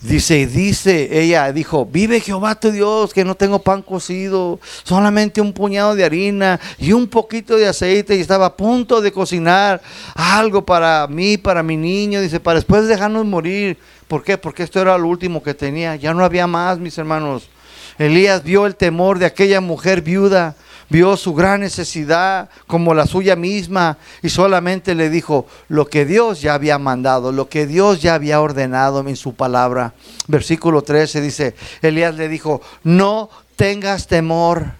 [0.00, 5.52] Dice, dice, ella dijo, vive Jehová tu Dios, que no tengo pan cocido, solamente un
[5.52, 9.82] puñado de harina y un poquito de aceite y estaba a punto de cocinar
[10.14, 13.76] algo para mí, para mi niño, dice, para después dejarnos morir.
[14.08, 14.38] ¿Por qué?
[14.38, 17.50] Porque esto era lo último que tenía, ya no había más, mis hermanos.
[17.98, 20.56] Elías vio el temor de aquella mujer viuda
[20.88, 26.40] vio su gran necesidad como la suya misma y solamente le dijo lo que Dios
[26.40, 29.94] ya había mandado, lo que Dios ya había ordenado en su palabra.
[30.28, 34.72] Versículo 13 dice, Elías le dijo, no tengas temor,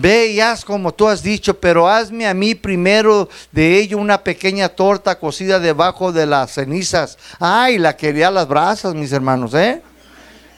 [0.00, 4.22] Ve y haz como tú has dicho, pero hazme a mí primero de ello una
[4.22, 7.18] pequeña torta cocida debajo de las cenizas.
[7.40, 9.82] Ay, la quería las brasas, mis hermanos, ¿eh?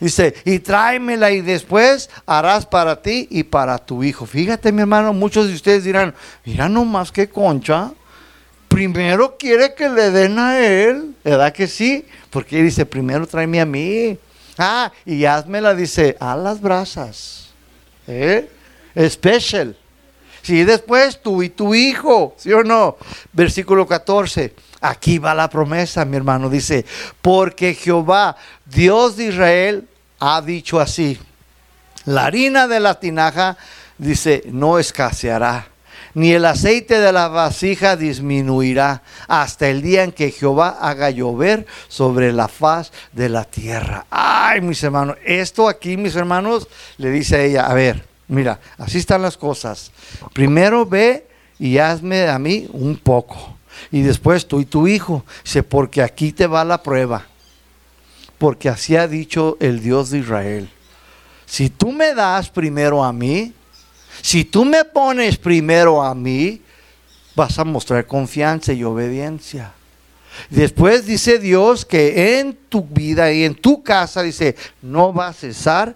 [0.00, 4.24] Dice, y tráemela y después harás para ti y para tu hijo.
[4.24, 6.14] Fíjate, mi hermano, muchos de ustedes dirán,
[6.44, 7.92] mira nomás qué concha.
[8.68, 12.06] Primero quiere que le den a él, ¿verdad que sí?
[12.30, 14.18] Porque dice, primero tráeme a mí.
[14.56, 17.50] Ah, y házmela, dice, a las brasas.
[18.06, 18.48] ¿Eh?
[19.08, 19.76] Special.
[20.42, 22.96] Sí, después tú y tu hijo, ¿sí o no?
[23.32, 24.54] Versículo 14.
[24.80, 26.48] Aquí va la promesa, mi hermano.
[26.48, 26.86] Dice,
[27.20, 29.88] porque Jehová, Dios de Israel,
[30.20, 31.18] ha dicho así.
[32.04, 33.56] La harina de la tinaja,
[33.98, 35.66] dice, no escaseará,
[36.14, 41.66] ni el aceite de la vasija disminuirá hasta el día en que Jehová haga llover
[41.88, 44.06] sobre la faz de la tierra.
[44.10, 48.98] Ay, mis hermanos, esto aquí, mis hermanos, le dice a ella, a ver, Mira, así
[48.98, 49.90] están las cosas.
[50.32, 51.26] Primero ve
[51.58, 53.56] y hazme a mí un poco.
[53.90, 55.24] Y después tú y tu hijo.
[55.42, 57.26] Dice, porque aquí te va la prueba.
[58.40, 60.70] Porque así ha dicho el Dios de Israel.
[61.44, 63.52] Si tú me das primero a mí,
[64.22, 66.62] si tú me pones primero a mí,
[67.36, 69.72] vas a mostrar confianza y obediencia.
[70.48, 75.32] Después dice Dios que en tu vida y en tu casa, dice, no va a
[75.34, 75.94] cesar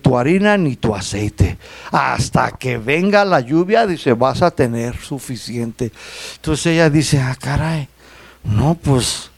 [0.00, 1.58] tu harina ni tu aceite.
[1.90, 5.90] Hasta que venga la lluvia, dice, vas a tener suficiente.
[6.36, 7.88] Entonces ella dice, ah, caray,
[8.44, 9.31] no, pues,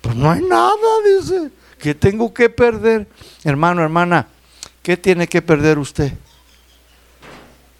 [0.00, 0.74] pues no hay nada,
[1.18, 3.06] dice, que tengo que perder.
[3.44, 4.28] Hermano, hermana,
[4.82, 6.12] ¿qué tiene que perder usted?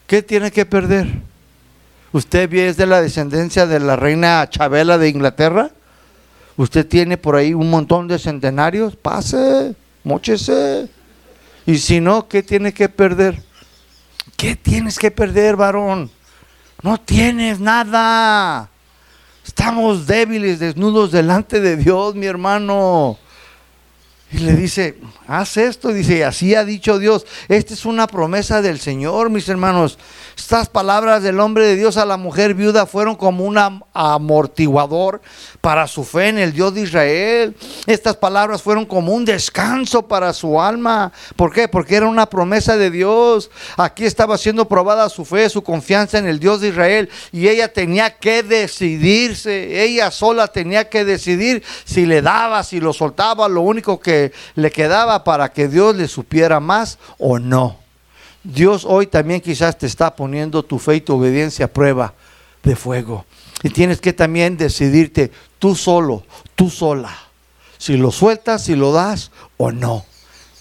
[0.06, 1.06] ¿Qué tiene que perder?
[2.12, 5.70] ¿Usted es de la descendencia de la reina Chabela de Inglaterra?
[6.56, 8.96] ¿Usted tiene por ahí un montón de centenarios?
[8.96, 10.88] Pase, mochese.
[11.64, 13.40] Y si no, ¿qué tiene que perder?
[14.36, 16.10] ¿Qué tienes que perder, varón?
[16.82, 18.68] No tienes nada.
[19.44, 23.18] Estamos débiles, desnudos delante de Dios, mi hermano.
[24.32, 24.96] Y le dice,
[25.26, 25.92] haz esto.
[25.92, 27.26] Dice, así ha dicho Dios.
[27.48, 29.98] Esta es una promesa del Señor, mis hermanos.
[30.36, 33.58] Estas palabras del hombre de Dios a la mujer viuda fueron como un
[33.92, 35.20] amortiguador
[35.60, 37.56] para su fe en el Dios de Israel.
[37.86, 41.12] Estas palabras fueron como un descanso para su alma.
[41.36, 41.68] ¿Por qué?
[41.68, 43.50] Porque era una promesa de Dios.
[43.76, 47.10] Aquí estaba siendo probada su fe, su confianza en el Dios de Israel.
[47.32, 49.82] Y ella tenía que decidirse.
[49.82, 53.48] Ella sola tenía que decidir si le daba, si lo soltaba.
[53.48, 54.19] Lo único que
[54.54, 57.78] le quedaba para que Dios le supiera más o no.
[58.42, 62.14] Dios hoy también quizás te está poniendo tu fe y tu obediencia a prueba
[62.62, 63.26] de fuego.
[63.62, 66.24] Y tienes que también decidirte tú solo,
[66.54, 67.14] tú sola,
[67.76, 70.04] si lo sueltas, si lo das o no.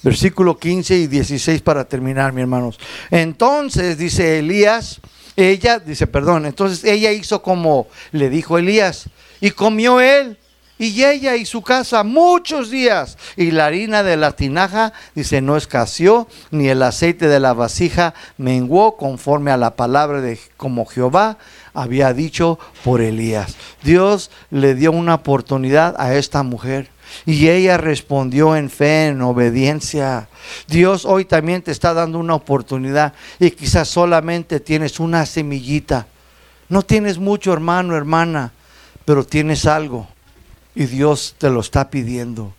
[0.02, 2.80] Versículo 15 y 16 para terminar, mi hermanos.
[3.12, 5.00] Entonces dice Elías,
[5.36, 9.10] ella, dice, perdón, entonces ella hizo como le dijo Elías
[9.40, 10.38] y comió él
[10.80, 13.18] y ella y su casa muchos días.
[13.36, 18.14] Y la harina de la tinaja, dice, no escaseó, ni el aceite de la vasija
[18.38, 21.38] menguó conforme a la palabra de como Jehová
[21.74, 23.58] había dicho por Elías.
[23.84, 26.90] Dios le dio una oportunidad a esta mujer.
[27.26, 30.30] Y ella respondió en fe, en obediencia.
[30.68, 36.08] Dios hoy también te está dando una oportunidad y quizás solamente tienes una semillita.
[36.70, 38.54] No tienes mucho hermano, hermana,
[39.06, 40.08] pero tienes algo
[40.80, 42.54] y Dios te lo está pidiendo.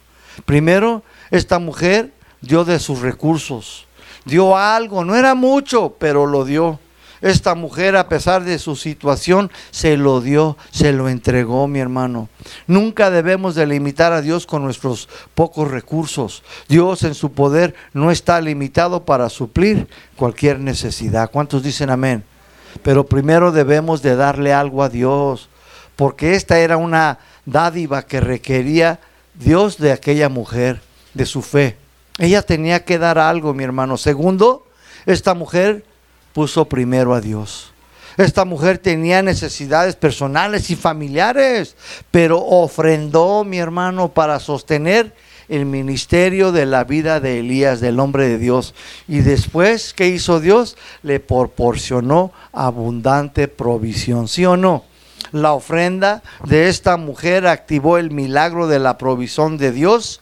[0.44, 3.86] Primero, esta mujer dio de sus recursos,
[4.26, 6.78] dio algo, no era mucho, pero lo dio.
[7.22, 12.28] Esta mujer, a pesar de su situación, se lo dio, se lo entregó, mi hermano.
[12.66, 16.42] Nunca debemos de limitar a Dios con nuestros pocos recursos.
[16.68, 21.30] Dios en su poder no está limitado para suplir cualquier necesidad.
[21.30, 22.22] ¿Cuántos dicen amén?
[22.82, 25.48] Pero primero debemos de darle algo a Dios,
[25.96, 27.18] porque esta era una
[27.50, 29.00] dádiva que requería
[29.34, 30.80] Dios de aquella mujer,
[31.14, 31.76] de su fe.
[32.18, 33.96] Ella tenía que dar algo, mi hermano.
[33.96, 34.66] Segundo,
[35.06, 35.84] esta mujer
[36.32, 37.72] puso primero a Dios.
[38.16, 41.76] Esta mujer tenía necesidades personales y familiares,
[42.10, 45.14] pero ofrendó, mi hermano, para sostener
[45.48, 48.74] el ministerio de la vida de Elías, del hombre de Dios.
[49.08, 50.76] Y después, ¿qué hizo Dios?
[51.02, 54.84] Le proporcionó abundante provisión, ¿sí o no?
[55.32, 60.20] La ofrenda de esta mujer activó el milagro de la provisión de Dios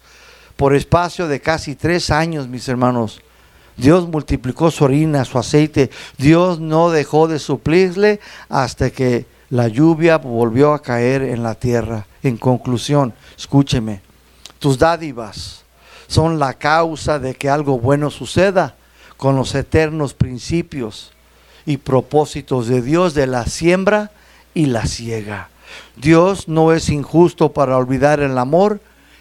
[0.57, 3.21] por espacio de casi tres años, mis hermanos.
[3.77, 5.91] Dios multiplicó su orina, su aceite.
[6.17, 12.07] Dios no dejó de suplirle hasta que la lluvia volvió a caer en la tierra.
[12.23, 14.03] En conclusión, escúcheme,
[14.59, 15.63] tus dádivas
[16.09, 18.75] son la causa de que algo bueno suceda
[19.17, 21.13] con los eternos principios
[21.65, 24.11] y propósitos de Dios de la siembra
[24.55, 25.49] y la ciega.
[25.97, 28.81] Dios no es injusto para olvidar el amor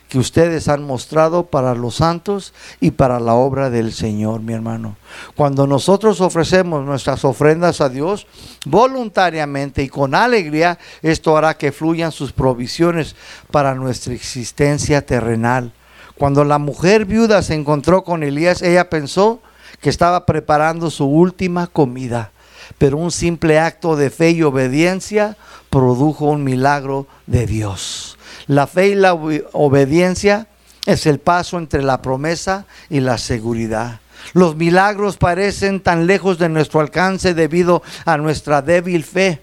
[0.10, 4.96] que ustedes han mostrado para los santos y para la obra del Señor, mi hermano.
[5.36, 8.26] Cuando nosotros ofrecemos nuestras ofrendas a Dios
[8.66, 13.16] voluntariamente y con alegría, esto hará que fluyan sus provisiones
[13.52, 15.74] para nuestra existencia terrenal.
[16.18, 19.42] Cuando la mujer viuda se encontró con Elías, ella pensó
[19.82, 22.32] que estaba preparando su última comida,
[22.78, 25.38] pero un simple acto de fe y obediencia
[25.70, 28.18] produjo un milagro de Dios.
[28.48, 30.48] La fe y la obediencia
[30.86, 34.00] es el paso entre la promesa y la seguridad.
[34.34, 39.42] Los milagros parecen tan lejos de nuestro alcance debido a nuestra débil fe.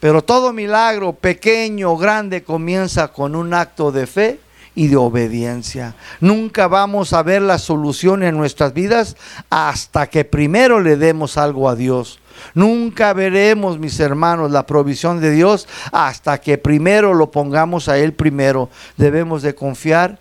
[0.00, 4.40] Pero todo milagro, pequeño o grande, comienza con un acto de fe
[4.74, 5.94] y de obediencia.
[6.20, 9.16] Nunca vamos a ver la solución en nuestras vidas
[9.48, 12.18] hasta que primero le demos algo a Dios.
[12.54, 18.12] Nunca veremos, mis hermanos, la provisión de Dios hasta que primero lo pongamos a Él
[18.12, 18.68] primero.
[18.96, 20.18] Debemos de confiar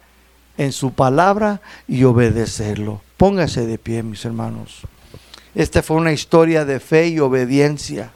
[0.57, 3.01] en su palabra y obedecerlo.
[3.17, 4.81] Póngase de pie, mis hermanos.
[5.55, 8.11] Esta fue una historia de fe y obediencia.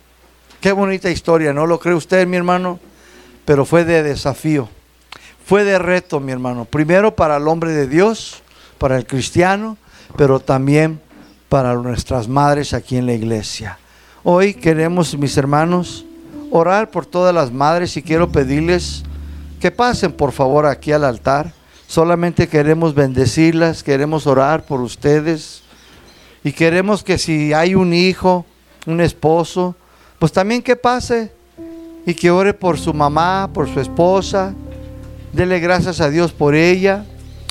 [0.60, 2.80] Qué bonita historia, ¿no lo cree usted, mi hermano?
[3.46, 4.68] Pero fue de desafío,
[5.46, 6.66] fue de reto, mi hermano.
[6.66, 8.42] Primero para el hombre de Dios,
[8.80, 9.78] para el cristiano,
[10.18, 11.00] pero también
[11.48, 13.78] para nuestras madres aquí en la iglesia.
[14.30, 16.04] Hoy queremos, mis hermanos,
[16.52, 19.04] orar por todas las madres y quiero pedirles
[19.62, 21.54] que pasen por favor aquí al altar.
[21.88, 25.62] Solamente queremos bendecirlas, queremos orar por ustedes
[26.44, 28.46] y queremos que si hay un hijo,
[28.86, 29.78] un esposo,
[30.20, 31.32] pues también que pase
[32.06, 34.54] y que ore por su mamá, por su esposa.
[35.32, 37.06] Dele gracias a Dios por ella.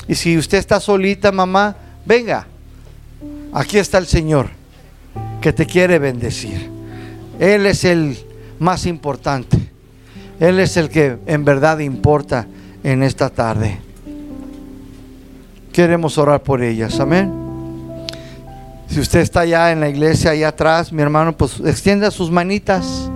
[0.07, 1.75] Y si usted está solita, mamá,
[2.05, 2.45] venga.
[3.51, 4.56] Aquí está el Señor
[5.41, 6.69] que te quiere bendecir.
[7.39, 8.17] Él es el
[8.59, 9.57] más importante.
[10.39, 12.47] Él es el que en verdad importa
[12.83, 13.79] en esta tarde.
[15.71, 16.99] Queremos orar por ellas.
[16.99, 17.31] Amén.
[18.87, 23.09] Si usted está allá en la iglesia, allá atrás, mi hermano, pues extienda sus manitas.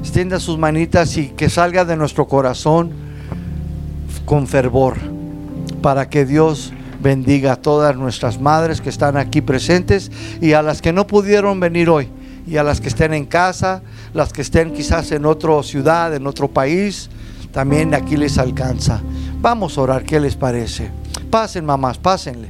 [0.00, 2.92] Extienda sus manitas y que salga de nuestro corazón
[4.24, 4.96] con fervor
[5.82, 6.72] para que Dios
[7.04, 10.10] bendiga a todas nuestras madres que están aquí presentes
[10.40, 12.08] y a las que no pudieron venir hoy
[12.46, 13.82] y a las que estén en casa,
[14.14, 17.10] las que estén quizás en otra ciudad, en otro país,
[17.52, 19.02] también aquí les alcanza.
[19.40, 20.90] Vamos a orar, ¿qué les parece?
[21.30, 22.48] Pasen, mamás, pásenle.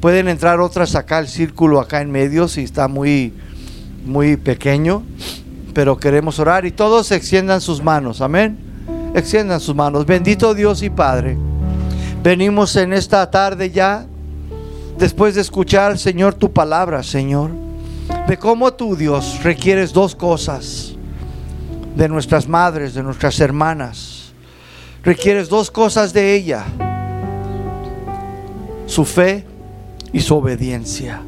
[0.00, 3.32] Pueden entrar otras acá al círculo, acá en medio, si está muy,
[4.04, 5.04] muy pequeño,
[5.72, 8.58] pero queremos orar y todos extiendan sus manos, amén.
[9.14, 10.04] Extiendan sus manos.
[10.04, 11.38] Bendito Dios y Padre.
[12.24, 14.06] Venimos en esta tarde ya,
[14.96, 17.50] después de escuchar, Señor, tu palabra, Señor,
[18.26, 20.94] de cómo tú, Dios, requieres dos cosas
[21.94, 24.32] de nuestras madres, de nuestras hermanas.
[25.02, 26.64] Requieres dos cosas de ella,
[28.86, 29.44] su fe
[30.10, 31.20] y su obediencia.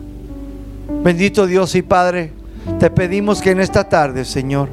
[1.05, 2.33] Bendito Dios y Padre,
[2.81, 4.71] te pedimos que en esta tarde, Señor,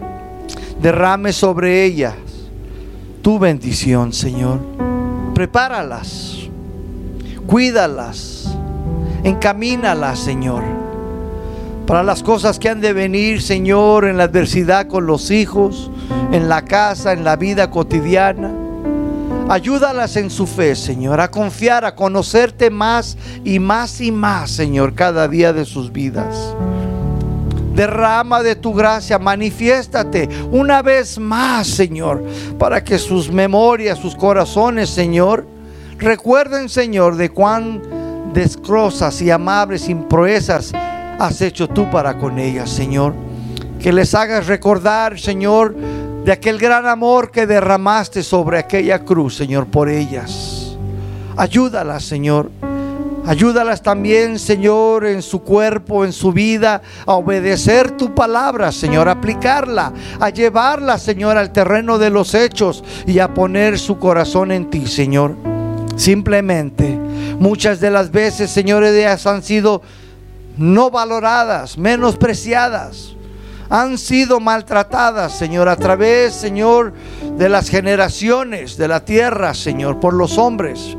[0.81, 2.15] derrame sobre ellas
[3.21, 4.92] tu bendición, Señor
[5.43, 6.37] prepáralas,
[7.47, 8.57] cuídalas,
[9.25, 10.63] encamínalas, Señor,
[11.85, 15.91] para las cosas que han de venir, Señor, en la adversidad con los hijos,
[16.31, 18.53] en la casa, en la vida cotidiana.
[19.49, 24.93] Ayúdalas en su fe, Señor, a confiar, a conocerte más y más y más, Señor,
[24.93, 26.55] cada día de sus vidas.
[27.73, 32.23] Derrama de tu gracia, manifiéstate una vez más, Señor,
[32.59, 35.47] para que sus memorias, sus corazones, Señor,
[35.97, 37.81] recuerden, Señor, de cuán
[38.33, 40.71] descrosas y amables y proezas
[41.19, 43.13] has hecho tú para con ellas, Señor.
[43.79, 49.65] Que les hagas recordar, Señor, de aquel gran amor que derramaste sobre aquella cruz, Señor,
[49.65, 50.77] por ellas.
[51.35, 52.51] Ayúdalas, Señor
[53.25, 59.13] Ayúdalas también, Señor, en su cuerpo, en su vida, a obedecer tu palabra, Señor, a
[59.13, 64.69] aplicarla, a llevarla, Señor, al terreno de los hechos y a poner su corazón en
[64.69, 65.37] ti, Señor.
[65.95, 66.89] Simplemente,
[67.39, 69.81] muchas de las veces, Señor, ellas han sido
[70.57, 73.15] no valoradas, menospreciadas.
[73.69, 76.93] Han sido maltratadas, Señor, a través, Señor,
[77.37, 80.97] de las generaciones de la tierra, Señor, por los hombres.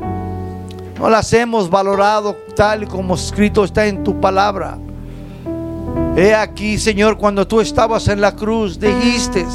[0.99, 4.77] No las hemos valorado tal y como escrito está en tu palabra.
[6.15, 9.45] He aquí, Señor, cuando tú estabas en la cruz, dijiste,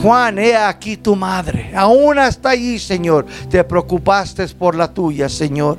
[0.00, 1.72] Juan, he aquí tu madre.
[1.74, 5.78] Aún hasta allí, Señor, te preocupaste por la tuya, Señor.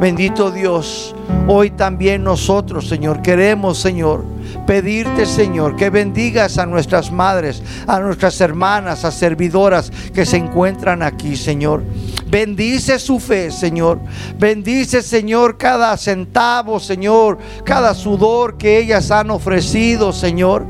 [0.00, 1.14] Bendito Dios,
[1.48, 4.24] hoy también nosotros, Señor, queremos, Señor,
[4.66, 11.02] pedirte, Señor, que bendigas a nuestras madres, a nuestras hermanas, a servidoras que se encuentran
[11.02, 11.82] aquí, Señor.
[12.30, 14.00] Bendice su fe, Señor.
[14.38, 20.66] Bendice, Señor, cada centavo, Señor, cada sudor que ellas han ofrecido, Señor,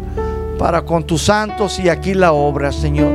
[0.58, 3.12] para con tus santos y aquí la obra, Señor.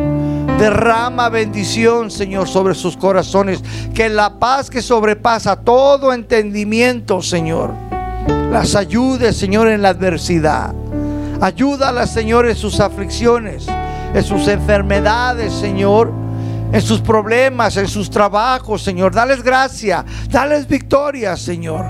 [0.58, 3.64] Derrama bendición, Señor, sobre sus corazones.
[3.94, 7.72] Que la paz que sobrepasa todo entendimiento, Señor,
[8.52, 10.74] las ayude, Señor, en la adversidad.
[11.40, 13.68] Ayúdalas, Señor, en sus aflicciones,
[14.14, 16.12] en sus enfermedades, Señor,
[16.74, 19.14] en sus problemas, en sus trabajos, Señor.
[19.14, 21.86] Dales gracia, dales victoria, Señor.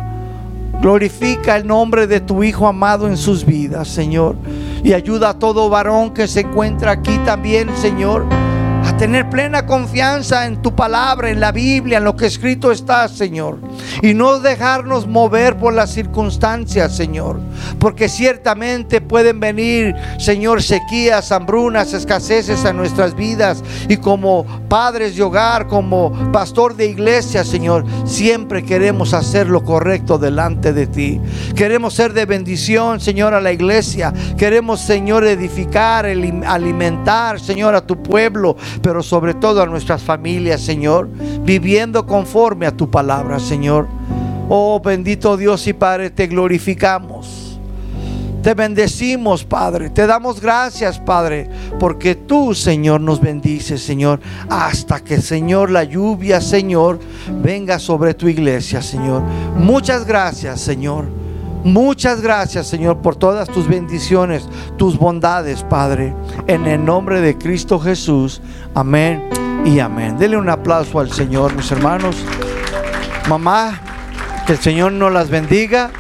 [0.82, 4.36] Glorifica el nombre de tu Hijo amado en sus vidas, Señor.
[4.84, 8.28] Y ayuda a todo varón que se encuentra aquí también, Señor
[9.04, 13.60] tener plena confianza en tu palabra, en la Biblia, en lo que escrito está, Señor.
[14.02, 17.38] Y no dejarnos mover por las circunstancias, Señor.
[17.80, 23.62] Porque ciertamente pueden venir, Señor, sequías, hambrunas, escaseces a nuestras vidas.
[23.90, 30.18] Y como padres de hogar, como pastor de iglesia, Señor, siempre queremos hacer lo correcto
[30.18, 31.20] delante de ti.
[31.58, 34.14] Queremos ser de bendición, Señor, a la iglesia.
[34.38, 38.56] Queremos, Señor, edificar, alimentar, Señor, a tu pueblo
[39.02, 41.10] sobre todo a nuestras familias, Señor,
[41.42, 43.88] viviendo conforme a tu palabra, Señor.
[44.50, 47.44] Oh bendito Dios y Padre, te glorificamos.
[48.44, 49.90] Te bendecimos, Padre.
[49.90, 51.50] Te damos gracias, Padre,
[51.80, 57.00] porque tú, Señor, nos bendices, Señor, hasta que, Señor, la lluvia, Señor,
[57.42, 59.22] venga sobre tu iglesia, Señor.
[59.56, 61.23] Muchas gracias, Señor.
[61.64, 66.14] Muchas gracias, Señor, por todas tus bendiciones, tus bondades, Padre.
[66.48, 68.42] En el nombre de Cristo Jesús.
[68.76, 69.30] Amén
[69.66, 70.18] y amén.
[70.18, 72.18] Denle un aplauso al Señor, mis hermanos.
[73.30, 73.80] Mamá,
[74.46, 75.92] que el Señor nos las bendiga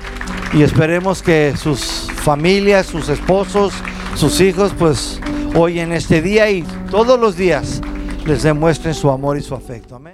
[0.53, 3.73] y esperemos que sus familias, sus esposos,
[4.15, 5.21] sus hijos, pues
[5.55, 7.81] hoy en este día y todos los días
[8.25, 9.95] les demuestren su amor y su afecto.
[9.95, 10.11] Amén.